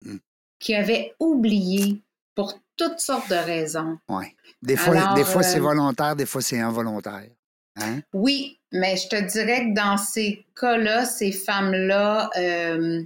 mmh. 0.05 0.16
qu'ils 0.59 0.76
avaient 0.76 1.14
oublié 1.20 2.00
pour 2.35 2.59
toutes 2.76 3.00
sortes 3.00 3.29
de 3.31 3.35
raisons. 3.35 3.98
Oui. 4.09 4.24
Des 4.62 4.76
fois, 4.76 5.14
des 5.14 5.24
fois 5.24 5.42
c'est 5.42 5.59
euh, 5.59 5.62
volontaire, 5.62 6.16
des 6.16 6.26
fois 6.26 6.42
c'est 6.42 6.61
involontaire. 6.61 7.29
Hein? 7.77 8.01
Oui, 8.12 8.59
mais 8.73 8.97
je 8.97 9.09
te 9.09 9.17
dirais 9.17 9.67
que 9.67 9.75
dans 9.75 9.97
ces 9.97 10.45
cas-là, 10.59 11.05
ces 11.05 11.33
femmes-là, 11.33 12.31
euh, 12.37 13.03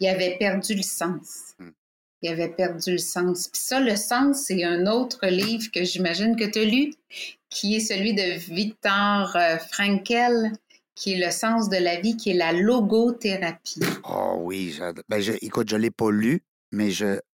ils 0.00 0.08
avaient 0.08 0.36
perdu 0.38 0.74
le 0.74 0.82
sens. 0.82 1.54
Hmm. 1.58 1.70
Ils 2.22 2.30
avaient 2.30 2.48
perdu 2.48 2.92
le 2.92 2.98
sens. 2.98 3.48
Puis 3.48 3.60
ça, 3.62 3.80
le 3.80 3.94
sens, 3.96 4.44
c'est 4.46 4.64
un 4.64 4.86
autre 4.86 5.26
livre 5.26 5.70
que 5.70 5.84
j'imagine 5.84 6.36
que 6.36 6.44
tu 6.44 6.58
as 6.60 6.64
lu, 6.64 6.94
qui 7.50 7.76
est 7.76 7.80
celui 7.80 8.14
de 8.14 8.38
Victor 8.52 9.36
euh, 9.36 9.58
Frankel, 9.58 10.52
qui 10.94 11.12
est 11.12 11.18
Le 11.18 11.30
sens 11.30 11.68
de 11.68 11.76
la 11.76 12.00
vie, 12.00 12.16
qui 12.16 12.30
est 12.30 12.34
la 12.34 12.52
logothérapie. 12.52 13.80
Oh 14.08 14.38
oui, 14.40 14.78
ben, 15.08 15.22
écoute, 15.42 15.68
je 15.68 15.76
ne 15.76 15.82
l'ai 15.82 15.90
pas 15.90 16.10
lu, 16.10 16.42
mais 16.72 16.88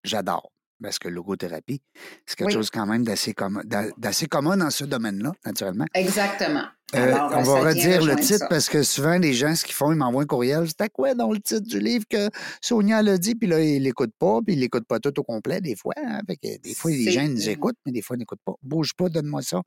j'adore 0.05 0.49
parce 0.81 0.99
que 0.99 1.07
logothérapie, 1.07 1.81
c'est 2.25 2.37
quelque 2.37 2.53
chose 2.53 2.69
quand 2.69 2.85
même 2.85 3.03
d'assez 3.03 3.33
commun, 3.33 3.61
d'assez 3.97 4.27
commun 4.27 4.57
dans 4.57 4.69
ce 4.69 4.85
domaine-là, 4.85 5.31
naturellement. 5.45 5.85
Exactement. 5.93 6.65
Euh, 6.95 7.13
on 7.13 7.43
va 7.43 7.59
redire 7.59 8.03
le 8.03 8.15
titre 8.15 8.45
parce 8.49 8.67
que 8.67 8.81
souvent, 8.81 9.17
les 9.19 9.33
gens, 9.33 9.55
ce 9.55 9.63
qu'ils 9.63 9.75
font, 9.75 9.91
ils 9.91 9.97
m'envoient 9.97 10.23
un 10.23 10.25
courriel. 10.25 10.67
C'était 10.67 10.89
quoi 10.89 11.13
dans 11.13 11.31
le 11.31 11.39
titre 11.39 11.67
du 11.67 11.79
livre 11.79 12.05
que 12.09 12.29
Sonia 12.61 13.03
l'a 13.03 13.17
dit, 13.17 13.35
puis 13.35 13.47
là, 13.47 13.61
ils 13.61 13.83
l'écoutent 13.83 14.15
pas, 14.17 14.39
puis 14.43 14.55
ils 14.55 14.59
l'écoutent 14.59 14.87
pas 14.87 14.99
tout 14.99 15.17
au 15.19 15.23
complet, 15.23 15.61
des 15.61 15.75
fois. 15.75 15.93
Hein. 15.97 16.21
des 16.41 16.73
fois, 16.73 16.89
les 16.89 17.11
gens 17.11 17.27
nous 17.27 17.47
écoutent, 17.47 17.77
mais 17.85 17.91
des 17.91 18.01
fois, 18.01 18.15
ils 18.15 18.19
n'écoutent 18.19 18.41
pas. 18.43 18.55
Bouge 18.63 18.93
pas, 18.95 19.09
donne-moi 19.09 19.43
ça. 19.43 19.61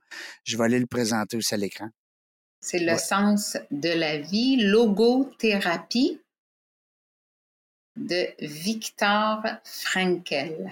Je 0.45 0.57
vais 0.57 0.65
aller 0.65 0.81
le 0.81 0.87
présenter 0.87 1.37
aussi 1.37 1.55
à 1.55 1.59
l'écran. 1.59 1.89
C'est 2.61 2.81
le 2.81 2.97
sens 2.97 3.57
de 3.71 3.89
la 3.89 4.19
vie, 4.19 4.57
logothérapie 4.57 6.21
de 7.97 8.29
Victor 8.41 9.43
Frankel. 9.65 10.71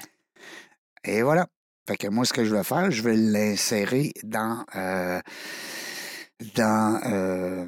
Et 1.05 1.23
voilà. 1.23 1.47
Fait 1.89 1.97
que 1.97 2.09
moi, 2.09 2.25
ce 2.25 2.33
que 2.33 2.45
je 2.45 2.55
vais 2.55 2.63
faire, 2.63 2.91
je 2.91 3.03
vais 3.03 3.17
l'insérer 3.17 4.13
dans, 4.23 4.65
euh, 4.77 5.21
dans, 6.55 7.01
euh, 7.07 7.67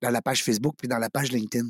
dans 0.00 0.10
la 0.10 0.22
page 0.22 0.44
Facebook 0.44 0.74
puis 0.78 0.88
dans 0.88 0.98
la 0.98 1.10
page 1.10 1.32
LinkedIn. 1.32 1.68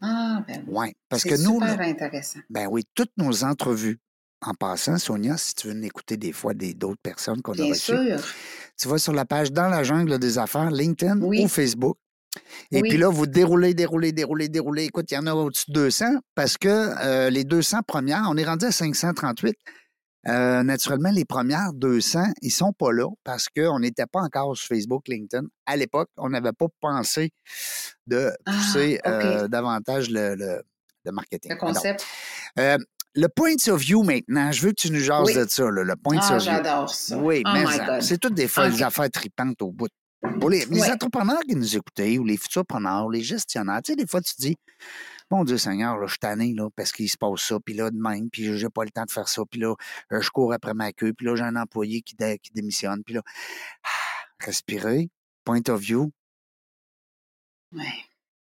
Ah, 0.00 0.42
ben 0.46 0.64
oui. 0.68 0.92
Parce 1.08 1.24
que 1.24 1.34
nous. 1.42 1.60
super 1.60 1.80
intéressant. 1.80 2.40
Ben 2.50 2.66
oui, 2.70 2.84
toutes 2.94 3.12
nos 3.16 3.44
entrevues, 3.44 3.98
en 4.40 4.54
passant, 4.54 4.98
Sonia, 4.98 5.36
si 5.36 5.54
tu 5.54 5.68
veux 5.68 5.84
écouter 5.84 6.16
des 6.16 6.32
fois 6.32 6.52
d'autres 6.54 7.00
personnes 7.02 7.40
qu'on 7.42 7.52
a 7.52 7.64
reçues. 7.64 7.92
Bien 7.92 8.18
sûr. 8.18 8.28
Tu 8.76 8.88
vas 8.88 8.98
sur 8.98 9.12
la 9.12 9.24
page 9.24 9.52
Dans 9.52 9.68
la 9.68 9.84
jungle 9.84 10.18
des 10.18 10.38
affaires, 10.38 10.70
LinkedIn 10.70 11.20
ou 11.22 11.48
Facebook. 11.48 11.96
Et 12.70 12.80
puis 12.82 12.96
là, 12.96 13.08
vous 13.08 13.26
déroulez, 13.26 13.74
déroulez, 13.74 14.12
déroulez, 14.12 14.48
déroulez. 14.48 14.84
Écoute, 14.84 15.10
il 15.10 15.14
y 15.14 15.18
en 15.18 15.26
a 15.26 15.34
au-dessus 15.34 15.70
de 15.70 15.74
200 15.74 16.06
parce 16.34 16.56
que 16.56 16.68
euh, 16.68 17.30
les 17.30 17.44
200 17.44 17.80
premières, 17.86 18.26
on 18.28 18.36
est 18.36 18.44
rendu 18.44 18.64
à 18.64 18.72
538. 18.72 19.56
Euh, 20.28 20.62
naturellement, 20.62 21.10
les 21.10 21.24
premières 21.24 21.72
200, 21.72 22.24
ils 22.42 22.50
sont 22.50 22.72
pas 22.72 22.92
là 22.92 23.08
parce 23.24 23.48
qu'on 23.48 23.80
n'était 23.80 24.06
pas 24.06 24.20
encore 24.20 24.56
sur 24.56 24.68
Facebook, 24.68 25.08
LinkedIn. 25.08 25.46
À 25.66 25.76
l'époque, 25.76 26.08
on 26.16 26.30
n'avait 26.30 26.52
pas 26.52 26.66
pensé 26.80 27.32
de 28.06 28.32
ah, 28.46 28.52
pousser 28.52 29.00
euh, 29.06 29.48
davantage 29.48 30.08
le, 30.10 30.62
marketing. 31.10 31.52
Le 31.52 31.58
concept. 31.58 32.06
le 32.56 33.26
point 33.28 33.56
of 33.68 33.80
view 33.80 34.04
maintenant, 34.04 34.52
je 34.52 34.62
veux 34.62 34.70
que 34.70 34.80
tu 34.80 34.92
nous 34.92 35.00
jases 35.00 35.34
de 35.34 35.44
ça, 35.48 35.68
le 35.68 35.96
point 35.96 36.18
ah, 36.20 36.36
of 36.36 36.42
view. 36.42 36.52
j'adore 36.52 36.94
ça. 36.94 37.18
Oui, 37.18 37.42
oh 37.44 37.50
mais 37.52 38.00
c'est 38.00 38.18
toutes 38.18 38.34
des 38.34 38.48
fois 38.48 38.70
des 38.70 38.82
affaires 38.82 39.10
tripantes 39.10 39.60
au 39.60 39.72
bout. 39.72 39.88
Pour 40.40 40.50
les, 40.50 40.64
entrepreneurs 40.90 41.40
qui 41.40 41.56
nous 41.56 41.76
écoutaient, 41.76 42.16
ou 42.18 42.24
les 42.24 42.36
futurs 42.36 42.64
preneurs, 42.64 43.06
ou 43.06 43.10
les 43.10 43.22
gestionnaires, 43.22 43.80
tu 43.84 43.92
sais, 43.92 43.96
des 43.96 44.06
fois, 44.06 44.20
tu 44.20 44.34
dis, 44.38 44.56
Bon 45.30 45.44
Dieu 45.44 45.56
Seigneur, 45.56 45.96
là, 45.96 46.06
je 46.06 46.12
suis 46.12 46.18
tanné, 46.18 46.52
là, 46.54 46.68
parce 46.76 46.92
qu'il 46.92 47.08
se 47.08 47.16
passe 47.16 47.40
ça, 47.40 47.58
puis 47.58 47.74
là, 47.74 47.90
de 47.90 47.96
même, 47.96 48.28
puis 48.30 48.56
j'ai 48.56 48.68
pas 48.68 48.84
le 48.84 48.90
temps 48.90 49.04
de 49.04 49.10
faire 49.10 49.28
ça, 49.28 49.42
puis 49.50 49.60
là, 49.60 49.74
euh, 50.12 50.20
je 50.20 50.30
cours 50.30 50.52
après 50.52 50.74
ma 50.74 50.92
queue, 50.92 51.12
puis 51.12 51.26
là, 51.26 51.34
j'ai 51.34 51.42
un 51.42 51.56
employé 51.56 52.02
qui, 52.02 52.14
qui 52.16 52.52
démissionne, 52.52 53.02
puis 53.02 53.14
là, 53.14 53.22
ah, 53.82 53.88
respirer, 54.44 55.08
point 55.44 55.62
of 55.68 55.80
view. 55.80 56.12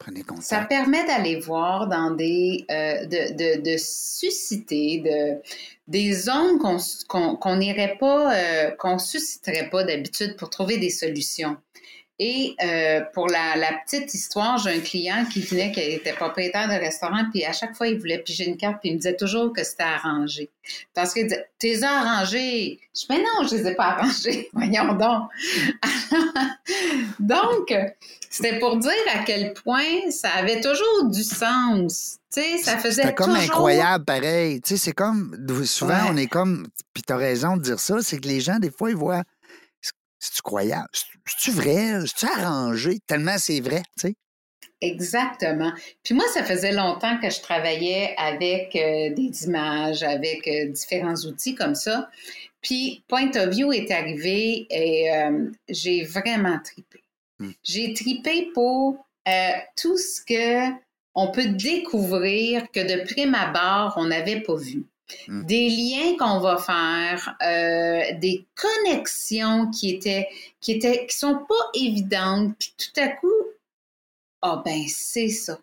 Prenez 0.03 0.23
contact. 0.23 0.47
Ça 0.47 0.65
permet 0.65 1.07
d'aller 1.07 1.39
voir 1.39 1.87
dans 1.87 2.11
des. 2.11 2.65
Euh, 2.71 3.07
de, 3.07 3.33
de, 3.35 3.63
de, 3.63 3.77
susciter 3.79 4.99
de, 4.99 5.41
des 5.87 6.13
zones 6.13 6.59
qu'on 6.59 7.57
n'irait 7.57 7.97
pas, 8.01 8.35
euh, 8.35 8.71
qu'on 8.73 8.99
susciterait 8.99 9.71
pas 9.71 9.85
d'habitude 9.85 10.37
pour 10.37 10.51
trouver 10.51 10.79
des 10.79 10.91
solutions. 10.91 11.57
Et 12.19 12.55
euh, 12.63 13.01
pour 13.15 13.27
la, 13.29 13.55
petite 13.85 14.13
histoire, 14.15 14.59
j'ai 14.59 14.71
un 14.71 14.81
client 14.81 15.25
qui 15.33 15.41
venait, 15.41 15.73
qui 15.73 15.81
était 15.81 16.13
propriétaire 16.13 16.69
de 16.69 16.75
restaurant, 16.75 17.25
puis 17.33 17.45
à 17.45 17.53
chaque 17.53 17.75
fois, 17.75 17.89
il 17.89 17.99
voulait 17.99 18.19
piger 18.19 18.47
une 18.47 18.57
carte, 18.57 18.81
puis 18.81 18.91
il 18.91 18.93
me 18.93 18.99
disait 18.99 19.17
toujours 19.17 19.53
que 19.53 19.65
c'était 19.65 19.83
arrangé. 19.83 20.51
Parce 20.95 21.15
qu'il 21.15 21.25
disait, 21.25 21.47
t'es 21.59 21.83
arrangé. 21.83 22.79
Je 22.95 23.01
dis, 23.01 23.07
mais 23.09 23.19
non, 23.19 23.47
je 23.49 23.57
les 23.57 23.67
ai 23.69 23.75
pas 23.75 23.87
arrangés. 23.87 24.51
Voyons 24.53 24.95
donc. 24.95 25.31
donc, 27.19 27.75
c'était 28.31 28.59
pour 28.59 28.77
dire 28.77 28.93
à 29.15 29.25
quel 29.25 29.55
point 29.55 30.11
ça 30.11 30.31
avait 30.31 30.61
toujours 30.61 31.11
du 31.11 31.25
sens. 31.25 32.19
Tu 32.33 32.41
sais, 32.41 32.59
ça 32.59 32.79
faisait 32.79 33.03
C'était 33.03 33.15
comme 33.15 33.31
incroyable, 33.31 34.05
pareil. 34.05 34.61
Tu 34.61 34.71
sais, 34.71 34.77
c'est 34.77 34.93
comme, 34.93 35.37
souvent, 35.65 36.11
on 36.11 36.17
est 36.17 36.29
comme, 36.29 36.69
puis 36.95 37.03
t'as 37.03 37.17
raison 37.17 37.57
de 37.57 37.63
dire 37.63 37.81
ça, 37.81 38.01
c'est 38.01 38.19
que 38.19 38.29
les 38.29 38.41
gens, 38.41 38.59
des 38.59 38.71
fois, 38.71 38.91
ils 38.91 38.97
voient 38.97 39.23
C'est-tu 40.19 40.41
croyable? 40.41 40.89
C'est-tu 41.27 41.51
vrai? 41.53 42.01
C'est-tu 42.07 42.27
arrangé? 42.27 42.99
Tellement 43.07 43.39
c'est 43.39 43.61
vrai, 43.61 43.83
tu 43.99 44.09
sais? 44.09 44.15
Exactement. 44.83 45.73
Puis 46.03 46.13
moi, 46.13 46.25
ça 46.35 46.43
faisait 46.43 46.73
longtemps 46.73 47.17
que 47.19 47.31
je 47.31 47.41
travaillais 47.41 48.15
avec 48.19 48.75
euh, 48.75 49.15
des 49.15 49.45
images, 49.45 50.03
avec 50.03 50.47
euh, 50.49 50.67
différents 50.71 51.15
outils 51.25 51.55
comme 51.55 51.77
ça. 51.77 52.11
Puis 52.61 53.05
Point 53.07 53.31
of 53.37 53.51
View 53.51 53.73
est 53.73 53.91
arrivé 53.93 54.67
et 54.71 55.11
euh, 55.15 55.51
j'ai 55.69 56.03
vraiment 56.03 56.59
tripé. 56.59 57.01
Hmm. 57.39 57.53
J'ai 57.63 57.95
tripé 57.95 58.51
pour 58.55 59.07
tout 59.77 59.97
ce 59.99 60.21
que 60.21 60.73
on 61.15 61.31
peut 61.31 61.47
découvrir 61.47 62.69
que 62.73 62.81
de 62.81 63.05
prime 63.05 63.37
abord, 63.37 63.95
on 63.97 64.07
n'avait 64.07 64.41
pas 64.41 64.57
vu. 64.57 64.85
Hmm. 65.29 65.45
Des 65.45 65.69
liens 65.69 66.17
qu'on 66.19 66.41
va 66.41 66.57
faire, 66.57 67.37
des 68.19 68.45
connexions 68.57 69.71
qui 69.71 69.91
étaient, 69.91 70.27
qui 70.63 70.73
étaient, 70.73 71.07
qui 71.07 71.17
sont 71.17 71.45
pas 71.47 71.71
évidentes, 71.75 72.55
puis 72.59 72.75
tout 72.79 73.01
à 73.01 73.09
coup, 73.09 73.29
ah 74.41 74.63
ben 74.65 74.85
c'est 74.89 75.29
ça. 75.29 75.59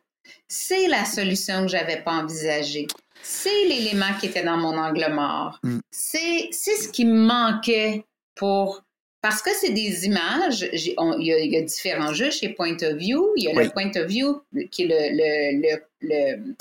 C'est 0.48 0.88
la 0.88 1.06
solution 1.06 1.64
que 1.64 1.70
j'avais 1.70 2.04
pas 2.04 2.14
envisagée. 2.14 2.86
C'est 3.24 3.66
l'élément 3.66 4.14
qui 4.20 4.28
était 4.28 4.44
dans 4.44 4.58
mon 4.58 4.78
angle 4.78 5.12
mort. 5.12 5.60
Mm. 5.64 5.80
C'est 5.90 6.52
ce 6.52 6.88
qui 6.90 7.06
me 7.06 7.26
manquait 7.26 8.06
pour 8.36 8.84
parce 9.22 9.42
que 9.42 9.50
c'est 9.54 9.72
des 9.72 10.06
images, 10.06 10.70
il 10.72 10.94
y, 11.26 11.58
a 11.58 11.62
différents 11.62 12.14
jeux 12.14 12.32
chez 12.32 12.50
Point 12.50 12.78
of 12.84 12.96
View. 12.96 13.34
Il 13.36 13.44
y 13.44 13.48
a 13.50 13.64
le 13.64 13.70
Point 13.70 13.92
of 13.98 14.08
View 14.08 14.42
qui 14.72 14.84
est 14.84 14.88
le, 14.88 15.82
le, 16.02 16.56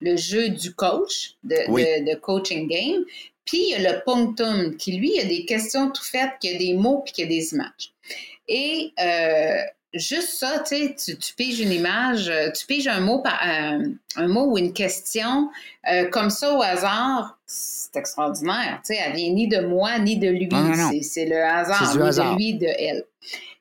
le, 0.00 0.16
jeu 0.16 0.48
du 0.48 0.74
coach, 0.74 1.34
de, 1.42 1.56
de, 2.10 2.14
coaching 2.16 2.68
game. 2.68 3.04
Puis 3.44 3.58
il 3.58 3.70
y 3.70 3.86
a 3.86 3.92
le 3.92 4.02
Punctum 4.04 4.76
qui, 4.76 4.92
lui, 4.92 5.18
a 5.20 5.24
des 5.24 5.44
questions 5.44 5.90
tout 5.90 6.04
faites, 6.04 6.32
qui 6.40 6.54
a 6.54 6.58
des 6.58 6.74
mots 6.74 7.02
puis 7.04 7.12
qui 7.12 7.22
a 7.22 7.26
des 7.26 7.52
images. 7.52 7.92
Et 8.48 8.92
euh, 9.00 9.56
juste 9.94 10.30
ça, 10.30 10.62
tu 10.66 10.76
sais, 10.76 10.94
tu 10.94 11.34
piges 11.34 11.60
une 11.60 11.72
image, 11.72 12.28
euh, 12.28 12.50
tu 12.50 12.66
piges 12.66 12.88
un 12.88 13.00
mot, 13.00 13.22
euh, 13.26 13.88
un 14.16 14.28
mot 14.28 14.52
ou 14.52 14.58
une 14.58 14.72
question 14.72 15.50
euh, 15.90 16.06
comme 16.08 16.30
ça 16.30 16.54
au 16.54 16.62
hasard, 16.62 17.38
c'est 17.46 17.96
extraordinaire. 17.96 18.80
Tu 18.84 18.94
sais, 18.94 19.00
elle 19.04 19.14
vient 19.14 19.30
ni 19.30 19.48
de 19.48 19.60
moi 19.60 19.98
ni 19.98 20.16
de 20.16 20.28
lui. 20.28 20.48
C'est 21.02 21.26
le 21.26 21.42
hasard, 21.42 21.96
ni 21.96 21.98
de 21.98 22.36
lui, 22.36 22.54
de 22.54 22.66
elle. 22.66 23.04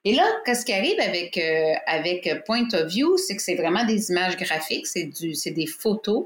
Et 0.05 0.13
là, 0.13 0.25
qu'est-ce 0.45 0.65
qui 0.65 0.73
arrive 0.73 0.99
avec, 0.99 1.39
avec 1.87 2.43
Point 2.45 2.67
of 2.73 2.87
View, 2.87 3.17
c'est 3.17 3.37
que 3.37 3.41
c'est 3.41 3.55
vraiment 3.55 3.85
des 3.85 4.09
images 4.09 4.35
graphiques, 4.35 4.87
c'est 4.87 5.51
des 5.51 5.65
photos. 5.65 6.25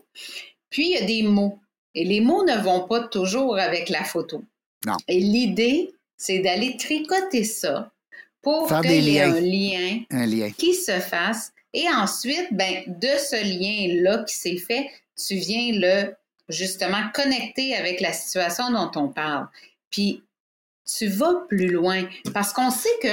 Puis, 0.72 0.88
il 0.88 0.94
y 0.94 0.98
a 0.98 1.06
des 1.06 1.22
mots. 1.22 1.60
Et 1.96 2.06
les 2.06 2.22
mots 2.22 2.44
ne 2.44 2.58
vont 2.58 2.88
pas 2.88 3.08
toujours 3.08 3.58
avec 3.58 3.90
la 3.90 4.04
photo. 4.04 4.44
Non. 4.86 4.98
Et 5.08 5.20
l'idée, 5.20 5.94
c'est 6.16 6.40
d'aller 6.40 6.78
tricoter 6.78 7.44
ça 7.44 7.92
pour 8.42 8.68
qu'il 8.82 9.04
y 9.04 9.18
ait 9.18 9.22
un 9.22 9.40
lien, 9.42 10.50
qui 10.58 10.74
se 10.74 11.00
fasse. 11.00 11.52
Et 11.74 11.88
ensuite, 11.90 12.48
ben, 12.52 12.84
de 12.88 13.08
ce 13.08 13.44
lien-là 13.44 14.24
qui 14.24 14.36
s'est 14.36 14.58
fait, 14.58 14.90
tu 15.16 15.36
viens 15.36 15.72
le 15.74 16.14
justement 16.50 17.10
connecter 17.14 17.76
avec 17.76 18.00
la 18.00 18.14
situation 18.14 18.72
dont 18.72 18.92
on 18.96 19.10
parle. 19.10 19.48
Puis 19.90 20.24
tu 20.86 21.08
vas 21.08 21.46
plus 21.50 21.68
loin 21.68 22.08
parce 22.34 22.54
qu'on 22.54 22.72
sait 22.72 22.90
que 23.02 23.10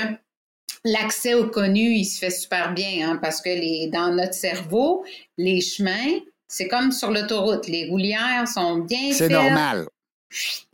l'accès 0.85 1.35
au 1.35 1.49
connu, 1.49 1.95
il 1.95 2.05
se 2.05 2.18
fait 2.18 2.31
super 2.31 2.72
bien 2.72 3.11
hein, 3.11 3.18
parce 3.20 3.41
que 3.41 3.49
les, 3.49 3.89
dans 3.89 4.14
notre 4.14 4.35
cerveau, 4.35 5.05
les 5.37 5.61
chemins, 5.61 6.20
c'est 6.55 6.69
comme 6.69 6.93
sur 6.93 7.11
l'autoroute. 7.11 7.67
Les 7.67 7.89
roulières 7.89 8.47
sont 8.47 8.79
bien 8.79 9.13
C'est 9.13 9.29
normal. 9.29 9.89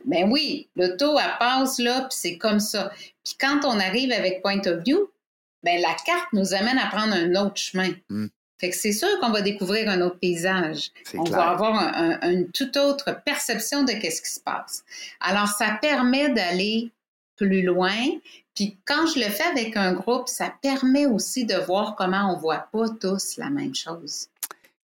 Ben 0.05 0.29
oui, 0.31 0.69
l'auto, 0.75 1.17
elle 1.17 1.37
passe 1.39 1.79
là, 1.79 2.01
puis 2.01 2.17
c'est 2.19 2.37
comme 2.37 2.59
ça. 2.59 2.91
Puis 3.23 3.35
quand 3.39 3.61
on 3.63 3.79
arrive 3.79 4.11
avec 4.11 4.43
Point 4.43 4.61
of 4.67 4.83
View, 4.83 5.09
ben 5.63 5.81
la 5.81 5.95
carte 6.05 6.27
nous 6.33 6.53
amène 6.53 6.77
à 6.77 6.85
prendre 6.87 7.13
un 7.13 7.33
autre 7.35 7.57
chemin. 7.57 7.89
Hmm. 8.09 8.27
Fait 8.59 8.69
que 8.69 8.75
c'est 8.75 8.91
sûr 8.91 9.09
qu'on 9.19 9.31
va 9.31 9.41
découvrir 9.41 9.89
un 9.89 10.01
autre 10.01 10.19
paysage. 10.19 10.91
On 11.15 11.23
va 11.23 11.49
avoir 11.49 11.93
une 12.21 12.51
toute 12.51 12.77
autre 12.77 13.19
perception 13.25 13.83
de 13.83 13.93
qu'est-ce 13.93 14.21
qui 14.21 14.31
se 14.31 14.39
passe. 14.39 14.83
Alors, 15.19 15.47
ça 15.47 15.79
permet 15.81 16.29
d'aller 16.29 16.91
plus 17.37 17.63
loin. 17.63 17.97
Puis 18.53 18.77
quand 18.85 19.07
je 19.07 19.19
le 19.19 19.25
fais 19.25 19.45
avec 19.45 19.75
un 19.77 19.93
groupe, 19.93 20.27
ça 20.27 20.53
permet 20.61 21.07
aussi 21.07 21.45
de 21.45 21.55
voir 21.55 21.95
comment 21.95 22.35
on 22.35 22.39
voit 22.39 22.67
pas 22.71 22.85
tous 22.99 23.37
la 23.37 23.49
même 23.49 23.73
chose. 23.73 24.27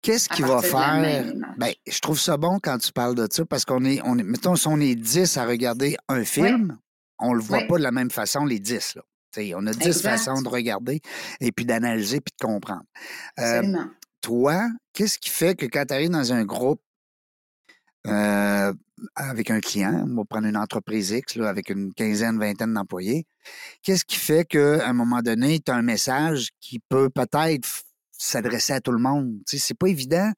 Qu'est-ce 0.02 0.30
qu'il 0.30 0.46
va 0.46 0.62
faire? 0.62 1.34
Ben, 1.58 1.74
je 1.88 2.00
trouve 2.00 2.20
ça 2.20 2.38
bon 2.38 2.60
quand 2.62 2.78
tu 2.78 2.92
parles 2.92 3.16
de 3.16 3.28
ça 3.30 3.46
parce 3.46 3.66
qu'on 3.66 3.84
est, 3.84 4.02
on 4.04 4.18
est, 4.18 4.24
mettons, 4.24 4.56
si 4.56 4.68
on 4.68 4.80
est 4.80 4.96
10 4.96 5.38
à 5.38 5.46
regarder 5.46 5.98
un 6.08 6.24
film, 6.24 6.78
on 7.20 7.34
le 7.34 7.42
voit 7.42 7.62
pas 7.68 7.78
de 7.78 7.84
la 7.84 7.92
même 7.92 8.12
façon, 8.12 8.46
les 8.46 8.60
10. 8.60 8.96
Là. 8.96 9.02
on 9.56 9.68
a 9.68 9.74
10 9.74 10.02
façons 10.02 10.42
de 10.42 10.50
regarder 10.50 11.02
et 11.42 11.52
puis 11.52 11.66
d'analyser 11.66 12.22
puis 12.22 12.34
de 12.40 12.46
comprendre. 12.46 12.86
Euh, 13.40 13.74
toi, 14.22 14.68
qu'est-ce 14.94 15.18
qui 15.18 15.30
fait 15.30 15.56
que 15.56 15.66
quand 15.66 15.86
tu 15.88 15.94
arrives 15.94 16.10
dans 16.10 16.34
un 16.34 16.46
groupe 16.46 16.82
euh, 18.08 18.74
avec 19.16 19.52
un 19.52 19.60
client, 19.60 20.06
on 20.10 20.16
va 20.16 20.24
prendre 20.26 20.48
une 20.48 20.58
entreprise 20.58 21.12
X 21.12 21.36
là, 21.36 21.50
avec 21.50 21.70
une 21.70 21.94
quinzaine, 21.94 22.40
vingtaine 22.40 22.74
d'employés, 22.74 23.26
qu'est-ce 23.84 24.06
qui 24.06 24.18
fait 24.18 24.46
qu'à 24.46 24.88
un 24.88 24.94
moment 24.94 25.22
donné, 25.22 25.60
tu 25.60 25.72
as 25.72 25.76
un 25.76 25.82
message 25.82 26.50
qui 26.62 26.80
peut 26.80 27.10
peut-être 27.10 27.68
s'adresser 28.18 28.74
à 28.74 28.82
tout 28.82 28.92
le 28.92 29.00
monde. 29.00 29.38
Tu 29.48 29.58
sais, 29.58 29.68
c'est 29.68 29.78
pas 29.78 29.88
évident 29.88 30.32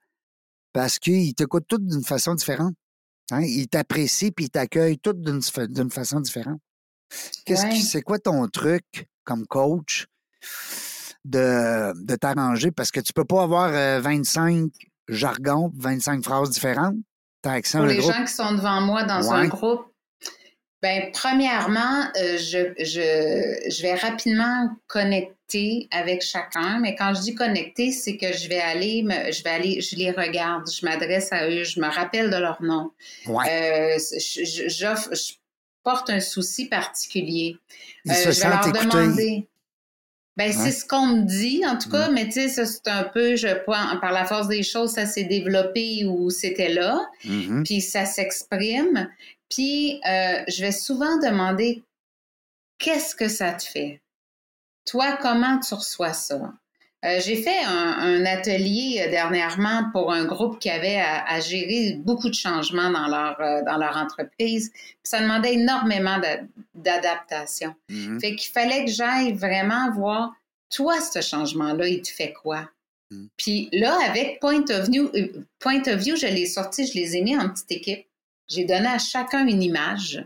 parce 0.74 1.00
qu'ils 1.00 1.34
t'écoutent 1.34 1.68
tous 1.68 1.80
d'une 1.80 2.04
façon 2.04 2.36
différente. 2.36 2.76
Hein? 3.32 3.42
Ils 3.42 3.68
t'apprécient 3.68 4.32
puis 4.32 4.46
ils 4.46 4.50
t'accueillent 4.50 5.00
tous 5.00 5.14
d'une 5.14 5.90
façon 5.92 6.20
différente. 6.20 6.60
Qu'est-ce 7.46 7.66
que 7.66 7.76
c'est 7.76 8.02
quoi 8.02 8.20
ton 8.20 8.48
truc 8.48 9.08
comme 9.24 9.48
coach 9.48 10.06
de, 11.26 11.94
de 12.04 12.16
t'arranger? 12.16 12.72
Parce 12.72 12.92
que 12.92 13.00
tu 13.00 13.14
peux 13.14 13.26
pas 13.26 13.44
avoir 13.44 13.72
25 14.02 14.64
euh, 14.64 14.68
jargons, 15.08 15.72
25 15.76 16.24
phrases 16.24 16.52
différentes. 16.52 16.98
Pour 17.42 17.86
les 17.86 18.02
gens 18.02 18.26
qui 18.26 18.34
sont 18.34 18.54
devant 18.54 18.82
moi 18.82 19.04
dans 19.04 19.32
un 19.32 19.48
groupe, 19.48 19.89
ben, 20.82 21.12
premièrement, 21.12 22.06
euh, 22.16 22.38
je, 22.38 22.74
je, 22.80 23.70
je 23.70 23.82
vais 23.82 23.96
rapidement 23.96 24.70
connecter 24.88 25.88
avec 25.92 26.22
chacun, 26.22 26.80
mais 26.80 26.96
quand 26.96 27.14
je 27.16 27.22
dis 27.22 27.36
connecter, 27.36 27.92
c'est 27.92 28.16
que 28.16 28.32
je 28.32 28.48
vais 28.48 28.62
aller, 28.62 29.04
me, 29.04 29.32
je 29.32 29.44
vais 29.44 29.50
aller, 29.50 29.82
je 29.82 29.96
les 29.98 30.12
regarde, 30.12 30.70
je 30.72 30.86
m'adresse 30.86 31.34
à 31.34 31.50
eux, 31.50 31.64
je 31.64 31.82
me 31.82 31.88
rappelle 31.88 32.30
de 32.30 32.38
leur 32.38 32.62
nom. 32.62 32.92
Ouais. 33.28 33.46
Euh, 33.50 33.98
je, 33.98 34.70
je, 34.70 35.34
porte 35.84 36.10
un 36.10 36.20
souci 36.20 36.66
particulier. 36.66 37.58
Euh, 38.08 38.14
je 38.14 38.42
vais 38.42 38.50
leur 38.50 38.72
demander. 38.72 39.48
Ben, 40.38 40.54
c'est 40.54 40.72
ce 40.72 40.86
qu'on 40.86 41.08
me 41.08 41.24
dit, 41.24 41.64
en 41.66 41.78
tout 41.78 41.90
cas, 41.90 42.10
mm. 42.10 42.14
mais 42.14 42.26
tu 42.26 42.34
sais, 42.34 42.48
ça, 42.48 42.66
c'est 42.66 42.88
un 42.88 43.04
peu, 43.04 43.36
je 43.36 43.48
par 43.66 44.12
la 44.14 44.24
force 44.24 44.48
des 44.48 44.64
choses, 44.64 44.92
ça 44.92 45.06
s'est 45.06 45.26
développé 45.26 46.06
ou 46.06 46.30
c'était 46.30 46.70
là, 46.70 47.06
mm-hmm. 47.26 47.64
puis 47.64 47.82
ça 47.82 48.06
s'exprime. 48.06 49.10
Puis, 49.50 50.00
euh, 50.08 50.44
je 50.48 50.62
vais 50.62 50.72
souvent 50.72 51.18
demander 51.18 51.84
qu'est-ce 52.78 53.16
que 53.16 53.28
ça 53.28 53.54
te 53.54 53.64
fait? 53.64 54.02
Toi, 54.86 55.18
comment 55.22 55.60
tu 55.60 55.74
reçois 55.74 56.14
ça? 56.14 56.54
Euh, 57.06 57.20
j'ai 57.24 57.38
fait 57.38 57.64
un, 57.64 58.26
atelier 58.26 59.02
euh, 59.02 59.10
dernièrement 59.10 59.90
pour 59.94 60.12
un 60.12 60.26
groupe 60.26 60.60
qui 60.60 60.70
avait 60.70 61.00
à, 61.00 61.40
gérer 61.40 61.98
beaucoup 61.98 62.30
de 62.30 62.36
changements 62.36 62.92
dans 62.92 63.08
leur, 63.08 63.38
dans 63.64 63.78
leur 63.78 63.96
entreprise. 63.96 64.72
ça 65.04 65.22
demandait 65.22 65.54
énormément 65.54 66.20
d'adaptation. 66.76 67.74
Mm-hmm. 67.90 68.20
Fait 68.20 68.36
qu'il 68.36 68.52
fallait 68.52 68.86
que 68.86 68.92
j'aille 68.92 69.32
vraiment 69.34 69.92
voir, 69.92 70.34
toi, 70.70 71.00
ce 71.00 71.22
changement-là, 71.22 71.88
il 71.88 72.02
te 72.02 72.10
fait 72.10 72.34
quoi? 72.34 72.70
Mm. 73.12 73.28
Puis 73.38 73.70
là, 73.72 73.98
avec 74.06 74.40
Point 74.40 74.66
of 74.70 74.90
View, 74.90 75.10
Point 75.60 75.84
of 75.88 75.96
View, 75.96 76.16
je 76.16 76.28
l'ai 76.28 76.46
sorti, 76.46 76.86
je 76.86 76.94
les 76.94 77.16
ai 77.16 77.22
mis 77.22 77.38
en 77.38 77.50
petite 77.50 77.72
équipe. 77.72 78.09
J'ai 78.50 78.66
donné 78.66 78.88
à 78.88 79.00
chacun 79.00 79.48
une 79.48 79.64
image. 79.64 80.26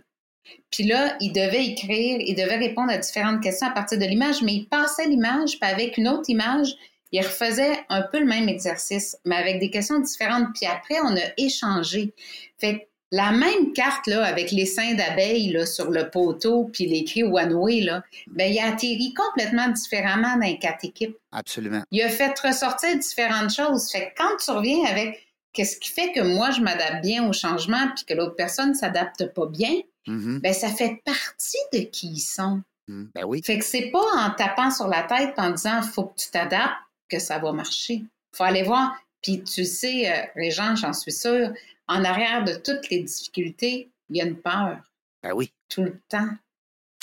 Puis 0.71 0.83
là, 0.85 1.15
il 1.19 1.31
devait 1.31 1.65
écrire, 1.65 2.17
il 2.19 2.35
devait 2.35 2.57
répondre 2.57 2.91
à 2.91 2.97
différentes 2.97 3.41
questions 3.41 3.67
à 3.67 3.71
partir 3.71 3.99
de 3.99 4.05
l'image, 4.05 4.41
mais 4.41 4.53
il 4.53 4.67
passait 4.67 5.07
l'image, 5.07 5.59
puis 5.59 5.69
avec 5.69 5.97
une 5.97 6.07
autre 6.07 6.29
image, 6.29 6.75
il 7.11 7.21
refaisait 7.21 7.79
un 7.89 8.01
peu 8.01 8.19
le 8.19 8.25
même 8.25 8.49
exercice, 8.49 9.15
mais 9.23 9.35
avec 9.35 9.59
des 9.59 9.69
questions 9.69 9.99
différentes. 9.99 10.47
Puis 10.55 10.65
après, 10.65 10.99
on 11.03 11.15
a 11.15 11.31
échangé. 11.37 12.13
Fait 12.57 12.89
la 13.11 13.31
même 13.31 13.73
carte 13.73 14.07
là, 14.07 14.25
avec 14.25 14.49
les 14.49 14.65
seins 14.65 14.95
d'abeilles 14.95 15.55
sur 15.67 15.91
le 15.91 16.09
poteau, 16.09 16.71
puis 16.73 16.87
l'écrit 16.87 17.21
One 17.21 17.53
Way, 17.53 17.81
là, 17.81 18.01
ben, 18.25 18.51
il 18.51 18.57
a 18.57 18.73
atterri 18.73 19.13
complètement 19.13 19.67
différemment 19.67 20.35
dans 20.35 20.47
les 20.47 20.57
quatre 20.57 20.83
équipes. 20.83 21.15
Absolument. 21.31 21.83
Il 21.91 22.01
a 22.01 22.09
fait 22.09 22.33
ressortir 22.39 22.97
différentes 22.97 23.53
choses. 23.53 23.91
Fait 23.91 24.07
que 24.07 24.23
quand 24.23 24.35
tu 24.43 24.49
reviens 24.49 24.83
avec 24.85 25.22
qu'est-ce 25.53 25.77
qui 25.77 25.89
fait 25.89 26.11
que 26.11 26.19
moi, 26.19 26.51
je 26.51 26.61
m'adapte 26.61 27.01
bien 27.01 27.27
au 27.27 27.33
changement 27.33 27.87
puis 27.95 28.05
que 28.05 28.13
l'autre 28.13 28.35
personne 28.35 28.69
ne 28.69 28.73
s'adapte 28.73 29.33
pas 29.33 29.45
bien? 29.45 29.81
Mm-hmm. 30.07 30.39
Ben, 30.41 30.53
ça 30.53 30.69
fait 30.69 31.01
partie 31.05 31.57
de 31.71 31.79
qui 31.79 32.07
ils 32.09 32.19
sont. 32.19 32.61
Mm, 32.87 33.05
ben 33.15 33.23
oui. 33.25 33.41
Fait 33.43 33.59
que 33.59 33.65
c'est 33.65 33.89
pas 33.91 34.05
en 34.17 34.31
tapant 34.31 34.71
sur 34.71 34.87
la 34.87 35.03
tête 35.03 35.33
en 35.37 35.51
disant 35.51 35.81
faut 35.81 36.05
que 36.05 36.15
tu 36.17 36.29
t'adaptes 36.31 36.75
que 37.09 37.19
ça 37.19 37.39
va 37.39 37.51
marcher. 37.53 38.03
Faut 38.35 38.43
aller 38.43 38.63
voir. 38.63 38.95
Puis 39.21 39.43
tu 39.43 39.63
sais, 39.63 40.11
euh, 40.11 40.25
Régent, 40.35 40.75
j'en 40.75 40.93
suis 40.93 41.13
sûre, 41.13 41.53
en 41.87 42.03
arrière 42.03 42.43
de 42.43 42.55
toutes 42.55 42.89
les 42.89 43.03
difficultés, 43.03 43.89
il 44.09 44.17
y 44.17 44.21
a 44.21 44.25
une 44.25 44.39
peur. 44.39 44.79
Ben 45.21 45.33
oui. 45.33 45.53
Tout 45.69 45.83
le 45.83 45.99
temps. 46.09 46.29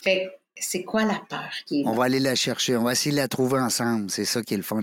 Fait 0.03 0.40
c'est 0.61 0.85
quoi 0.85 1.05
la 1.05 1.21
peur 1.29 1.51
qui 1.67 1.81
est 1.81 1.87
On 1.87 1.93
va 1.93 2.05
aller 2.05 2.21
la 2.21 2.35
chercher. 2.35 2.77
On 2.77 2.85
va 2.85 2.93
essayer 2.93 3.13
de 3.13 3.17
la 3.17 3.29
trouver 3.29 3.61
ensemble. 3.61 4.11
C'est 4.11 4.25
ça 4.25 4.43
qui 4.43 4.55
est 4.55 4.57
le 4.57 4.63
fun. 4.63 4.83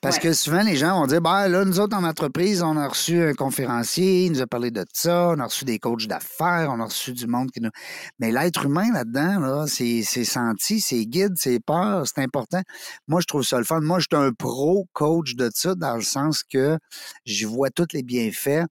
Parce 0.00 0.18
que 0.18 0.32
souvent, 0.32 0.62
les 0.62 0.76
gens 0.76 1.00
vont 1.00 1.06
dire 1.06 1.20
bah, 1.20 1.48
là, 1.48 1.64
nous 1.64 1.80
autres, 1.80 1.96
en 1.96 2.04
entreprise, 2.04 2.62
on 2.62 2.76
a 2.76 2.86
reçu 2.86 3.20
un 3.22 3.34
conférencier, 3.34 4.26
il 4.26 4.32
nous 4.32 4.40
a 4.40 4.46
parlé 4.46 4.70
de 4.70 4.84
ça, 4.92 5.30
on 5.36 5.40
a 5.40 5.44
reçu 5.44 5.64
des 5.64 5.78
coachs 5.78 6.06
d'affaires, 6.06 6.70
on 6.70 6.80
a 6.80 6.84
reçu 6.84 7.12
du 7.12 7.26
monde 7.26 7.50
qui 7.50 7.60
nous. 7.60 7.70
Mais 8.18 8.30
l'être 8.30 8.66
humain 8.66 8.92
là-dedans, 8.92 9.40
là, 9.40 9.64
c'est 9.66 10.02
senti, 10.02 10.80
c'est 10.80 11.04
guide, 11.06 11.34
c'est 11.36 11.60
peur, 11.60 12.04
c'est 12.06 12.22
important. 12.22 12.62
Moi, 13.08 13.20
je 13.20 13.26
trouve 13.26 13.42
ça 13.42 13.58
le 13.58 13.64
fun. 13.64 13.80
Moi, 13.80 13.98
je 13.98 14.06
suis 14.10 14.24
un 14.24 14.32
pro 14.32 14.86
coach 14.92 15.34
de 15.34 15.50
ça, 15.52 15.74
dans 15.74 15.96
le 15.96 16.02
sens 16.02 16.42
que 16.42 16.78
je 17.24 17.46
vois 17.46 17.70
tous 17.70 17.88
les 17.92 18.02
bienfaits 18.02 18.64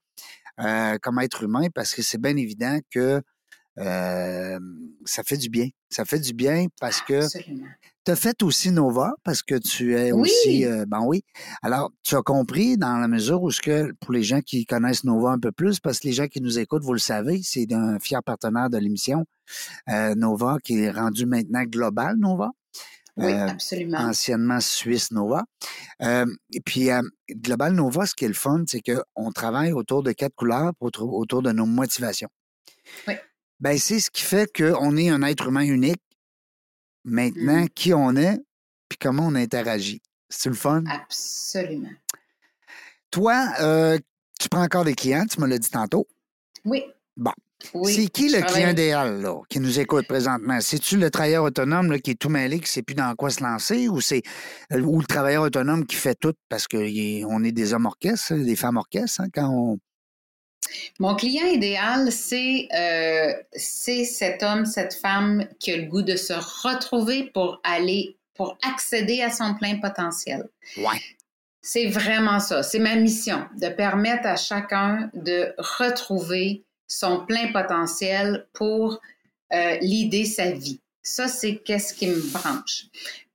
euh, 0.60 0.98
comme 1.02 1.20
être 1.20 1.44
humain, 1.44 1.68
parce 1.74 1.94
que 1.94 2.02
c'est 2.02 2.22
bien 2.22 2.38
évident 2.38 2.80
que 2.90 3.22
ça 5.06 5.24
fait 5.24 5.38
du 5.38 5.50
bien. 5.50 5.70
Ça 5.90 6.04
fait 6.04 6.20
du 6.20 6.34
bien 6.34 6.68
parce 6.80 7.02
que 7.02 7.22
tu 8.06 8.12
as 8.12 8.16
fait 8.16 8.44
aussi 8.44 8.72
Nova, 8.72 9.14
parce 9.24 9.42
que 9.42 9.56
tu 9.56 9.98
es 9.98 10.12
aussi. 10.12 10.66
ben 10.88 11.02
oui. 11.06 11.24
Alors, 11.64 11.92
tu 12.04 12.16
as 12.16 12.22
compris 12.22 12.78
dans 12.78 12.98
la 12.98 13.08
mesure 13.08 13.42
où, 13.42 13.50
ce 13.50 13.62
que, 13.62 13.92
pour 14.02 14.12
les 14.12 14.24
gens 14.24 14.42
qui 14.42 14.66
connaissent 14.66 15.04
Nova 15.04 15.30
un 15.30 15.40
peu 15.40 15.52
plus, 15.52 15.80
parce 15.80 16.00
que 16.00 16.08
les 16.08 16.14
gens 16.14 16.28
qui 16.28 16.42
nous 16.42 16.60
écoutent, 16.60 16.84
vous 16.84 16.94
le 16.94 17.00
savez, 17.00 17.42
c'est 17.44 17.72
un 17.74 17.98
fier 18.00 18.22
partenaire 18.24 18.70
de 18.70 18.78
l'émission. 18.78 19.26
Nova, 19.88 20.58
qui 20.64 20.80
est 20.80 20.92
rendu 20.92 21.26
maintenant 21.26 21.64
global, 21.64 22.18
Nova. 22.18 22.52
Oui, 23.18 23.32
absolument. 23.32 23.98
Anciennement 24.00 24.60
Suisse 24.60 25.12
Nova. 25.12 25.46
et 26.02 26.62
puis, 26.66 26.90
Global 27.32 27.74
Nova, 27.74 28.06
ce 28.06 28.14
qui 28.14 28.26
est 28.26 28.30
le 28.30 28.34
fun, 28.34 28.66
c'est 28.68 28.82
qu'on 28.82 29.32
travaille 29.32 29.72
autour 29.72 30.04
de 30.04 30.12
quatre 30.12 30.36
couleurs, 30.36 30.74
autour 30.80 31.42
de 31.42 31.52
nos 31.52 31.66
motivations. 31.66 32.30
Oui. 33.08 33.16
Ben, 33.60 33.78
c'est 33.78 34.00
ce 34.00 34.10
qui 34.10 34.22
fait 34.22 34.52
qu'on 34.52 34.98
est 34.98 35.10
un 35.10 35.22
être 35.24 35.48
humain 35.48 35.62
unique. 35.62 36.02
Maintenant, 37.04 37.64
mmh. 37.64 37.70
qui 37.70 37.94
on 37.94 38.16
est, 38.16 38.40
puis 38.90 38.98
comment 39.00 39.28
on 39.28 39.36
interagit. 39.36 40.02
C'est 40.30 40.50
le 40.50 40.56
fun? 40.56 40.84
Absolument. 40.88 41.92
Toi, 43.12 43.48
euh, 43.62 43.98
tu 44.40 44.50
prends 44.50 44.64
encore 44.64 44.84
des 44.84 44.96
clients, 44.96 45.26
tu 45.26 45.40
me 45.40 45.48
l'as 45.48 45.60
dit 45.60 45.70
tantôt. 45.70 46.08
Oui. 46.66 46.84
Bon. 47.16 47.32
c'est 47.86 48.08
qui 48.08 48.28
le 48.28 48.42
client 48.42 48.72
idéal 48.72 49.22
là, 49.22 49.42
qui 49.48 49.60
nous 49.60 49.80
écoute 49.80 50.06
présentement? 50.08 50.60
C'est-tu 50.60 50.98
le 50.98 51.10
travailleur 51.10 51.46
autonome 51.46 52.02
qui 52.02 52.12
est 52.12 52.16
tout 52.20 52.28
mêlé, 52.28 52.58
qui 52.58 52.64
ne 52.64 52.68
sait 52.68 52.82
plus 52.82 52.96
dans 52.96 53.16
quoi 53.16 53.30
se 53.30 53.42
lancer, 53.42 53.88
ou 53.88 54.02
c'est 54.02 54.22
euh, 54.74 54.82
ou 54.82 55.00
le 55.00 55.06
travailleur 55.06 55.44
autonome 55.44 55.86
qui 55.86 55.96
fait 55.96 56.16
tout 56.16 56.34
parce 56.50 56.68
qu'on 56.68 57.44
est 57.44 57.52
des 57.54 57.74
hommes 57.74 57.86
orchestres, 57.86 58.34
des 58.34 58.56
femmes 58.58 58.78
orchestres, 58.78 59.22
hein, 59.22 59.28
quand 59.34 59.50
on 59.50 59.78
mon 61.00 61.16
client 61.16 61.46
idéal, 61.46 62.08
euh, 62.08 63.34
c'est 63.54 64.06
cet 64.06 64.44
homme, 64.44 64.66
cette 64.66 64.94
femme 64.94 65.48
qui 65.60 65.72
a 65.72 65.78
le 65.78 65.86
goût 65.86 66.02
de 66.02 66.16
se 66.16 66.34
retrouver 66.34 67.32
pour 67.34 67.60
aller, 67.64 68.18
pour 68.34 68.58
accéder 68.64 69.22
à 69.22 69.30
son 69.30 69.56
plein 69.56 69.80
potentiel. 69.80 70.48
Ouais. 70.78 71.02
C'est 71.62 71.88
vraiment 71.88 72.40
ça. 72.40 72.64
C'est 72.64 72.80
ma 72.80 72.96
mission 72.96 73.46
de 73.60 73.70
permettre 73.70 74.28
à 74.28 74.36
chacun 74.36 75.10
de 75.14 75.54
retrouver 75.58 76.64
son 76.88 77.26
plein 77.26 77.52
potentiel 77.52 78.46
pour 78.54 79.02
euh, 79.54 79.78
l'idée 79.82 80.26
sa 80.26 80.52
vie. 80.52 80.80
Ça, 81.02 81.28
c'est 81.28 81.58
qu'est-ce 81.58 81.94
qui 81.94 82.08
me 82.08 82.22
branche. 82.32 82.86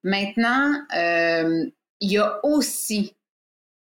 Maintenant, 0.03 0.75
euh, 0.97 1.67
il 2.01 2.13
y 2.13 2.19
a 2.19 2.41
aussi 2.45 3.15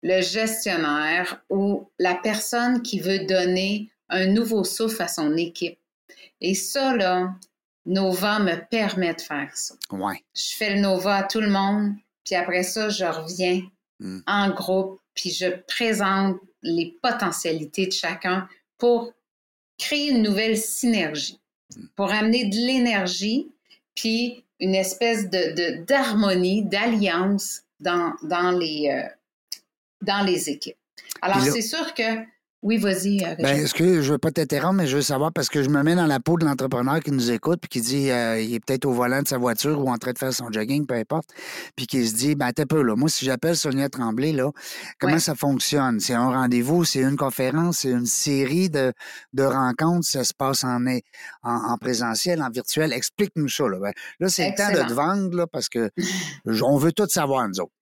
le 0.03 0.21
gestionnaire 0.21 1.41
ou 1.49 1.89
la 1.97 2.15
personne 2.15 2.81
qui 2.81 2.99
veut 2.99 3.25
donner 3.25 3.89
un 4.09 4.27
nouveau 4.27 4.63
souffle 4.63 5.01
à 5.01 5.07
son 5.07 5.35
équipe. 5.37 5.79
Et 6.41 6.53
ça, 6.53 6.95
là, 6.95 7.33
Nova 7.85 8.39
me 8.39 8.57
permet 8.69 9.13
de 9.13 9.21
faire 9.21 9.49
ça. 9.55 9.75
Ouais. 9.91 10.21
Je 10.35 10.55
fais 10.55 10.75
le 10.75 10.81
Nova 10.81 11.15
à 11.17 11.23
tout 11.23 11.41
le 11.41 11.49
monde, 11.49 11.93
puis 12.25 12.35
après 12.35 12.63
ça, 12.63 12.89
je 12.89 13.05
reviens 13.05 13.61
hmm. 13.99 14.19
en 14.27 14.49
groupe, 14.49 14.99
puis 15.15 15.31
je 15.31 15.47
présente 15.67 16.37
les 16.61 16.97
potentialités 17.01 17.87
de 17.87 17.91
chacun 17.93 18.47
pour 18.77 19.13
créer 19.77 20.09
une 20.11 20.21
nouvelle 20.21 20.57
synergie, 20.57 21.39
hmm. 21.75 21.85
pour 21.95 22.11
amener 22.11 22.45
de 22.45 22.55
l'énergie, 22.55 23.49
puis 23.95 24.43
une 24.59 24.75
espèce 24.75 25.29
de 25.29 25.83
d'harmonie, 25.85 26.63
d'alliance 26.63 27.61
dans, 27.79 28.13
dans 28.23 28.51
les, 28.51 28.89
euh, 28.89 29.09
dans 30.03 30.25
les 30.25 30.49
équipes. 30.49 30.77
Alors, 31.21 31.41
c'est 31.41 31.61
sûr 31.61 31.93
que 31.93 32.25
oui, 32.63 32.77
vas-y. 32.77 33.21
Euh, 33.25 33.35
ben, 33.39 33.67
que 33.67 34.01
je 34.01 34.13
veux 34.13 34.17
pas 34.17 34.31
t'interrompre, 34.31 34.75
mais 34.75 34.87
je 34.87 34.95
veux 34.95 35.01
savoir 35.01 35.33
parce 35.33 35.49
que 35.49 35.61
je 35.61 35.69
me 35.69 35.83
mets 35.83 35.95
dans 35.95 36.05
la 36.05 36.21
peau 36.21 36.37
de 36.37 36.45
l'entrepreneur 36.45 37.01
qui 37.01 37.11
nous 37.11 37.29
écoute 37.29 37.59
puis 37.59 37.67
qui 37.67 37.81
dit 37.81 38.09
euh, 38.09 38.39
il 38.39 38.53
est 38.53 38.61
peut-être 38.61 38.85
au 38.85 38.93
volant 38.93 39.21
de 39.21 39.27
sa 39.27 39.37
voiture 39.37 39.83
ou 39.83 39.89
en 39.89 39.97
train 39.97 40.13
de 40.13 40.17
faire 40.17 40.31
son 40.31 40.49
jogging, 40.49 40.85
peu 40.85 40.93
importe, 40.93 41.29
puis 41.75 41.87
qui 41.87 42.07
se 42.07 42.15
dit 42.15 42.35
ben 42.35 42.53
t'es 42.53 42.65
peu 42.65 42.81
là. 42.81 42.95
Moi, 42.95 43.09
si 43.09 43.25
j'appelle 43.25 43.57
Sonia 43.57 43.89
Tremblay 43.89 44.31
là, 44.31 44.49
comment 44.97 45.19
ça 45.19 45.35
fonctionne? 45.35 45.99
C'est 45.99 46.13
un 46.13 46.29
rendez-vous, 46.29 46.85
c'est 46.85 47.01
une 47.01 47.17
conférence, 47.17 47.79
c'est 47.79 47.91
une 47.91 48.05
série 48.05 48.69
de, 48.69 48.93
de 49.33 49.43
rencontres, 49.43 50.07
ça 50.07 50.23
se 50.23 50.33
passe 50.33 50.63
en, 50.63 50.85
en, 51.43 51.77
présentiel, 51.77 52.41
en 52.41 52.49
virtuel? 52.49 52.93
Explique-nous 52.93 53.49
ça 53.49 53.67
là. 53.67 53.77
Ben, 53.79 53.91
là, 54.21 54.29
c'est 54.29 54.49
le 54.49 54.55
temps 54.55 54.71
de 54.71 54.87
te 54.87 54.93
vendre 54.93 55.35
là 55.35 55.47
parce 55.47 55.67
que 55.67 55.89
on 56.63 56.77
veut 56.77 56.93
tout 56.93 57.09
savoir 57.09 57.45
nous 57.49 57.59
autres. 57.59 57.73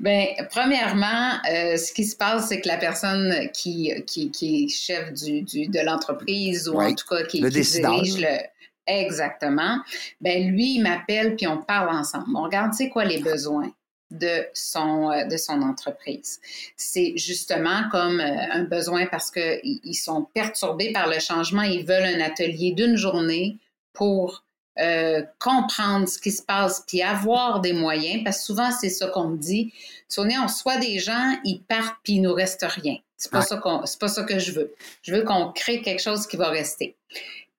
Bien, 0.00 0.26
premièrement, 0.50 1.38
euh, 1.50 1.76
ce 1.76 1.92
qui 1.92 2.04
se 2.04 2.16
passe, 2.16 2.48
c'est 2.48 2.60
que 2.60 2.68
la 2.68 2.78
personne 2.78 3.50
qui, 3.52 3.92
qui, 4.06 4.30
qui 4.30 4.64
est 4.64 4.68
chef 4.68 5.12
du, 5.12 5.42
du 5.42 5.66
de 5.66 5.80
l'entreprise 5.80 6.68
ou 6.68 6.80
en 6.80 6.94
tout 6.94 7.06
cas 7.06 7.24
qui, 7.24 7.40
dirige 7.40 8.18
le. 8.18 8.38
Exactement. 8.86 9.78
Ben 10.20 10.50
lui, 10.50 10.74
il 10.74 10.82
m'appelle 10.82 11.36
puis 11.36 11.46
on 11.46 11.58
parle 11.58 11.94
ensemble. 11.94 12.26
On 12.34 12.42
regarde, 12.42 12.72
c'est 12.72 12.88
quoi 12.88 13.04
les 13.04 13.20
besoins 13.20 13.72
de 14.10 14.44
son 14.54 15.10
euh, 15.10 15.24
de 15.24 15.36
son 15.36 15.62
entreprise? 15.62 16.40
C'est 16.76 17.12
justement 17.16 17.84
comme 17.92 18.20
euh, 18.20 18.52
un 18.52 18.64
besoin 18.64 19.06
parce 19.06 19.30
que 19.30 19.60
ils 19.62 19.94
sont 19.94 20.26
perturbés 20.34 20.92
par 20.92 21.06
le 21.06 21.20
changement. 21.20 21.62
Ils 21.62 21.86
veulent 21.86 22.02
un 22.02 22.20
atelier 22.20 22.72
d'une 22.72 22.96
journée 22.96 23.58
pour 23.92 24.42
euh, 24.78 25.22
comprendre 25.38 26.08
ce 26.08 26.18
qui 26.18 26.30
se 26.30 26.42
passe, 26.42 26.84
puis 26.86 27.02
avoir 27.02 27.60
des 27.60 27.72
moyens, 27.72 28.24
parce 28.24 28.38
que 28.38 28.44
souvent, 28.44 28.70
c'est 28.70 28.88
ça 28.88 29.08
qu'on 29.08 29.28
me 29.28 29.36
dit. 29.36 29.72
Sonia, 30.08 30.40
on 30.40 30.46
reçoit 30.46 30.78
des 30.78 30.98
gens, 30.98 31.36
ils 31.44 31.60
partent, 31.60 31.96
puis 32.02 32.14
il 32.14 32.22
nous 32.22 32.32
reste 32.32 32.64
rien. 32.66 32.96
C'est 33.16 33.30
pas, 33.30 33.42
ça 33.42 33.56
qu'on, 33.58 33.86
c'est 33.86 34.00
pas 34.00 34.08
ça 34.08 34.24
que 34.24 34.38
je 34.38 34.52
veux. 34.52 34.74
Je 35.02 35.14
veux 35.14 35.22
qu'on 35.22 35.52
crée 35.52 35.80
quelque 35.80 36.02
chose 36.02 36.26
qui 36.26 36.36
va 36.36 36.48
rester. 36.48 36.96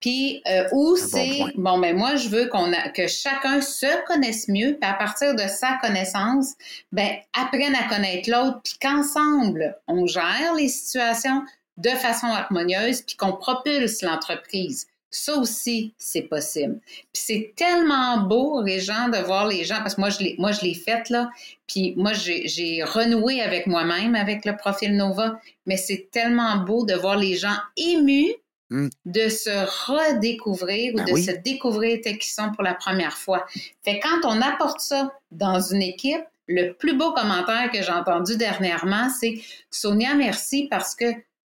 Puis, 0.04 0.42
euh, 0.50 0.68
ou 0.74 0.98
c'est, 0.98 1.40
bon, 1.56 1.80
ben 1.80 1.96
moi, 1.96 2.18
je 2.18 2.28
veux 2.28 2.48
qu'on 2.48 2.74
a, 2.74 2.90
que 2.90 3.08
chacun 3.08 3.62
se 3.62 4.06
connaisse 4.06 4.50
mieux, 4.50 4.78
puis 4.78 4.90
à 4.90 4.94
partir 4.96 5.34
de 5.34 5.48
sa 5.48 5.78
connaissance, 5.82 6.56
ben 6.92 7.16
apprenne 7.32 7.74
à 7.74 7.88
connaître 7.88 8.30
l'autre, 8.30 8.60
puis 8.66 8.74
qu'ensemble, 8.82 9.78
on 9.88 10.06
gère 10.06 10.54
les 10.58 10.68
situations 10.68 11.44
de 11.78 11.90
façon 11.90 12.28
harmonieuse, 12.28 13.02
puis 13.04 13.16
qu'on 13.16 13.32
propulse 13.32 14.02
l'entreprise. 14.02 14.88
Ça 15.16 15.36
aussi, 15.36 15.94
c'est 16.00 16.24
possible. 16.24 16.80
Puis 17.14 17.22
c'est 17.26 17.54
tellement 17.56 18.22
beau, 18.22 18.56
Régent, 18.56 19.10
de 19.10 19.20
voir 19.20 19.48
les 19.48 19.64
gens, 19.64 19.78
parce 19.78 19.94
que 19.94 20.02
moi, 20.02 20.10
je 20.10 20.20
l'ai, 20.20 20.36
moi, 20.40 20.52
je 20.52 20.62
l'ai 20.62 20.74
fait, 20.74 21.08
là. 21.12 21.30
Puis 21.68 21.94
moi, 21.98 22.14
j'ai, 22.14 22.84
renoué 22.84 23.40
avec 23.40 23.68
moi-même, 23.68 24.16
avec 24.16 24.44
le 24.44 24.58
profil 24.58 24.98
Nova. 24.98 25.40
Mais 25.68 25.78
c'est 25.78 26.10
tellement 26.12 26.58
beau 26.58 26.84
de 26.84 26.96
voir 26.96 27.18
les 27.18 27.36
gens 27.36 27.56
émus 27.78 28.34
hmm. 28.72 28.88
de 29.06 29.30
se 29.30 29.52
redécouvrir 29.88 30.96
ou 30.96 30.98
ben 30.98 31.06
de 31.06 31.16
se 31.16 31.32
découvrir 31.32 32.00
tels 32.04 32.18
qu'ils 32.18 32.34
sont 32.34 32.52
pour 32.52 32.64
la 32.64 32.74
première 32.74 33.16
fois. 33.16 33.46
Fait 33.86 34.00
quand 34.00 34.28
on 34.28 34.42
apporte 34.42 34.80
ça 34.80 35.14
dans 35.32 35.62
une 35.62 35.84
équipe, 35.84 36.24
le 36.48 36.72
plus 36.72 36.98
beau 36.98 37.14
commentaire 37.14 37.70
que 37.72 37.84
j'ai 37.84 37.92
entendu 37.92 38.36
dernièrement, 38.36 39.10
c'est 39.10 39.40
Sonia, 39.70 40.16
merci 40.16 40.68
parce 40.70 40.96
que 40.96 41.06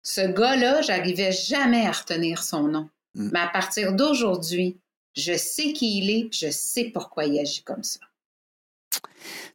ce 0.02 0.20
gars-là, 0.20 0.82
j'arrivais 0.82 1.32
jamais 1.32 1.86
à 1.86 1.92
retenir 1.92 2.42
son 2.42 2.64
nom. 2.64 2.88
Mm. 3.14 3.30
Mais 3.32 3.40
à 3.40 3.48
partir 3.48 3.92
d'aujourd'hui, 3.92 4.78
je 5.16 5.36
sais 5.36 5.72
qui 5.72 5.98
il 5.98 6.10
est, 6.10 6.32
je 6.32 6.50
sais 6.50 6.90
pourquoi 6.92 7.24
il 7.24 7.38
agit 7.38 7.62
comme 7.62 7.82
ça. 7.82 8.00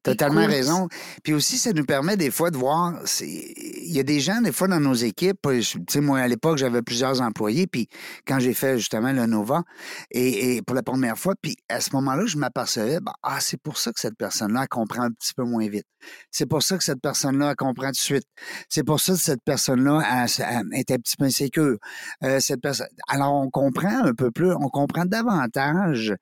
Totalement 0.04 0.46
raison. 0.46 0.88
Puis 1.24 1.34
aussi, 1.34 1.58
ça 1.58 1.74
nous 1.74 1.86
permet 1.86 2.18
des 2.18 2.32
fois 2.32 2.52
de 2.52 2.58
voir. 2.58 2.94
Il 3.22 3.92
y 3.92 4.00
a 4.00 4.04
des 4.04 4.20
gens, 4.20 4.42
des 4.42 4.52
fois, 4.52 4.68
dans 4.68 4.80
nos 4.80 4.94
équipes. 4.94 5.40
Tu 5.42 5.64
sais, 5.90 6.02
moi, 6.02 6.20
à 6.20 6.28
l'époque, 6.28 6.58
j'avais 6.58 6.82
plusieurs 6.82 7.22
employés. 7.22 7.68
Puis 7.68 7.88
quand 8.26 8.40
j'ai 8.40 8.54
fait 8.54 8.78
justement 8.78 9.12
le 9.12 9.26
Nova, 9.26 9.64
et, 10.12 10.62
pour 10.66 10.76
la 10.76 10.84
première 10.84 11.18
fois, 11.18 11.36
puis 11.42 11.58
à 11.70 11.82
ce 11.82 11.92
moment-là, 11.94 12.26
je 12.26 12.38
m'apercevais, 12.38 13.00
bah, 13.00 13.14
ah, 13.24 13.40
c'est 13.40 13.62
pour 13.62 13.78
ça 13.78 13.92
que 13.92 14.00
cette 14.00 14.18
personne-là 14.18 14.68
comprend 14.68 15.04
un 15.04 15.12
petit 15.12 15.34
peu 15.34 15.44
moins 15.44 15.68
vite. 15.68 15.86
C'est 16.32 16.46
pour 16.46 16.64
ça 16.64 16.78
que 16.78 16.84
cette 16.84 17.02
personne-là 17.02 17.56
comprend 17.56 17.88
tout 17.88 17.92
de 17.92 17.98
suite. 17.98 18.24
C'est 18.70 18.84
pour 18.84 19.00
ça 19.00 19.14
que 19.14 19.20
cette 19.20 19.44
personne-là 19.44 20.26
est 20.74 20.92
un 20.92 20.98
petit 20.98 21.18
peu 21.18 21.26
insécure. 21.26 21.78
Euh, 22.24 22.40
cette 22.40 22.62
personne... 22.62 22.88
Alors, 23.08 23.34
on 23.34 23.50
comprend 23.50 24.06
un 24.06 24.14
peu 24.14 24.32
plus, 24.32 24.54
on 24.54 24.70
comprend 24.70 25.06
davantage 25.06 26.16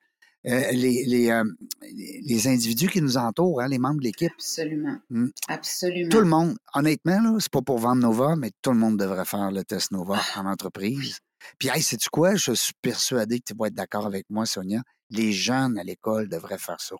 euh, 0.48 0.72
les, 0.72 1.30
euh, 1.30 1.44
les, 1.82 2.20
les, 2.24 2.48
individus 2.48 2.88
qui 2.88 3.02
nous 3.02 3.16
entourent, 3.16 3.60
hein, 3.60 3.68
les 3.68 3.78
membres 3.78 3.98
de 4.00 4.04
l'équipe. 4.04 4.32
Absolument. 4.34 4.98
Hmm. 5.10 5.28
Absolument. 5.48 6.10
Tout 6.10 6.20
le 6.20 6.26
monde. 6.26 6.56
Honnêtement, 6.74 7.20
là, 7.20 7.36
c'est 7.38 7.52
pas 7.52 7.62
pour 7.62 7.78
vendre 7.78 8.02
Nova, 8.02 8.34
mais 8.36 8.50
tout 8.62 8.70
le 8.72 8.78
monde 8.78 8.96
devrait 8.98 9.24
faire 9.24 9.50
le 9.50 9.64
test 9.64 9.90
Nova 9.92 10.20
ah, 10.34 10.40
en 10.40 10.46
entreprise. 10.46 11.18
Puis, 11.58 11.68
hey, 11.68 11.82
sais-tu 11.82 12.08
quoi? 12.10 12.34
Je 12.34 12.52
suis 12.52 12.72
persuadé 12.80 13.38
que 13.38 13.44
tu 13.48 13.54
vas 13.58 13.66
être 13.66 13.74
d'accord 13.74 14.06
avec 14.06 14.26
moi, 14.30 14.46
Sonia. 14.46 14.82
les 15.10 15.32
jeunes 15.32 15.78
à 15.78 15.84
l'école 15.84 16.28
devraient 16.28 16.58
faire 16.58 16.80
ça. 16.80 16.96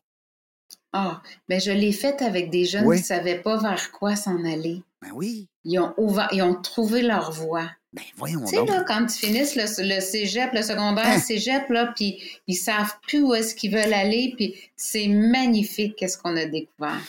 Ah, 0.92 1.22
ben 1.48 1.60
je 1.60 1.70
l'ai 1.70 1.92
faite 1.92 2.22
avec 2.22 2.50
des 2.50 2.64
jeunes 2.64 2.86
Oui. 2.86 2.96
qui 2.96 3.02
ne 3.02 3.06
savaient 3.06 3.40
pas 3.40 3.58
vers 3.58 3.92
quoi 3.92 4.16
s'en 4.16 4.42
aller. 4.44 4.82
Ben 5.02 5.10
oui, 5.14 5.48
Ils 5.64 5.78
ont, 5.78 5.92
ouvert, 5.98 6.28
ils 6.32 6.42
ont 6.42 6.54
trouvé 6.60 7.02
leur 7.02 7.30
voie. 7.30 7.70
Ben 7.92 8.02
voyons 8.16 8.44
Tu 8.44 8.56
sais, 8.56 8.64
là, 8.66 8.84
quand 8.86 9.06
ils 9.06 9.18
finissent 9.26 9.56
le, 9.56 9.62
le 9.94 10.00
cégep, 10.00 10.52
le 10.52 10.62
secondaire, 10.62 11.06
Hein? 11.06 11.18
cégep, 11.18 11.68
là, 11.70 11.92
puis 11.96 12.18
ils 12.46 12.54
savent 12.56 12.94
plus 13.06 13.22
où 13.22 13.34
est-ce 13.34 13.54
qu'ils 13.54 13.72
veulent 13.72 13.94
aller, 13.94 14.34
puis 14.36 14.54
c'est 14.76 15.08
magnifique 15.08 15.96
qu'est-ce 15.96 16.18
qu'on 16.18 16.36
a 16.36 16.44
découvert. 16.46 17.00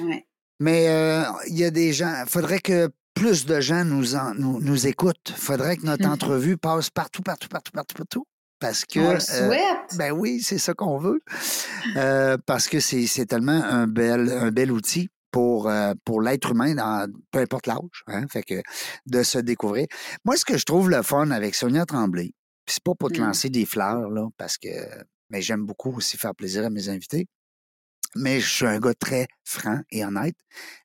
Ouais. 0.00 0.24
Mais 0.60 0.88
euh, 0.88 1.22
il 1.48 1.58
y 1.58 1.64
a 1.64 1.70
des 1.70 1.92
gens. 1.92 2.12
Il 2.24 2.28
faudrait 2.30 2.60
que 2.60 2.88
plus 3.14 3.46
de 3.46 3.60
gens 3.60 3.84
nous, 3.84 4.16
en- 4.16 4.34
nous, 4.34 4.60
nous 4.60 4.86
écoutent. 4.88 5.28
Il 5.30 5.34
faudrait 5.36 5.76
que 5.76 5.86
notre 5.86 6.04
Mhm. 6.06 6.12
entrevue 6.14 6.56
passe 6.56 6.90
partout, 6.90 7.22
partout, 7.22 7.48
partout, 7.48 7.70
partout, 7.72 7.94
partout. 7.96 8.26
Parce 8.60 8.84
que. 8.84 8.98
On 9.00 9.12
le 9.12 9.18
euh, 9.52 9.74
ben 9.96 10.12
oui, 10.12 10.40
c'est 10.42 10.58
ça 10.58 10.74
qu'on 10.74 10.98
veut. 10.98 11.20
Euh, 11.96 12.36
parce 12.46 12.66
que 12.68 12.80
c'est 12.80 13.06
c'est 13.06 13.26
tellement 13.26 13.62
un 13.62 13.86
bel, 13.86 14.30
un 14.30 14.50
bel 14.50 14.72
outil 14.72 15.10
pour, 15.34 15.68
euh, 15.68 15.94
pour 16.04 16.22
l'être 16.22 16.52
humain, 16.52 16.76
dans, 16.76 17.10
peu 17.32 17.40
importe 17.40 17.66
l'âge. 17.66 18.04
Hein, 18.06 18.26
fait 18.30 18.44
que 18.44 18.62
de 19.06 19.22
se 19.24 19.38
découvrir. 19.40 19.88
Moi, 20.24 20.36
ce 20.36 20.44
que 20.44 20.56
je 20.56 20.64
trouve 20.64 20.88
le 20.90 21.02
fun 21.02 21.32
avec 21.32 21.56
Sonia 21.56 21.84
Tremblay, 21.84 22.30
c'est 22.68 22.82
pas 22.84 22.94
pour 22.94 23.10
te 23.10 23.20
Mm. 23.20 23.24
lancer 23.26 23.50
des 23.50 23.66
fleurs, 23.66 24.10
là, 24.10 24.28
parce 24.36 24.56
que. 24.58 24.68
Mais 25.30 25.42
j'aime 25.42 25.66
beaucoup 25.66 25.92
aussi 25.96 26.16
faire 26.16 26.36
plaisir 26.36 26.64
à 26.64 26.70
mes 26.70 26.88
invités. 26.88 27.26
Mais 28.14 28.38
je 28.38 28.48
suis 28.48 28.66
un 28.66 28.78
gars 28.78 28.94
très 28.94 29.26
franc 29.42 29.80
et 29.90 30.04
honnête. 30.04 30.36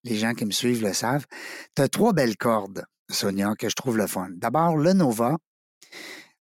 Les 0.03 0.15
gens 0.15 0.33
qui 0.33 0.45
me 0.45 0.51
suivent 0.51 0.81
le 0.81 0.93
savent. 0.93 1.27
Tu 1.75 1.83
as 1.83 1.87
trois 1.87 2.13
belles 2.13 2.35
cordes, 2.37 2.83
Sonia, 3.11 3.53
que 3.59 3.69
je 3.69 3.75
trouve 3.75 3.97
le 3.97 4.07
fun. 4.07 4.29
D'abord, 4.31 4.77
le 4.77 4.93
Nova, 4.93 5.37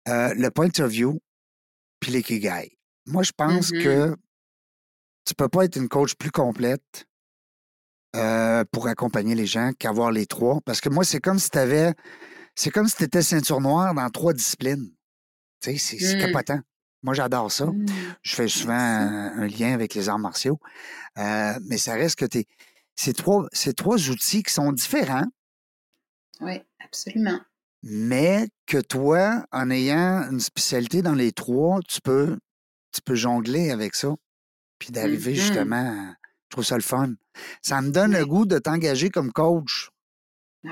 euh, 0.07 0.33
le 0.33 0.49
Point 0.49 0.71
of 0.79 0.89
View, 0.89 1.19
puis 1.99 2.11
l'Ikigai. 2.13 2.79
Moi, 3.05 3.21
je 3.21 3.31
pense 3.37 3.71
Mhm. 3.71 3.83
que 3.83 4.15
tu 5.25 5.35
peux 5.35 5.49
pas 5.49 5.65
être 5.65 5.75
une 5.75 5.87
coach 5.87 6.15
plus 6.15 6.31
complète 6.31 7.05
euh, 8.15 8.63
pour 8.71 8.87
accompagner 8.87 9.35
les 9.35 9.45
gens 9.45 9.71
qu'avoir 9.77 10.11
les 10.11 10.25
trois. 10.25 10.59
Parce 10.65 10.81
que 10.81 10.89
moi, 10.89 11.03
c'est 11.03 11.19
comme 11.19 11.39
si 11.39 11.49
tu 11.49 11.57
avais. 11.57 11.93
C'est 12.55 12.69
comme 12.69 12.87
si 12.87 12.95
tu 12.95 13.03
étais 13.03 13.21
ceinture 13.21 13.61
noire 13.61 13.93
dans 13.93 14.09
trois 14.09 14.33
disciplines. 14.33 14.89
Tu 15.61 15.71
sais, 15.71 15.77
c'est 15.77 15.99
c'est 15.99 16.17
Mm. 16.17 16.19
capotant. 16.21 16.59
Moi, 17.03 17.13
j'adore 17.13 17.51
ça. 17.51 17.65
Mm. 17.67 17.85
Je 18.21 18.35
fais 18.35 18.47
souvent 18.47 18.73
un, 18.73 19.41
un 19.43 19.47
lien 19.47 19.73
avec 19.73 19.93
les 19.95 20.09
arts 20.09 20.19
martiaux. 20.19 20.59
Euh, 21.17 21.53
mais 21.67 21.77
ça 21.77 21.93
reste 21.93 22.17
que 22.17 22.25
t'es. 22.25 22.45
C'est 22.95 23.15
trois, 23.15 23.47
c'est 23.53 23.75
trois 23.75 24.09
outils 24.09 24.43
qui 24.43 24.53
sont 24.53 24.71
différents, 24.73 25.25
Oui, 26.41 26.61
absolument. 26.83 27.39
mais 27.83 28.49
que 28.67 28.77
toi, 28.79 29.45
en 29.51 29.69
ayant 29.71 30.29
une 30.29 30.39
spécialité 30.41 31.01
dans 31.01 31.15
les 31.15 31.31
trois, 31.31 31.79
tu 31.87 32.01
peux, 32.01 32.37
tu 32.91 33.01
peux 33.01 33.15
jongler 33.15 33.71
avec 33.71 33.95
ça. 33.95 34.09
Puis 34.77 34.91
d'arriver 34.91 35.31
Mhm. 35.31 35.37
justement. 35.37 36.13
Je 36.51 36.55
trouve 36.55 36.65
ça 36.65 36.75
le 36.75 36.81
fun. 36.81 37.13
Ça 37.61 37.81
me 37.81 37.91
donne 37.91 38.11
le 38.11 38.25
goût 38.25 38.45
de 38.45 38.57
t'engager 38.59 39.09
comme 39.09 39.31
coach. 39.31 39.89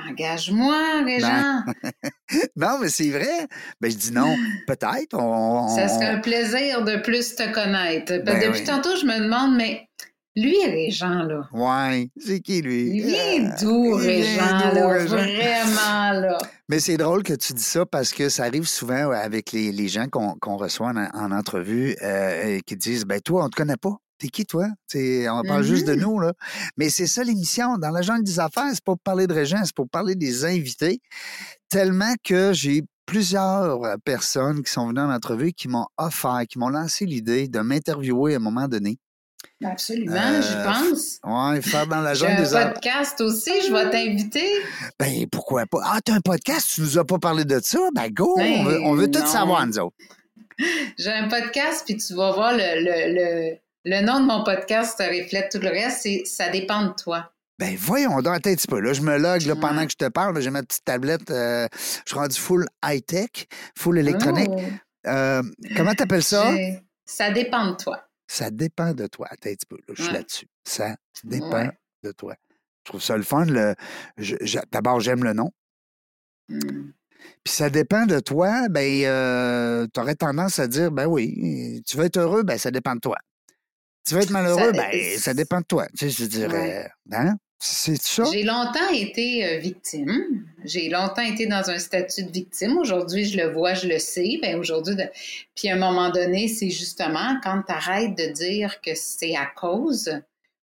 Engage-moi, 0.09 0.75
Régent. 1.05 1.61
Non, 2.57 2.77
mais 2.81 2.89
c'est 2.89 3.09
vrai. 3.09 3.47
Ben, 3.79 3.89
je 3.89 3.95
dis 3.95 4.11
non. 4.11 4.35
Peut-être. 4.67 5.13
On, 5.17 5.69
Ça 5.73 5.87
serait 5.87 6.07
un 6.09 6.19
plaisir 6.19 6.83
de 6.83 6.97
plus 6.97 7.33
te 7.35 7.49
connaître. 7.53 8.11
Ben 8.25 8.41
Depuis 8.41 8.59
oui. 8.59 8.65
tantôt, 8.65 8.95
je 8.97 9.05
me 9.05 9.19
demande, 9.23 9.55
mais 9.55 9.87
lui, 10.35 10.57
Régent, 10.65 11.23
là, 11.23 11.47
Ouais. 11.53 12.09
C'est 12.19 12.41
qui, 12.41 12.61
lui? 12.61 12.89
il 12.97 13.01
vient 13.05 13.49
Ah, 13.51 13.55
d'où, 13.61 13.95
Régent, 13.95 14.73
là? 14.73 14.87
Régent? 14.89 15.15
Vraiment, 15.15 16.11
là. 16.19 16.37
Mais 16.69 16.79
c'est 16.81 16.97
drôle 16.97 17.23
que 17.23 17.33
tu 17.33 17.53
dis 17.53 17.63
ça 17.63 17.85
parce 17.85 18.11
que 18.11 18.27
ça 18.29 18.43
arrive 18.43 18.67
souvent 18.67 19.09
avec 19.11 19.53
les, 19.53 19.71
les 19.71 19.87
gens 19.87 20.07
qu'on 20.07 20.57
reçoit 20.57 20.89
en, 20.89 20.97
en 21.17 21.31
entrevue 21.31 21.95
euh, 22.03 22.57
et 22.57 22.61
qui 22.61 22.75
disent 22.75 23.05
Ben, 23.05 23.21
toi, 23.21 23.45
on 23.45 23.49
te 23.49 23.55
connaît 23.55 23.77
pas. 23.77 23.95
T'es 24.19 24.27
qui, 24.27 24.45
toi? 24.45 24.67
T'sais, 24.87 25.27
on 25.29 25.41
parle 25.43 25.63
juste 25.63 25.87
de 25.87 25.93
Mhm. 25.95 26.01
nous, 26.01 26.19
là. 26.19 26.33
Mais 26.77 26.89
c'est 26.89 27.07
ça 27.07 27.23
l'émission. 27.23 27.77
Dans 27.77 27.89
la 27.89 28.01
jungle 28.01 28.23
des 28.23 28.39
affaires, 28.39 28.65
c'est 28.73 28.83
pas 28.83 28.91
pour 28.93 28.99
parler 28.99 29.27
de 29.27 29.33
Régent, 29.33 29.61
c'est 29.63 29.73
pour 29.75 29.89
parler 29.89 30.15
des 30.15 30.43
invités. 30.45 30.99
Tellement 31.69 32.13
que 32.23 32.51
j'ai 32.53 32.83
plusieurs 33.05 33.83
euh, 33.83 33.95
personnes 34.03 34.61
qui 34.63 34.71
sont 34.71 34.87
venues 34.89 34.99
en 34.99 35.11
entrevue 35.11 35.53
qui 35.53 35.67
m'ont 35.67 35.87
offert, 35.97 36.41
qui 36.49 36.59
m'ont 36.59 36.69
lancé 36.69 37.05
l'idée 37.05 37.47
de 37.47 37.59
m'interviewer 37.59 38.33
à 38.33 38.37
un 38.37 38.39
moment 38.39 38.67
donné. 38.67 38.97
Absolument, 39.63 40.15
Euh, 40.15 40.41
j'y 40.41 40.63
pense. 40.63 41.19
Ouais, 41.23 41.61
faire 41.61 41.87
dans 41.87 42.01
la 42.01 42.13
jungle 42.13 42.33
un 42.33 42.41
des 42.41 42.53
affaires. 42.55 42.73
podcast 42.73 43.21
aussi, 43.21 43.51
je 43.67 43.71
vais 43.73 43.89
t'inviter. 43.89 44.47
Ben, 44.99 45.25
pourquoi 45.31 45.65
pas? 45.65 45.79
Ah, 45.83 45.99
t'as 46.03 46.13
un 46.15 46.19
podcast, 46.21 46.69
tu 46.75 46.81
nous 46.81 46.97
as 46.97 47.05
pas 47.05 47.19
parlé 47.19 47.45
de 47.45 47.59
ça? 47.63 47.79
Ben, 47.95 48.09
go! 48.11 48.35
Ben, 48.37 48.59
on 48.59 48.63
veut, 48.65 48.81
on 48.83 48.93
veut 48.95 49.09
tout 49.09 49.25
savoir, 49.25 49.65
nous 49.65 49.79
autres. 49.79 49.95
J'ai 50.97 51.11
un 51.11 51.29
podcast, 51.29 51.83
puis 51.85 51.95
tu 51.97 52.13
vas 52.15 52.31
voir 52.33 52.51
le, 52.53 52.83
le, 52.83 53.13
le, 53.15 53.57
le 53.85 54.01
nom 54.05 54.19
de 54.19 54.25
mon 54.25 54.43
podcast 54.43 54.99
reflète 54.99 55.51
tout 55.51 55.59
le 55.59 55.69
reste, 55.69 56.01
c'est 56.03 56.23
Ça 56.25 56.49
dépend 56.49 56.85
de 56.87 56.93
toi. 56.93 57.31
Ben 57.57 57.75
voyons 57.77 58.21
donc, 58.21 58.35
attends 58.35 58.49
un 58.51 58.55
petit 58.55 58.67
peu. 58.67 58.79
Là, 58.79 58.93
je 58.93 59.01
me 59.01 59.17
log 59.17 59.41
là, 59.41 59.55
pendant 59.55 59.85
que 59.85 59.91
je 59.91 59.97
te 59.97 60.07
parle. 60.07 60.39
J'ai 60.41 60.49
ma 60.49 60.63
petite 60.63 60.85
tablette. 60.85 61.29
euh, 61.29 61.67
je 62.05 62.09
suis 62.11 62.17
rendu 62.17 62.37
full 62.39 62.65
high-tech, 62.85 63.47
full 63.77 63.97
électronique. 63.97 64.49
Oh, 64.49 64.61
Euh, 65.07 65.41
comment 65.75 65.93
t'appelles 65.93 66.23
ça? 66.23 66.53
Ça 67.05 67.31
dépend 67.31 67.71
de 67.71 67.75
toi. 67.75 68.05
Ça 68.27 68.49
dépend 68.51 68.93
de 68.93 69.07
toi. 69.07 69.27
Attends 69.29 69.49
un 69.49 69.53
petit 69.55 69.65
peu. 69.65 69.77
Là, 69.87 69.93
je 69.97 70.03
suis 70.03 70.11
Ouais. 70.11 70.17
là-dessus. 70.19 70.47
Ça 70.63 70.95
dépend 71.23 71.51
Ouais. 71.65 71.71
de 72.03 72.11
toi. 72.11 72.35
Je 72.85 72.91
trouve 72.91 73.01
ça 73.01 73.17
le 73.17 73.23
fun. 73.23 73.45
Le, 73.45 73.75
D'abord, 74.71 74.99
j'aime 74.99 75.23
le 75.23 75.33
nom. 75.33 75.51
Hmm. 76.49 76.91
Puis 77.43 77.53
ça 77.53 77.69
dépend 77.69 78.05
de 78.05 78.19
toi. 78.19 78.67
Ben, 78.69 79.03
euh, 79.05 79.87
tu 79.93 79.99
aurais 79.99 80.15
tendance 80.15 80.59
à 80.59 80.67
dire, 80.67 80.91
ben 80.91 81.05
oui, 81.07 81.81
tu 81.85 81.97
veux 81.97 82.05
être 82.05 82.17
heureux, 82.17 82.43
ben 82.43 82.57
ça 82.57 82.71
dépend 82.71 82.95
de 82.95 82.99
toi. 83.01 83.17
Tu 84.07 84.15
veux 84.15 84.21
être 84.21 84.29
malheureux, 84.31 84.59
Ça- 84.59 84.71
ben 84.71 85.17
ça 85.17 85.33
dépend 85.33 85.59
de 85.61 85.65
toi. 85.65 85.87
Tu 85.97 86.09
sais, 86.09 86.27
je 86.29 86.47
Ouais. 86.47 86.75
euh, 86.85 86.87
hein? 87.11 87.35
C'est 87.61 88.01
ça? 88.01 88.23
J'ai 88.31 88.43
longtemps 88.43 88.89
été 88.93 89.45
euh, 89.45 89.57
victime. 89.57 90.45
J'ai 90.63 90.87
longtemps 90.89 91.21
été 91.21 91.45
dans 91.45 91.69
un 91.69 91.77
statut 91.77 92.23
de 92.23 92.31
victime. 92.31 92.77
Aujourd'hui, 92.77 93.25
je 93.25 93.37
le 93.37 93.51
vois, 93.51 93.73
je 93.73 93.85
le 93.87 93.99
sais. 93.99 94.39
Ben 94.41 94.57
aujourd'hui, 94.57 94.95
de- 94.95 95.09
puis 95.55 95.67
à 95.69 95.73
un 95.73 95.77
moment 95.77 96.09
donné, 96.09 96.47
c'est 96.47 96.69
justement 96.69 97.37
quand 97.43 97.61
tu 97.67 97.73
arrêtes 97.73 98.15
de 98.17 98.27
dire 98.31 98.79
que 98.81 98.91
c'est 98.95 99.35
à 99.35 99.45
cause 99.45 100.09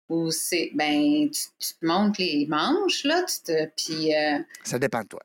ou 0.09 0.31
c'est 0.31 0.71
ben 0.75 1.29
tu, 1.31 1.43
tu 1.59 1.75
te 1.79 1.85
montes 1.85 2.17
les 2.19 2.47
manches 2.49 3.05
là, 3.05 3.23
tu 3.25 3.41
te 3.53 3.67
puis 3.77 4.15
euh, 4.15 4.39
Ça 4.65 4.79
dépend 4.79 5.03
de 5.03 5.09
toi. 5.09 5.23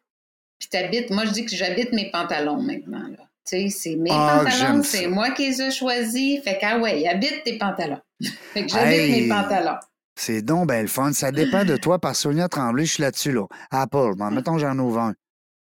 puis 0.59 0.67
t'habites. 0.69 1.09
Moi, 1.09 1.23
je 1.25 1.31
dis 1.31 1.45
que 1.45 1.55
j'habite 1.55 1.93
mes 1.93 2.11
pantalons 2.11 2.61
maintenant 2.61 3.07
là. 3.07 3.29
Tu 3.51 3.69
sais, 3.69 3.69
c'est 3.69 3.95
mes 3.97 4.11
Ah, 4.11 4.43
pantalons, 4.45 4.81
c'est 4.83 5.07
moi 5.07 5.31
qui 5.31 5.47
les 5.49 5.61
ai 5.61 5.71
choisis. 5.71 6.41
Fait 6.43 6.53
que 6.57 6.65
ah 6.65 6.79
ouais, 6.79 7.05
habite 7.07 7.43
tes 7.43 7.57
pantalons. 7.57 7.99
fait 8.53 8.65
que 8.65 8.69
j'habite 8.71 8.93
Hey! 8.99 9.21
mes 9.23 9.27
pantalons. 9.27 9.77
C'est 10.15 10.41
donc 10.41 10.67
ben 10.67 10.81
le 10.83 10.87
fun. 10.87 11.11
Ça 11.13 11.31
dépend 11.31 11.65
de 11.65 11.75
toi 11.77 11.99
par 11.99 12.15
Sonia 12.15 12.47
Tremblay. 12.47 12.85
Je 12.85 12.93
suis 12.93 13.01
là-dessus, 13.03 13.31
là. 13.31 13.45
Apple, 13.71 14.13
bon, 14.15 14.31
mettons, 14.31 14.57
j'en 14.57 14.77
ouvre 14.79 14.99
un. 14.99 15.13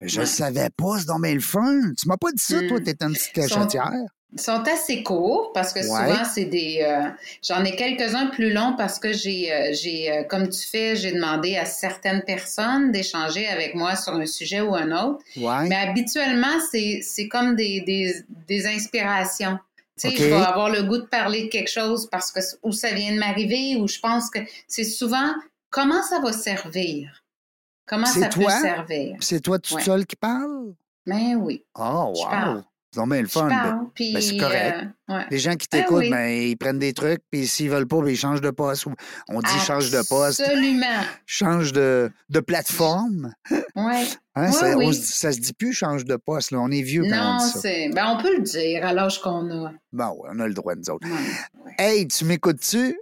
Je 0.01 0.21
Ouais. 0.21 0.27
savais 0.27 0.69
pas, 0.77 0.99
c'est 0.99 1.07
donc 1.07 1.23
ben 1.23 1.35
le 1.35 1.41
fun. 1.41 1.81
Tu 1.99 2.09
m'as 2.09 2.17
pas 2.17 2.33
dit 2.33 2.43
ça, 2.43 2.59
toi, 2.69 2.81
Mm. 2.81 2.85
t'es 2.85 2.97
une 3.05 3.13
petite 3.13 3.33
cachetière. 3.33 3.93
Sont 4.37 4.63
assez 4.67 5.03
courts 5.03 5.53
parce 5.53 5.75
que 5.75 5.81
Ouais. 5.81 5.85
souvent, 5.87 6.25
c'est 6.25 6.47
des. 6.47 6.81
euh, 6.83 7.09
J'en 7.47 7.63
ai 7.65 7.77
quelques-uns 7.77 8.29
plus 8.29 8.51
longs 8.51 8.75
parce 8.79 8.99
que 8.99 9.13
j'ai, 9.13 9.53
euh, 9.53 9.73
j'ai 9.75 10.11
euh, 10.11 10.23
comme 10.25 10.49
tu 10.49 10.67
fais, 10.67 10.97
j'ai 10.97 11.13
demandé 11.13 11.57
à 11.57 11.67
certaines 11.67 12.23
personnes 12.23 12.93
d'échanger 12.93 13.47
avec 13.47 13.75
moi 13.75 13.95
sur 13.95 14.15
un 14.15 14.25
sujet 14.25 14.63
ou 14.63 14.75
un 14.75 14.91
autre. 14.91 15.23
Ouais. 15.37 15.69
Mais 15.69 15.77
habituellement, 15.77 16.59
c'est, 16.71 17.01
c'est 17.03 17.29
comme 17.29 17.57
des, 17.57 17.83
des, 17.83 18.15
des 18.49 18.67
inspirations. 18.67 19.59
Tu 20.01 20.09
sais, 20.09 20.09
OK. 20.09 20.17
je 20.17 20.25
vais 20.25 20.33
avoir 20.47 20.71
le 20.71 20.83
goût 20.85 20.97
de 20.97 21.07
parler 21.07 21.43
de 21.43 21.49
quelque 21.49 21.71
chose 21.71 22.09
parce 22.11 22.33
que 22.33 22.41
où 22.63 22.73
ça 22.73 22.91
vient 22.93 23.13
de 23.13 23.19
m'arriver 23.19 23.77
ou 23.77 23.87
je 23.87 23.99
pense 23.99 24.31
que 24.31 24.39
c'est 24.67 24.85
souvent 24.85 25.35
comment 25.69 26.03
ça 26.03 26.21
va 26.21 26.33
servir? 26.33 27.23
Comment 27.85 28.07
ça 28.07 28.29
toi? 28.29 28.47
peut 28.47 28.63
servir? 28.63 29.17
C'est 29.21 29.41
toi 29.41 29.59
toute 29.59 29.77
Ouais. 29.77 29.83
seule 29.83 30.07
qui 30.07 30.17
parle? 30.17 30.73
Mais 31.05 31.35
oui, 31.35 31.63
Oh, 31.79 32.15
wow. 32.17 32.63
Donc 32.95 33.11
bien 33.11 33.23
le 33.23 33.29
fun. 33.29 33.49
ben. 33.49 33.91
ben, 33.99 34.21
c'est 34.21 34.37
correct. 34.37 34.87
euh, 35.11 35.15
ouais. 35.15 35.25
Les 35.31 35.39
gens 35.39 35.55
qui 35.57 35.67
Ben 35.71 35.81
t'écoutent, 35.83 35.99
oui. 36.01 36.11
ben, 36.11 36.29
ils 36.31 36.57
prennent 36.57 36.79
des 36.79 36.93
trucs, 36.93 37.21
puis 37.31 37.47
s'ils 37.47 37.71
veulent 37.71 37.87
pas, 37.89 38.01
ben, 38.01 38.09
ils 38.09 38.17
changent 38.17 38.41
de 38.41 38.51
poste. 38.51 38.87
On 39.29 39.41
dit 39.41 39.59
change 39.67 39.91
de 39.91 40.03
poste, 40.09 40.41
Absolument. 40.41 40.87
change 41.27 41.73
de, 41.73 42.11
de 42.29 42.41
plateforme. 42.41 43.33
Ouais. 43.51 44.05
Hein, 44.35 44.47
Ouais, 44.47 44.53
ça, 44.53 44.77
on 44.77 44.79
oui. 44.89 44.95
se 44.95 45.01
dit- 45.01 45.07
ça 45.13 45.33
se 45.33 45.39
dit 45.41 45.53
plus 45.53 45.73
change 45.75 46.05
de 46.05 46.17
poste. 46.17 46.51
Là. 46.53 46.59
On 46.61 46.71
est 46.71 46.83
vieux 46.83 47.03
quand 47.03 47.17
on 47.17 47.39
Non, 47.39 47.45
dit 47.45 47.51
ça. 47.53 47.61
c'est. 47.61 47.89
Ben, 47.91 48.07
on 48.19 48.23
peut 48.23 48.35
le 48.37 48.43
dire 48.43 48.85
à 48.87 48.93
l'âge 48.95 49.21
qu'on 49.21 49.51
a. 49.51 49.73
Bon, 49.93 50.09
ouais, 50.09 50.31
on 50.35 50.41
a 50.41 50.49
le 50.49 50.55
droit, 50.55 50.75
nous 50.75 50.91
autres. 50.91 51.07
Hey, 51.79 52.07
tu 52.09 52.25
m'écoutes-tu? 52.25 52.99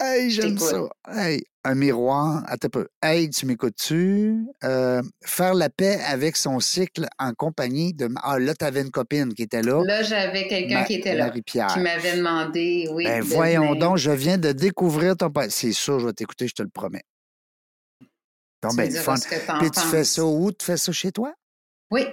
Hey, 0.00 0.30
j'aime 0.30 0.56
ça. 0.58 0.82
Hey, 1.08 1.42
un 1.64 1.74
miroir. 1.74 2.44
Peu. 2.70 2.86
Hey, 3.02 3.30
tu 3.30 3.46
m'écoutes-tu? 3.46 4.46
Euh, 4.62 5.02
faire 5.24 5.54
la 5.54 5.70
paix 5.70 5.98
avec 6.06 6.36
son 6.36 6.60
cycle 6.60 7.08
en 7.18 7.32
compagnie 7.34 7.94
de. 7.94 8.08
Ah, 8.22 8.38
là, 8.38 8.54
t'avais 8.54 8.82
une 8.82 8.92
copine 8.92 9.34
qui 9.34 9.42
était 9.42 9.62
là. 9.62 9.82
Là, 9.84 10.02
j'avais 10.04 10.46
quelqu'un 10.46 10.84
qui 10.84 10.94
était 10.94 11.16
là, 11.16 11.26
Marie-Pierre. 11.26 11.66
qui 11.68 11.80
m'avait 11.80 12.16
demandé, 12.16 12.88
oui. 12.92 13.04
Ben, 13.04 13.20
de 13.20 13.24
voyons 13.24 13.70
venir. 13.72 13.76
donc, 13.80 13.96
je 13.96 14.12
viens 14.12 14.38
de 14.38 14.52
découvrir 14.52 15.16
ton. 15.16 15.32
C'est 15.48 15.72
sûr, 15.72 15.98
je 15.98 16.06
vais 16.06 16.12
t'écouter, 16.12 16.46
je 16.46 16.54
te 16.54 16.62
le 16.62 16.68
promets. 16.70 17.02
Donc, 18.62 18.72
Tu 18.72 18.76
ben, 18.76 18.92
fun. 18.92 19.16
ce 19.16 19.26
que 19.26 19.46
t'en 19.46 19.58
Puis 19.58 19.70
tu 19.70 19.80
fais 19.80 20.04
ça 20.04 20.24
où? 20.24 20.52
Tu 20.52 20.64
fais 20.64 20.76
ça 20.76 20.92
chez 20.92 21.10
toi? 21.10 21.32
Oui, 21.90 22.06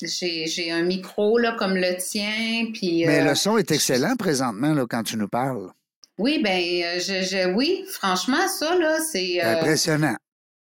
J'ai 0.00 0.70
un 0.70 0.82
micro 0.84 1.38
là, 1.38 1.56
comme 1.58 1.74
le 1.74 1.96
tien. 1.96 2.70
Puis, 2.72 3.04
Mais 3.04 3.24
le 3.24 3.34
son 3.34 3.56
est 3.58 3.70
excellent 3.72 4.14
présentement 4.16 4.74
là, 4.74 4.86
quand 4.88 5.02
tu 5.02 5.16
nous 5.16 5.28
parles. 5.28 5.70
Oui, 6.18 6.40
ben, 6.42 6.60
je, 7.00 7.22
je, 7.22 7.52
oui, 7.52 7.84
franchement, 7.88 8.46
ça, 8.48 8.76
là, 8.76 8.98
c'est. 9.00 9.40
Impressionnant. 9.40 10.16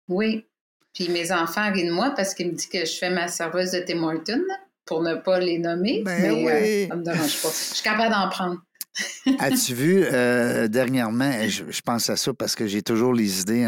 Oui. 0.07 0.45
Puis 0.93 1.09
mes 1.09 1.31
enfants 1.31 1.71
rient 1.71 1.87
de 1.87 1.91
moi 1.91 2.13
parce 2.15 2.33
qu'ils 2.33 2.47
me 2.47 2.53
disent 2.53 2.67
que 2.67 2.85
je 2.85 2.97
fais 2.97 3.09
ma 3.09 3.27
serveuse 3.27 3.71
de 3.71 3.79
Tim 3.79 4.01
Hortons, 4.01 4.45
pour 4.85 5.01
ne 5.01 5.15
pas 5.15 5.39
les 5.39 5.59
nommer. 5.59 6.01
Ben 6.03 6.21
mais 6.21 6.31
oui. 6.31 6.87
ça 6.87 6.95
me 6.95 7.03
dérange 7.03 7.41
pas. 7.41 7.49
Je 7.49 7.73
suis 7.75 7.83
capable 7.83 8.13
d'en 8.13 8.29
prendre. 8.29 8.61
As-tu 9.39 9.73
vu 9.73 10.05
euh, 10.05 10.69
dernièrement, 10.69 11.29
je, 11.49 11.65
je, 11.69 11.81
pense 11.81 12.09
à 12.09 12.15
ça 12.15 12.33
parce 12.33 12.55
que 12.55 12.65
j'ai 12.65 12.81
toujours 12.81 13.13
les 13.13 13.41
idées. 13.41 13.67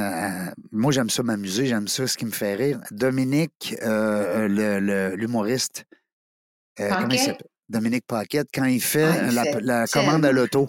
moi, 0.71 0.93
j'aime 0.93 1.09
ça 1.09 1.21
m'amuser, 1.21 1.65
j'aime 1.65 1.89
ça, 1.89 2.07
ce 2.07 2.17
qui 2.17 2.25
me 2.25 2.31
fait 2.31 2.55
rire. 2.55 2.79
Dominique, 2.91 3.75
euh, 3.83 4.47
l'humoriste, 5.17 5.85
euh, 6.79 6.89
comment 6.89 7.09
il 7.09 7.19
s'appelle? 7.19 7.47
Dominique 7.67 8.05
Paquette, 8.07 8.47
quand 8.53 8.63
il 8.63 8.81
fait 8.81 9.03
Ah, 9.03 9.27
il 9.27 9.35
la, 9.35 9.43
fait 9.43 9.59
la 9.59 9.87
commande 9.87 10.23
à 10.23 10.31
l'auto. 10.31 10.67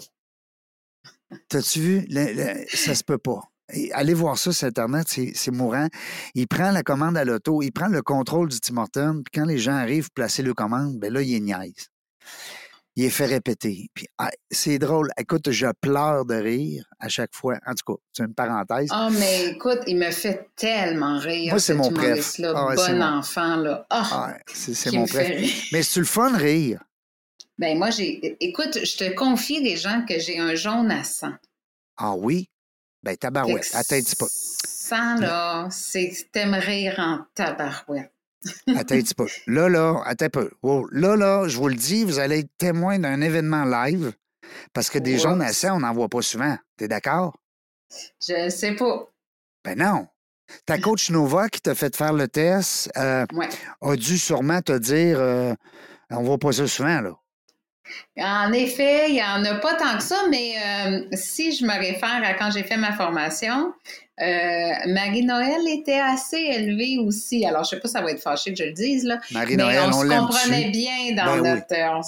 T'as-tu 1.47 1.79
vu? 1.79 2.05
Le- 2.09 2.33
le- 2.33 2.65
ça 2.67 2.95
se 2.95 3.03
peut 3.03 3.17
pas. 3.17 3.41
Et 3.71 3.91
allez 3.93 4.15
voir 4.15 4.37
ça 4.37 4.51
sur 4.51 4.67
Internet, 4.67 5.05
c'est 5.07 5.31
c'est 5.35 5.51
mourant. 5.51 5.87
Il 6.33 6.47
prend 6.47 6.71
la 6.71 6.81
commande 6.81 7.15
à 7.17 7.23
l'auto, 7.23 7.61
il 7.61 7.71
prend 7.71 7.87
le 7.87 8.01
contrôle 8.01 8.49
du 8.49 8.59
Tim 8.59 8.85
puis 9.23 9.31
quand 9.33 9.45
les 9.45 9.59
gens 9.59 9.75
arrivent 9.75 10.05
pour 10.05 10.15
placer 10.15 10.41
le 10.41 10.53
commande, 10.55 10.97
ben 10.97 11.13
là, 11.13 11.21
il 11.21 11.35
est 11.35 11.39
niaise. 11.39 11.89
Il 12.95 13.05
est 13.05 13.09
fait 13.11 13.27
répéter. 13.27 13.87
Puis 13.93 14.07
ah, 14.17 14.31
c'est 14.49 14.79
drôle. 14.79 15.09
Écoute, 15.17 15.51
je 15.51 15.67
pleure 15.79 16.25
de 16.25 16.33
rire 16.33 16.83
à 16.99 17.07
chaque 17.09 17.33
fois. 17.35 17.57
En 17.67 17.73
tout 17.75 17.93
cas, 17.93 18.01
c'est 18.11 18.23
une 18.23 18.33
parenthèse. 18.33 18.89
Ah, 18.91 19.09
mais 19.11 19.51
écoute, 19.51 19.79
il 19.85 19.97
me 19.97 20.09
fait 20.11 20.49
tellement 20.55 21.19
rire. 21.19 21.53
Moi, 21.53 21.59
c'est 21.59 21.75
mon 21.75 21.91
préf. 21.91 22.05
humoriste-là. 22.07 22.53
Ah 22.55 22.67
ouais, 22.69 22.75
c'est 22.77 22.91
bon 22.93 22.97
mon- 22.97 23.17
enfant, 23.19 23.55
là. 23.57 23.85
Ah, 23.91 24.09
Ah, 24.11 24.37
c'est 24.51 24.73
c'est 24.73 24.91
mon 24.91 25.05
préf. 25.05 25.69
Mais 25.71 25.83
c'est-tu 25.83 25.99
le 25.99 26.05
fun 26.05 26.35
rire? 26.35 26.83
Ben, 27.59 27.77
moi, 27.77 27.89
j'ai. 27.89 28.37
Écoute, 28.39 28.79
je 28.85 28.97
te 28.97 29.13
confie, 29.13 29.61
les 29.61 29.75
gens, 29.75 30.05
que 30.07 30.17
j'ai 30.17 30.39
un 30.39 30.55
jaune 30.55 30.89
à 30.91 31.03
sang. 31.03 31.33
Ah 31.97 32.15
oui? 32.15 32.49
Ben 33.03 33.15
tabarouette. 33.17 33.69
Petit 33.89 34.15
peu. 34.15 34.27
Sang, 34.29 35.15
là, 35.19 35.67
c'est 35.69 36.11
t'aimes 36.31 36.53
rire 36.53 36.95
en 36.99 37.19
tabarouette. 37.35 38.13
Attends 38.67 38.95
un 38.95 39.01
petit 39.01 39.13
peu. 39.13 39.27
Là, 39.47 39.67
là, 39.67 40.01
attends 40.05 40.25
un 40.25 40.29
peu. 40.29 40.51
Wow. 40.63 40.87
Là, 40.91 41.17
là, 41.17 41.47
je 41.49 41.57
vous 41.57 41.67
le 41.67 41.75
dis, 41.75 42.05
vous 42.05 42.19
allez 42.19 42.39
être 42.39 42.57
témoin 42.57 42.97
d'un 42.97 43.19
événement 43.19 43.65
live 43.65 44.13
parce 44.73 44.89
que 44.89 44.97
des 44.97 45.19
jaunes 45.19 45.41
à 45.41 45.51
sang, 45.51 45.75
on 45.75 45.79
n'en 45.81 45.93
voit 45.93 46.07
pas 46.09 46.21
souvent. 46.21 46.57
T'es 46.77 46.87
d'accord? 46.87 47.37
Je 48.25 48.49
sais 48.49 48.75
pas. 48.75 49.11
Ben 49.65 49.77
non. 49.77 50.07
Ta 50.65 50.77
coach 50.79 51.09
Nova 51.11 51.49
qui 51.49 51.59
t'a 51.61 51.75
fait 51.75 51.95
faire 51.95 52.13
le 52.13 52.27
test 52.29 52.89
euh, 52.97 53.25
Ouais. 53.33 53.49
a 53.81 53.95
dû 53.97 54.17
sûrement 54.17 54.61
te 54.61 54.77
dire 54.77 55.19
euh, 55.19 55.53
on 56.09 56.23
voit 56.23 56.37
pas 56.37 56.53
ça 56.53 56.67
souvent, 56.67 57.01
là. 57.01 57.19
En 58.17 58.51
effet, 58.53 59.09
il 59.09 59.13
n'y 59.13 59.23
en 59.23 59.43
a 59.45 59.55
pas 59.55 59.75
tant 59.75 59.97
que 59.97 60.03
ça, 60.03 60.17
mais 60.29 60.53
euh, 60.57 61.07
si 61.13 61.51
je 61.55 61.65
me 61.65 61.77
réfère 61.77 62.21
à 62.23 62.33
quand 62.33 62.51
j'ai 62.51 62.63
fait 62.63 62.77
ma 62.77 62.93
formation, 62.93 63.73
euh, 64.21 64.71
Marie-Noël 64.87 65.61
était 65.67 65.99
assez 65.99 66.37
élevée 66.37 66.97
aussi. 66.99 67.45
Alors, 67.45 67.63
je 67.63 67.75
ne 67.75 67.79
sais 67.79 67.81
pas 67.81 67.87
si 67.87 67.93
ça 67.93 68.01
va 68.01 68.11
être 68.11 68.21
fâché 68.21 68.51
que 68.53 68.57
je 68.59 68.63
le 68.65 68.73
dise, 68.73 69.03
là. 69.05 69.19
Marie-Noël, 69.31 69.79
on, 69.85 69.89
on, 69.89 70.01
se 70.03 70.07
comprenait 70.07 70.69
bien 70.71 71.15
dans 71.15 71.25
Ben 71.37 71.41
oui. 71.41 71.49
notre... 71.49 71.73
euh, 71.73 72.01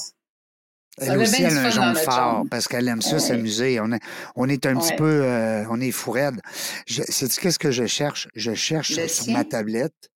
Elle 0.98 1.18
aussi, 1.20 1.38
bien 1.38 1.50
elle 1.50 1.58
a 1.58 1.62
un 1.62 1.70
jaune 1.70 1.96
fort 1.96 2.44
parce 2.52 2.68
qu'elle 2.68 2.88
aime 2.88 3.02
ça 3.02 3.14
Ouais. 3.14 3.20
s'amuser. 3.20 3.80
On, 3.80 3.92
est- 3.94 4.04
on 4.36 4.50
est 4.50 4.66
un 4.66 4.76
petit 4.78 4.94
peu, 4.96 5.24
euh, 5.24 5.64
on 5.70 5.80
est 5.80 5.92
fou 5.92 6.12
raide. 6.12 6.42
Je- 6.86 7.02
Sais-tu 7.04 7.40
qu'est-ce 7.40 7.58
que 7.60 7.72
je 7.72 7.86
cherche? 7.86 8.28
Je 8.36 8.54
cherche 8.54 8.90
Le 8.98 9.08
sur 9.08 9.24
tien? 9.26 9.34
ma 9.38 9.46
tablette, 9.46 10.12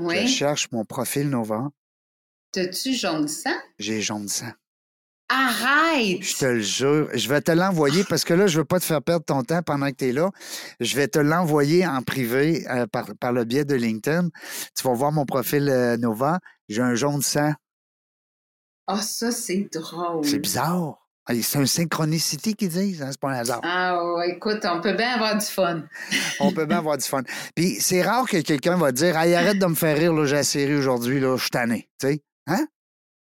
je 0.00 0.04
oui. 0.04 0.26
cherche 0.28 0.68
mon 0.72 0.84
profil 0.84 1.30
Nova. 1.30 1.68
T'as-tu 2.52 2.92
jaune 2.94 3.28
sang? 3.28 3.54
J'ai 3.78 4.02
jaune 4.02 4.26
sang. 4.26 4.50
Arrête! 5.32 6.22
Je 6.22 6.36
te 6.36 6.44
le 6.44 6.60
jure. 6.60 7.08
Je 7.14 7.28
vais 7.28 7.40
te 7.40 7.52
l'envoyer 7.52 8.02
parce 8.02 8.24
que 8.24 8.34
là, 8.34 8.48
je 8.48 8.58
veux 8.58 8.64
pas 8.64 8.80
te 8.80 8.84
faire 8.84 9.00
perdre 9.00 9.24
ton 9.24 9.44
temps 9.44 9.62
pendant 9.62 9.88
que 9.90 9.96
tu 9.96 10.08
es 10.08 10.12
là. 10.12 10.30
Je 10.80 10.96
vais 10.96 11.06
te 11.06 11.20
l'envoyer 11.20 11.86
en 11.86 12.02
privé 12.02 12.66
euh, 12.68 12.86
par, 12.88 13.06
par 13.20 13.32
le 13.32 13.44
biais 13.44 13.64
de 13.64 13.76
LinkedIn. 13.76 14.28
Tu 14.76 14.82
vas 14.82 14.92
voir 14.92 15.12
mon 15.12 15.24
profil 15.26 15.68
euh, 15.68 15.96
Nova. 15.96 16.40
J'ai 16.68 16.82
un 16.82 16.96
jaune 16.96 17.22
sang. 17.22 17.52
Ah, 18.88 19.00
ça, 19.00 19.30
c'est 19.30 19.68
drôle. 19.72 20.24
C'est 20.24 20.40
bizarre. 20.40 20.96
C'est 21.42 21.58
un 21.58 21.66
synchronicity 21.66 22.54
qu'ils 22.56 22.70
disent, 22.70 23.02
hein? 23.02 23.10
c'est 23.12 23.20
pas 23.20 23.30
un 23.30 23.38
hasard. 23.38 23.60
Ah, 23.62 24.02
ouais, 24.14 24.30
écoute, 24.32 24.64
on 24.64 24.80
peut 24.80 24.94
bien 24.94 25.10
avoir 25.10 25.38
du 25.38 25.46
fun. 25.46 25.82
On 26.40 26.52
peut 26.52 26.66
bien 26.66 26.78
avoir 26.78 26.98
du 26.98 27.04
fun. 27.04 27.22
Puis 27.54 27.76
c'est 27.78 28.02
rare 28.02 28.26
que 28.28 28.38
quelqu'un 28.38 28.76
va 28.76 28.90
dire 28.90 29.16
Hey, 29.16 29.36
arrête 29.36 29.60
de 29.60 29.66
me 29.66 29.76
faire 29.76 29.96
rire, 29.96 30.26
j'ai 30.26 30.34
la 30.34 30.42
série 30.42 30.74
aujourd'hui, 30.74 31.20
je 31.20 31.36
suis 31.36 31.50
tanné. 31.50 31.88
Tu 32.00 32.08
sais? 32.08 32.22
Hein? 32.48 32.66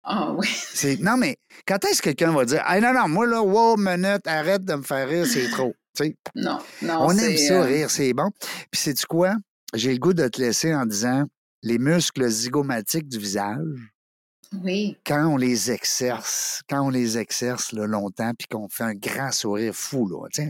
Ah, 0.09 0.33
oui. 0.33 0.47
C'est- 0.75 1.01
Non, 1.01 1.17
mais 1.17 1.37
quand 1.67 1.85
est-ce 1.85 2.01
que 2.01 2.11
quelqu'un 2.11 2.33
va 2.33 2.45
dire 2.45 2.63
Hey, 2.67 2.81
non, 2.81 2.95
non, 2.95 3.09
moi, 3.09 3.27
là, 3.27 3.43
wow, 3.43 3.77
minute, 3.77 4.27
arrête 4.27 4.65
de 4.65 4.75
me 4.75 4.83
faire 4.83 5.09
rire, 5.09 5.27
c'est 5.27 5.51
trop. 5.51 5.75
Tu 5.97 6.05
sais? 6.05 6.17
Non, 6.35 6.59
non. 6.83 6.99
On 7.01 7.11
aime 7.11 7.19
c'est, 7.19 7.49
ça, 7.49 7.55
euh, 7.55 7.63
rire, 7.65 7.91
c'est 7.91 8.13
bon. 8.13 8.31
Puis 8.71 8.81
sais-tu 8.81 9.07
quoi? 9.07 9.35
J'ai 9.75 9.93
le 9.93 9.99
goût 9.99 10.13
de 10.15 10.29
te 10.29 10.41
laisser 10.41 10.73
en 10.75 10.87
disant 10.87 11.25
les 11.63 11.79
muscles 11.79 12.29
zygomatiques 12.29 13.09
du 13.09 13.19
visage, 13.19 13.59
Oui. 14.63 14.97
quand 15.05 15.27
on 15.27 15.37
les 15.37 15.71
exerce, 15.73 16.63
quand 16.69 16.83
on 16.83 16.91
les 16.91 17.19
exerce 17.19 17.73
là, 17.73 17.87
longtemps, 17.87 18.33
puis 18.39 18.47
qu'on 18.47 18.69
fait 18.69 18.85
un 18.85 18.95
grand 18.95 19.33
sourire 19.33 19.75
fou, 19.75 20.07
là, 20.09 20.29
sais, 20.33 20.49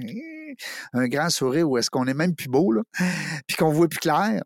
un 0.93 1.09
grand 1.09 1.31
sourire 1.31 1.69
où 1.71 1.79
est-ce 1.79 1.89
qu'on 1.91 2.07
est 2.07 2.15
même 2.15 2.35
plus 2.35 2.49
beau, 2.49 2.73
là, 2.73 2.83
puis 3.47 3.57
qu'on 3.57 3.71
voit 3.71 3.89
plus 3.89 3.99
clair, 4.01 4.43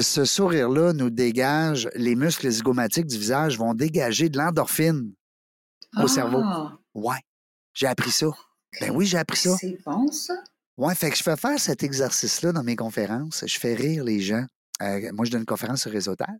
ce 0.00 0.24
sourire-là 0.24 0.92
nous 0.92 1.10
dégage, 1.10 1.88
les 1.94 2.14
muscles 2.14 2.48
zygomatiques 2.50 3.06
du 3.06 3.18
visage 3.18 3.58
vont 3.58 3.74
dégager 3.74 4.28
de 4.28 4.38
l'endorphine 4.38 5.12
au 5.96 6.08
cerveau. 6.08 6.40
Ah, 6.42 6.78
Ouais, 6.94 7.18
j'ai 7.74 7.86
appris 7.86 8.10
ça. 8.10 8.26
Ben 8.80 8.90
oui, 8.90 9.06
j'ai 9.06 9.18
appris 9.18 9.38
ça. 9.38 9.56
C'est 9.58 9.78
bon, 9.84 10.10
ça? 10.10 10.34
Ouais, 10.76 10.94
fait 10.94 11.10
que 11.10 11.16
je 11.16 11.22
fais 11.22 11.36
faire 11.36 11.58
cet 11.58 11.82
exercice-là 11.82 12.52
dans 12.52 12.62
mes 12.62 12.76
conférences. 12.76 13.44
Je 13.46 13.58
fais 13.58 13.74
rire 13.74 14.04
les 14.04 14.20
gens. 14.20 14.44
Euh, 14.82 15.10
moi, 15.12 15.24
je 15.26 15.30
donne 15.30 15.40
une 15.42 15.46
conférence 15.46 15.82
sur 15.82 15.90
réseautage. 15.90 16.38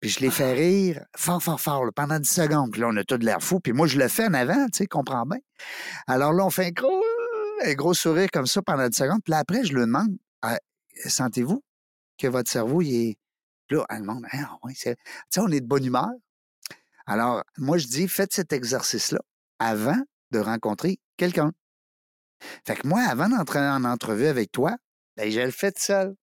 Puis 0.00 0.10
je 0.10 0.20
les 0.20 0.30
fais 0.30 0.52
rire 0.52 1.02
fort, 1.16 1.42
fort, 1.42 1.60
fort, 1.60 1.84
là, 1.86 1.92
pendant 1.92 2.18
10 2.18 2.28
secondes. 2.30 2.72
Puis 2.72 2.82
là, 2.82 2.88
on 2.90 2.96
a 2.96 3.04
tout 3.04 3.16
de 3.16 3.24
l'air 3.24 3.42
fou. 3.42 3.58
Puis 3.60 3.72
moi, 3.72 3.86
je 3.86 3.98
le 3.98 4.08
fais 4.08 4.26
en 4.26 4.34
avant, 4.34 4.66
tu 4.66 4.78
sais, 4.78 4.86
comprends 4.86 5.24
bien. 5.24 5.38
Alors 6.06 6.32
là, 6.34 6.44
on 6.44 6.50
fait 6.50 6.66
un 6.66 6.70
gros, 6.70 7.02
un 7.64 7.72
gros 7.74 7.94
sourire 7.94 8.28
comme 8.30 8.46
ça 8.46 8.60
pendant 8.60 8.86
10 8.88 8.96
secondes. 8.96 9.20
Puis 9.24 9.30
là, 9.30 9.38
après, 9.38 9.64
je 9.64 9.72
lui 9.72 9.80
demande 9.80 10.14
Ah, 10.42 10.58
Sentez-vous? 11.06 11.62
Que 12.22 12.28
votre 12.28 12.50
cerveau, 12.50 12.82
il 12.82 12.94
est. 12.94 13.16
Là, 13.70 13.84
elle 13.90 14.02
demande 14.02 14.24
Ah, 14.32 14.56
ouais, 14.62 14.72
c'est. 14.76 14.96
Tu 14.96 15.02
sais, 15.30 15.40
on 15.40 15.48
est 15.48 15.60
de 15.60 15.66
bonne 15.66 15.84
humeur. 15.84 16.10
Alors, 17.06 17.42
moi, 17.58 17.78
je 17.78 17.86
dis 17.86 18.08
Faites 18.08 18.32
cet 18.32 18.52
exercice-là 18.52 19.20
avant 19.58 20.00
de 20.30 20.38
rencontrer 20.38 20.98
quelqu'un. 21.16 21.52
Fait 22.66 22.76
que 22.76 22.86
moi, 22.86 23.02
avant 23.02 23.28
d'entrer 23.28 23.60
en 23.60 23.84
entrevue 23.84 24.26
avec 24.26 24.50
toi, 24.50 24.76
ben, 25.16 25.30
je 25.30 25.40
le 25.40 25.50
fais 25.50 25.72
tout 25.72 25.82
seul. 25.82 26.14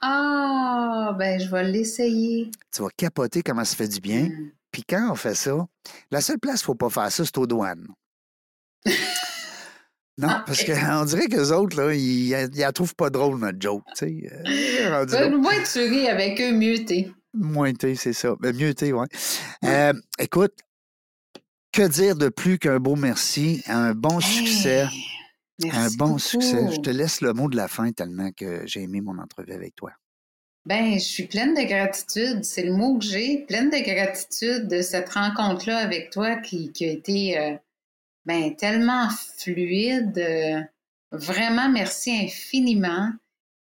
Ah, 0.00 1.14
ben, 1.18 1.40
je 1.40 1.48
vais 1.48 1.64
l'essayer. 1.64 2.50
Tu 2.72 2.82
vas 2.82 2.88
capoter 2.96 3.42
comment 3.42 3.64
ça 3.64 3.76
fait 3.76 3.88
du 3.88 4.00
bien. 4.00 4.24
Hmm. 4.24 4.50
Puis 4.72 4.82
quand 4.88 5.10
on 5.10 5.14
fait 5.14 5.34
ça, 5.34 5.66
la 6.10 6.20
seule 6.20 6.38
place 6.38 6.60
qu'il 6.60 6.64
ne 6.64 6.66
faut 6.66 6.74
pas 6.74 6.90
faire 6.90 7.12
ça, 7.12 7.24
c'est 7.24 7.38
aux 7.38 7.46
douanes. 7.46 7.86
Non, 10.18 10.28
Ah, 10.30 10.44
parce 10.46 10.62
qu'on 10.64 11.04
dirait 11.04 11.26
qu'eux 11.26 11.52
autres, 11.52 11.76
là, 11.80 11.94
ils 11.94 12.28
ils 12.28 12.58
la 12.60 12.72
trouvent 12.72 12.94
pas 12.94 13.08
drôle, 13.10 13.38
notre 13.38 13.60
joke. 13.60 13.82
Tu 13.96 14.06
sais, 14.22 14.30
Euh. 14.32 15.06
Ben, 15.10 15.34
Moins 15.36 15.62
tu 15.70 15.78
ris 15.80 16.08
avec 16.08 16.40
eux, 16.40 16.52
mieux 16.52 16.84
t'es. 16.84 17.10
Moins 17.34 17.72
t'es, 17.72 17.94
c'est 17.94 18.12
ça. 18.12 18.34
Ben, 18.40 18.54
mieux 18.54 18.74
t'es, 18.74 18.92
ouais. 18.92 19.06
Euh, 19.64 19.94
écoute, 20.18 20.52
que 21.72 21.86
dire 21.88 22.14
de 22.16 22.28
plus 22.28 22.58
qu'un 22.58 22.78
beau 22.78 22.94
merci, 22.96 23.62
un 23.66 23.94
bon 23.94 24.20
succès, 24.20 24.86
un 25.72 25.88
bon 25.96 26.06
beaucoup. 26.08 26.18
succès. 26.18 26.70
Je 26.72 26.80
te 26.80 26.90
laisse 26.90 27.22
le 27.22 27.32
mot 27.32 27.48
de 27.48 27.56
la 27.56 27.68
fin 27.68 27.90
tellement 27.92 28.30
que 28.32 28.66
j'ai 28.66 28.82
aimé 28.82 29.00
mon 29.00 29.18
entrevue 29.18 29.52
avec 29.54 29.74
toi. 29.76 29.92
Ben, 30.66 30.94
je 30.94 30.98
suis 31.04 31.26
pleine 31.26 31.54
de 31.54 31.62
gratitude. 31.62 32.44
C'est 32.44 32.62
le 32.64 32.72
mot 32.74 32.98
que 32.98 33.04
j'ai. 33.04 33.38
Pleine 33.48 33.70
de 33.70 33.78
gratitude 33.78 34.68
de 34.68 34.82
cette 34.82 35.08
rencontre-là 35.08 35.78
avec 35.78 36.10
toi 36.10 36.36
qui, 36.36 36.70
qui 36.72 36.84
a 36.84 36.92
été 36.92 37.38
euh, 37.38 37.54
ben, 38.24 38.54
tellement 38.56 39.08
fluide. 39.38 40.18
euh, 40.18 40.60
vraiment, 41.12 41.68
merci 41.68 42.10
infiniment. 42.12 43.10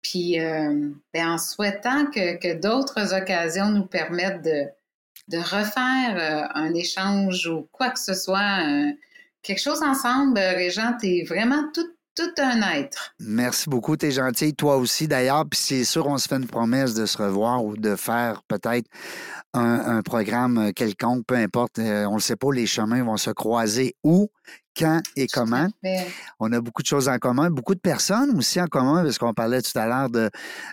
Puis, 0.03 0.41
euh, 0.41 0.91
ben, 1.13 1.33
en 1.33 1.39
souhaitant 1.39 2.07
que, 2.07 2.37
que 2.37 2.61
d'autres 2.61 3.15
occasions 3.15 3.71
nous 3.71 3.87
permettent 3.87 4.43
de, 4.43 4.67
de 5.29 5.39
refaire 5.39 6.17
euh, 6.17 6.49
un 6.55 6.75
échange 6.75 7.47
ou 7.47 7.69
quoi 7.73 7.91
que 7.91 8.01
ce 8.01 8.15
soit, 8.15 8.61
quelque 9.43 9.61
chose 9.61 9.83
ensemble, 9.83 10.39
Régent, 10.39 10.97
t'es 11.01 11.25
vraiment 11.29 11.71
tout, 11.75 11.87
tout 12.15 12.31
un 12.39 12.61
être. 12.73 13.15
Merci 13.21 13.69
beaucoup, 13.69 13.97
t'es 13.97 14.11
gentil. 14.11 14.55
Toi 14.55 14.77
aussi, 14.77 15.09
d'ailleurs. 15.09 15.45
Puis 15.49 15.61
c'est 15.61 15.85
sûr, 15.85 16.07
on 16.07 16.19
se 16.19 16.29
fait 16.29 16.37
une 16.37 16.47
promesse 16.47 16.95
de 16.95 17.07
se 17.07 17.19
revoir 17.19 17.65
ou 17.65 17.77
de 17.77 17.97
faire 17.97 18.43
peut-être 18.49 18.89
un, 19.55 19.99
un 19.99 20.03
programme 20.03 20.73
quelconque, 20.75 21.27
peu 21.27 21.37
importe. 21.37 21.79
euh, 21.79 22.07
on 22.07 22.17
ne 22.17 22.21
sait 22.21 22.37
pas, 22.37 22.49
les 22.53 22.67
chemins 22.67 23.03
vont 23.03 23.17
se 23.17 23.31
croiser 23.31 23.97
où, 24.05 24.29
quand 24.79 25.01
et 25.17 25.27
comment. 25.27 25.69
On 26.39 26.53
a 26.53 26.61
beaucoup 26.61 26.83
de 26.83 26.87
choses 26.87 27.09
en 27.09 27.19
commun, 27.19 27.51
beaucoup 27.51 27.75
de 27.75 27.81
personnes 27.81 28.37
aussi 28.37 28.61
en 28.61 28.67
commun, 28.67 29.03
parce 29.03 29.19
qu'on 29.19 29.35
parlait 29.35 29.63
tout 29.63 29.77
à 29.79 29.87
l'heure 29.87 30.11
de, 30.11 30.31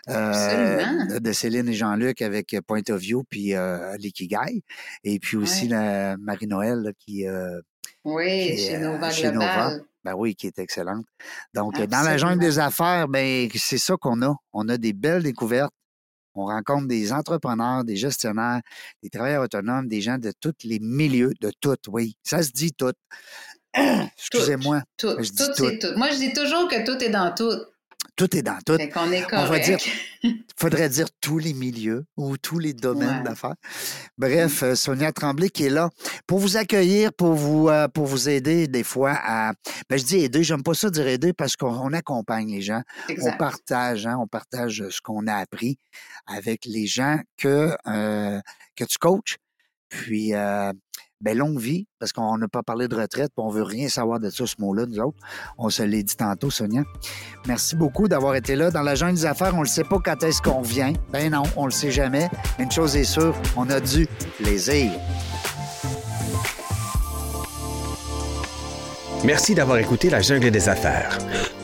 euh, 0.10 1.20
de 1.20 1.32
Céline 1.32 1.68
et 1.70 1.74
Jean-Luc 1.74 2.22
avec 2.22 2.56
Point 2.68 2.82
of 2.90 3.00
View, 3.00 3.24
puis 3.30 3.56
euh, 3.56 3.96
l'Ikigai, 3.98 4.64
et 5.04 5.20
puis 5.20 5.38
aussi 5.38 5.70
Marie-Noël 5.70 6.94
qui... 7.00 7.28
Euh, 7.28 7.60
oui, 8.04 8.58
chez 8.58 8.78
Nova 8.78 9.12
Global. 9.12 9.84
Ben 10.08 10.14
oui, 10.16 10.36
qui 10.36 10.47
est 10.47 10.58
excellente. 10.58 11.05
Donc, 11.53 11.82
dans 11.82 12.01
la 12.01 12.18
jungle 12.18 12.39
des 12.39 12.60
affaires, 12.60 13.10
ben, 13.10 13.49
c'est 13.53 13.78
ça 13.78 13.97
qu'on 13.99 14.22
a. 14.22 14.34
On 14.53 14.70
a 14.70 14.78
des 14.78 14.93
belles 14.93 15.22
découvertes. 15.22 15.74
On 16.34 16.45
rencontre 16.45 16.88
des 16.88 17.12
entrepreneurs, 17.12 17.84
des 17.84 17.97
gestionnaires, 17.97 18.62
des 19.03 19.10
travailleurs 19.10 19.43
autonomes, 19.43 19.89
des 19.89 19.99
gens 19.99 20.18
de 20.18 20.32
tous 20.39 20.53
les 20.64 20.80
milieux, 20.80 21.34
de 21.41 21.51
tout, 21.60 21.76
oui. 21.89 22.16
Ça 22.24 22.41
se 22.41 22.51
dit 22.51 22.72
tout. 22.72 22.93
Excusez-moi. 23.74 24.82
Tout, 24.95 25.14
tout, 25.14 25.53
tout. 25.58 25.78
tout. 25.78 25.97
Moi, 25.97 26.10
je 26.12 26.20
dis 26.20 26.32
toujours 26.32 26.70
que 26.70 26.86
tout 26.86 27.03
est 27.03 27.10
dans 27.10 27.36
tout. 27.36 27.60
Tout 28.18 28.36
est 28.36 28.41
dans 28.41 28.57
tout. 28.65 28.74
On 28.95 29.11
est 29.11 29.26
On 29.32 29.45
va 29.45 29.59
dire, 29.59 29.78
faudrait 30.59 30.89
dire 30.89 31.05
tous 31.22 31.38
les 31.38 31.53
milieux 31.53 32.05
ou 32.18 32.36
tous 32.36 32.57
les 32.57 32.74
domaines 32.74 33.24
d'affaires. 33.24 33.53
Bref, 34.18 34.63
euh, 34.63 34.74
Sonia 34.74 35.11
Tremblay 35.11 35.49
qui 35.49 35.65
est 35.65 35.70
là 35.70 35.91
pour 36.26 36.39
vous 36.39 36.57
accueillir, 36.57 37.13
pour 37.13 37.34
vous, 37.34 37.70
euh, 37.70 37.88
pour 37.88 38.07
vous 38.07 38.28
aider 38.28 38.68
des 38.68 38.84
fois 38.84 39.13
à. 39.13 39.53
Ben, 39.88 39.99
je 39.99 40.03
dis 40.03 40.18
aider, 40.18 40.43
j'aime 40.43 40.63
pas 40.63 40.74
ça 40.74 40.89
dire 40.89 41.07
aider 41.07 41.32
parce 41.32 41.55
qu'on 41.55 41.93
accompagne 41.93 42.49
les 42.49 42.61
gens. 42.61 42.82
On 43.22 43.38
partage, 43.38 44.07
hein, 44.07 44.18
on 44.20 44.28
partage 44.28 44.84
ce 44.89 44.99
qu'on 44.99 45.28
a 45.28 45.36
appris 45.36 45.78
avec 46.26 46.65
les 46.65 46.88
gens 46.88 47.20
que, 47.38 47.78
euh, 47.88 48.41
que 48.76 48.84
tu 48.84 48.97
coaches. 48.97 49.38
Puis, 49.89 50.34
ben, 51.22 51.38
longue 51.38 51.59
vie, 51.59 51.88
parce 51.99 52.11
qu'on 52.11 52.38
n'a 52.38 52.47
pas 52.47 52.63
parlé 52.63 52.88
de 52.88 52.95
retraite, 52.95 53.32
puis 53.36 53.45
on 53.45 53.49
veut 53.49 53.63
rien 53.63 53.89
savoir 53.89 54.20
de 54.20 54.30
ça, 54.30 54.45
ce 54.45 54.55
mot-là, 54.59 54.86
nous 54.86 54.99
autres. 54.99 55.18
On 55.57 55.70
se 55.70 55.84
l'a 55.84 56.01
dit 56.01 56.15
tantôt, 56.15 56.49
Sonia. 56.49 56.84
Merci 57.47 57.76
beaucoup 57.76 58.07
d'avoir 58.07 58.36
été 58.36 58.55
là. 58.55 58.72
Dans 58.72 58.84
la 58.84 58.95
jungle 58.95 59.15
des 59.15 59.26
affaires, 59.26 59.55
on 59.55 59.61
ne 59.61 59.68
sait 59.68 59.84
pas 59.84 59.97
quand 60.03 60.22
est-ce 60.24 60.41
qu'on 60.41 60.61
vient. 60.61 60.93
Ben 61.11 61.32
non, 61.32 61.43
on 61.55 61.65
le 61.65 61.72
sait 61.72 61.91
jamais. 61.91 62.30
Mais 62.57 62.65
une 62.65 62.72
chose 62.72 62.95
est 62.95 63.03
sûre, 63.03 63.36
on 63.55 63.70
a 63.70 63.80
du 63.80 64.07
plaisir. 64.38 64.91
Merci 69.24 69.55
d'avoir 69.55 69.80
écouté 69.80 70.09
La 70.09 70.22
Jungle 70.22 70.51
des 70.51 70.70
Affaires. 70.70 71.18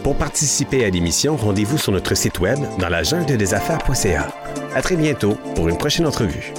Pour 0.04 0.18
participer 0.18 0.84
à 0.86 0.90
l'émission, 0.90 1.38
rendez-vous 1.38 1.78
sur 1.78 1.92
notre 1.92 2.16
site 2.16 2.40
web 2.40 2.60
dans 2.80 2.90
la 2.90 3.04
jungle 3.04 3.38
des 3.38 3.54
affaires.ca. 3.54 4.28
À 4.76 4.82
très 4.82 4.96
bientôt 4.96 5.36
pour 5.56 5.70
une 5.70 5.78
prochaine 5.78 6.08
entrevue. 6.08 6.52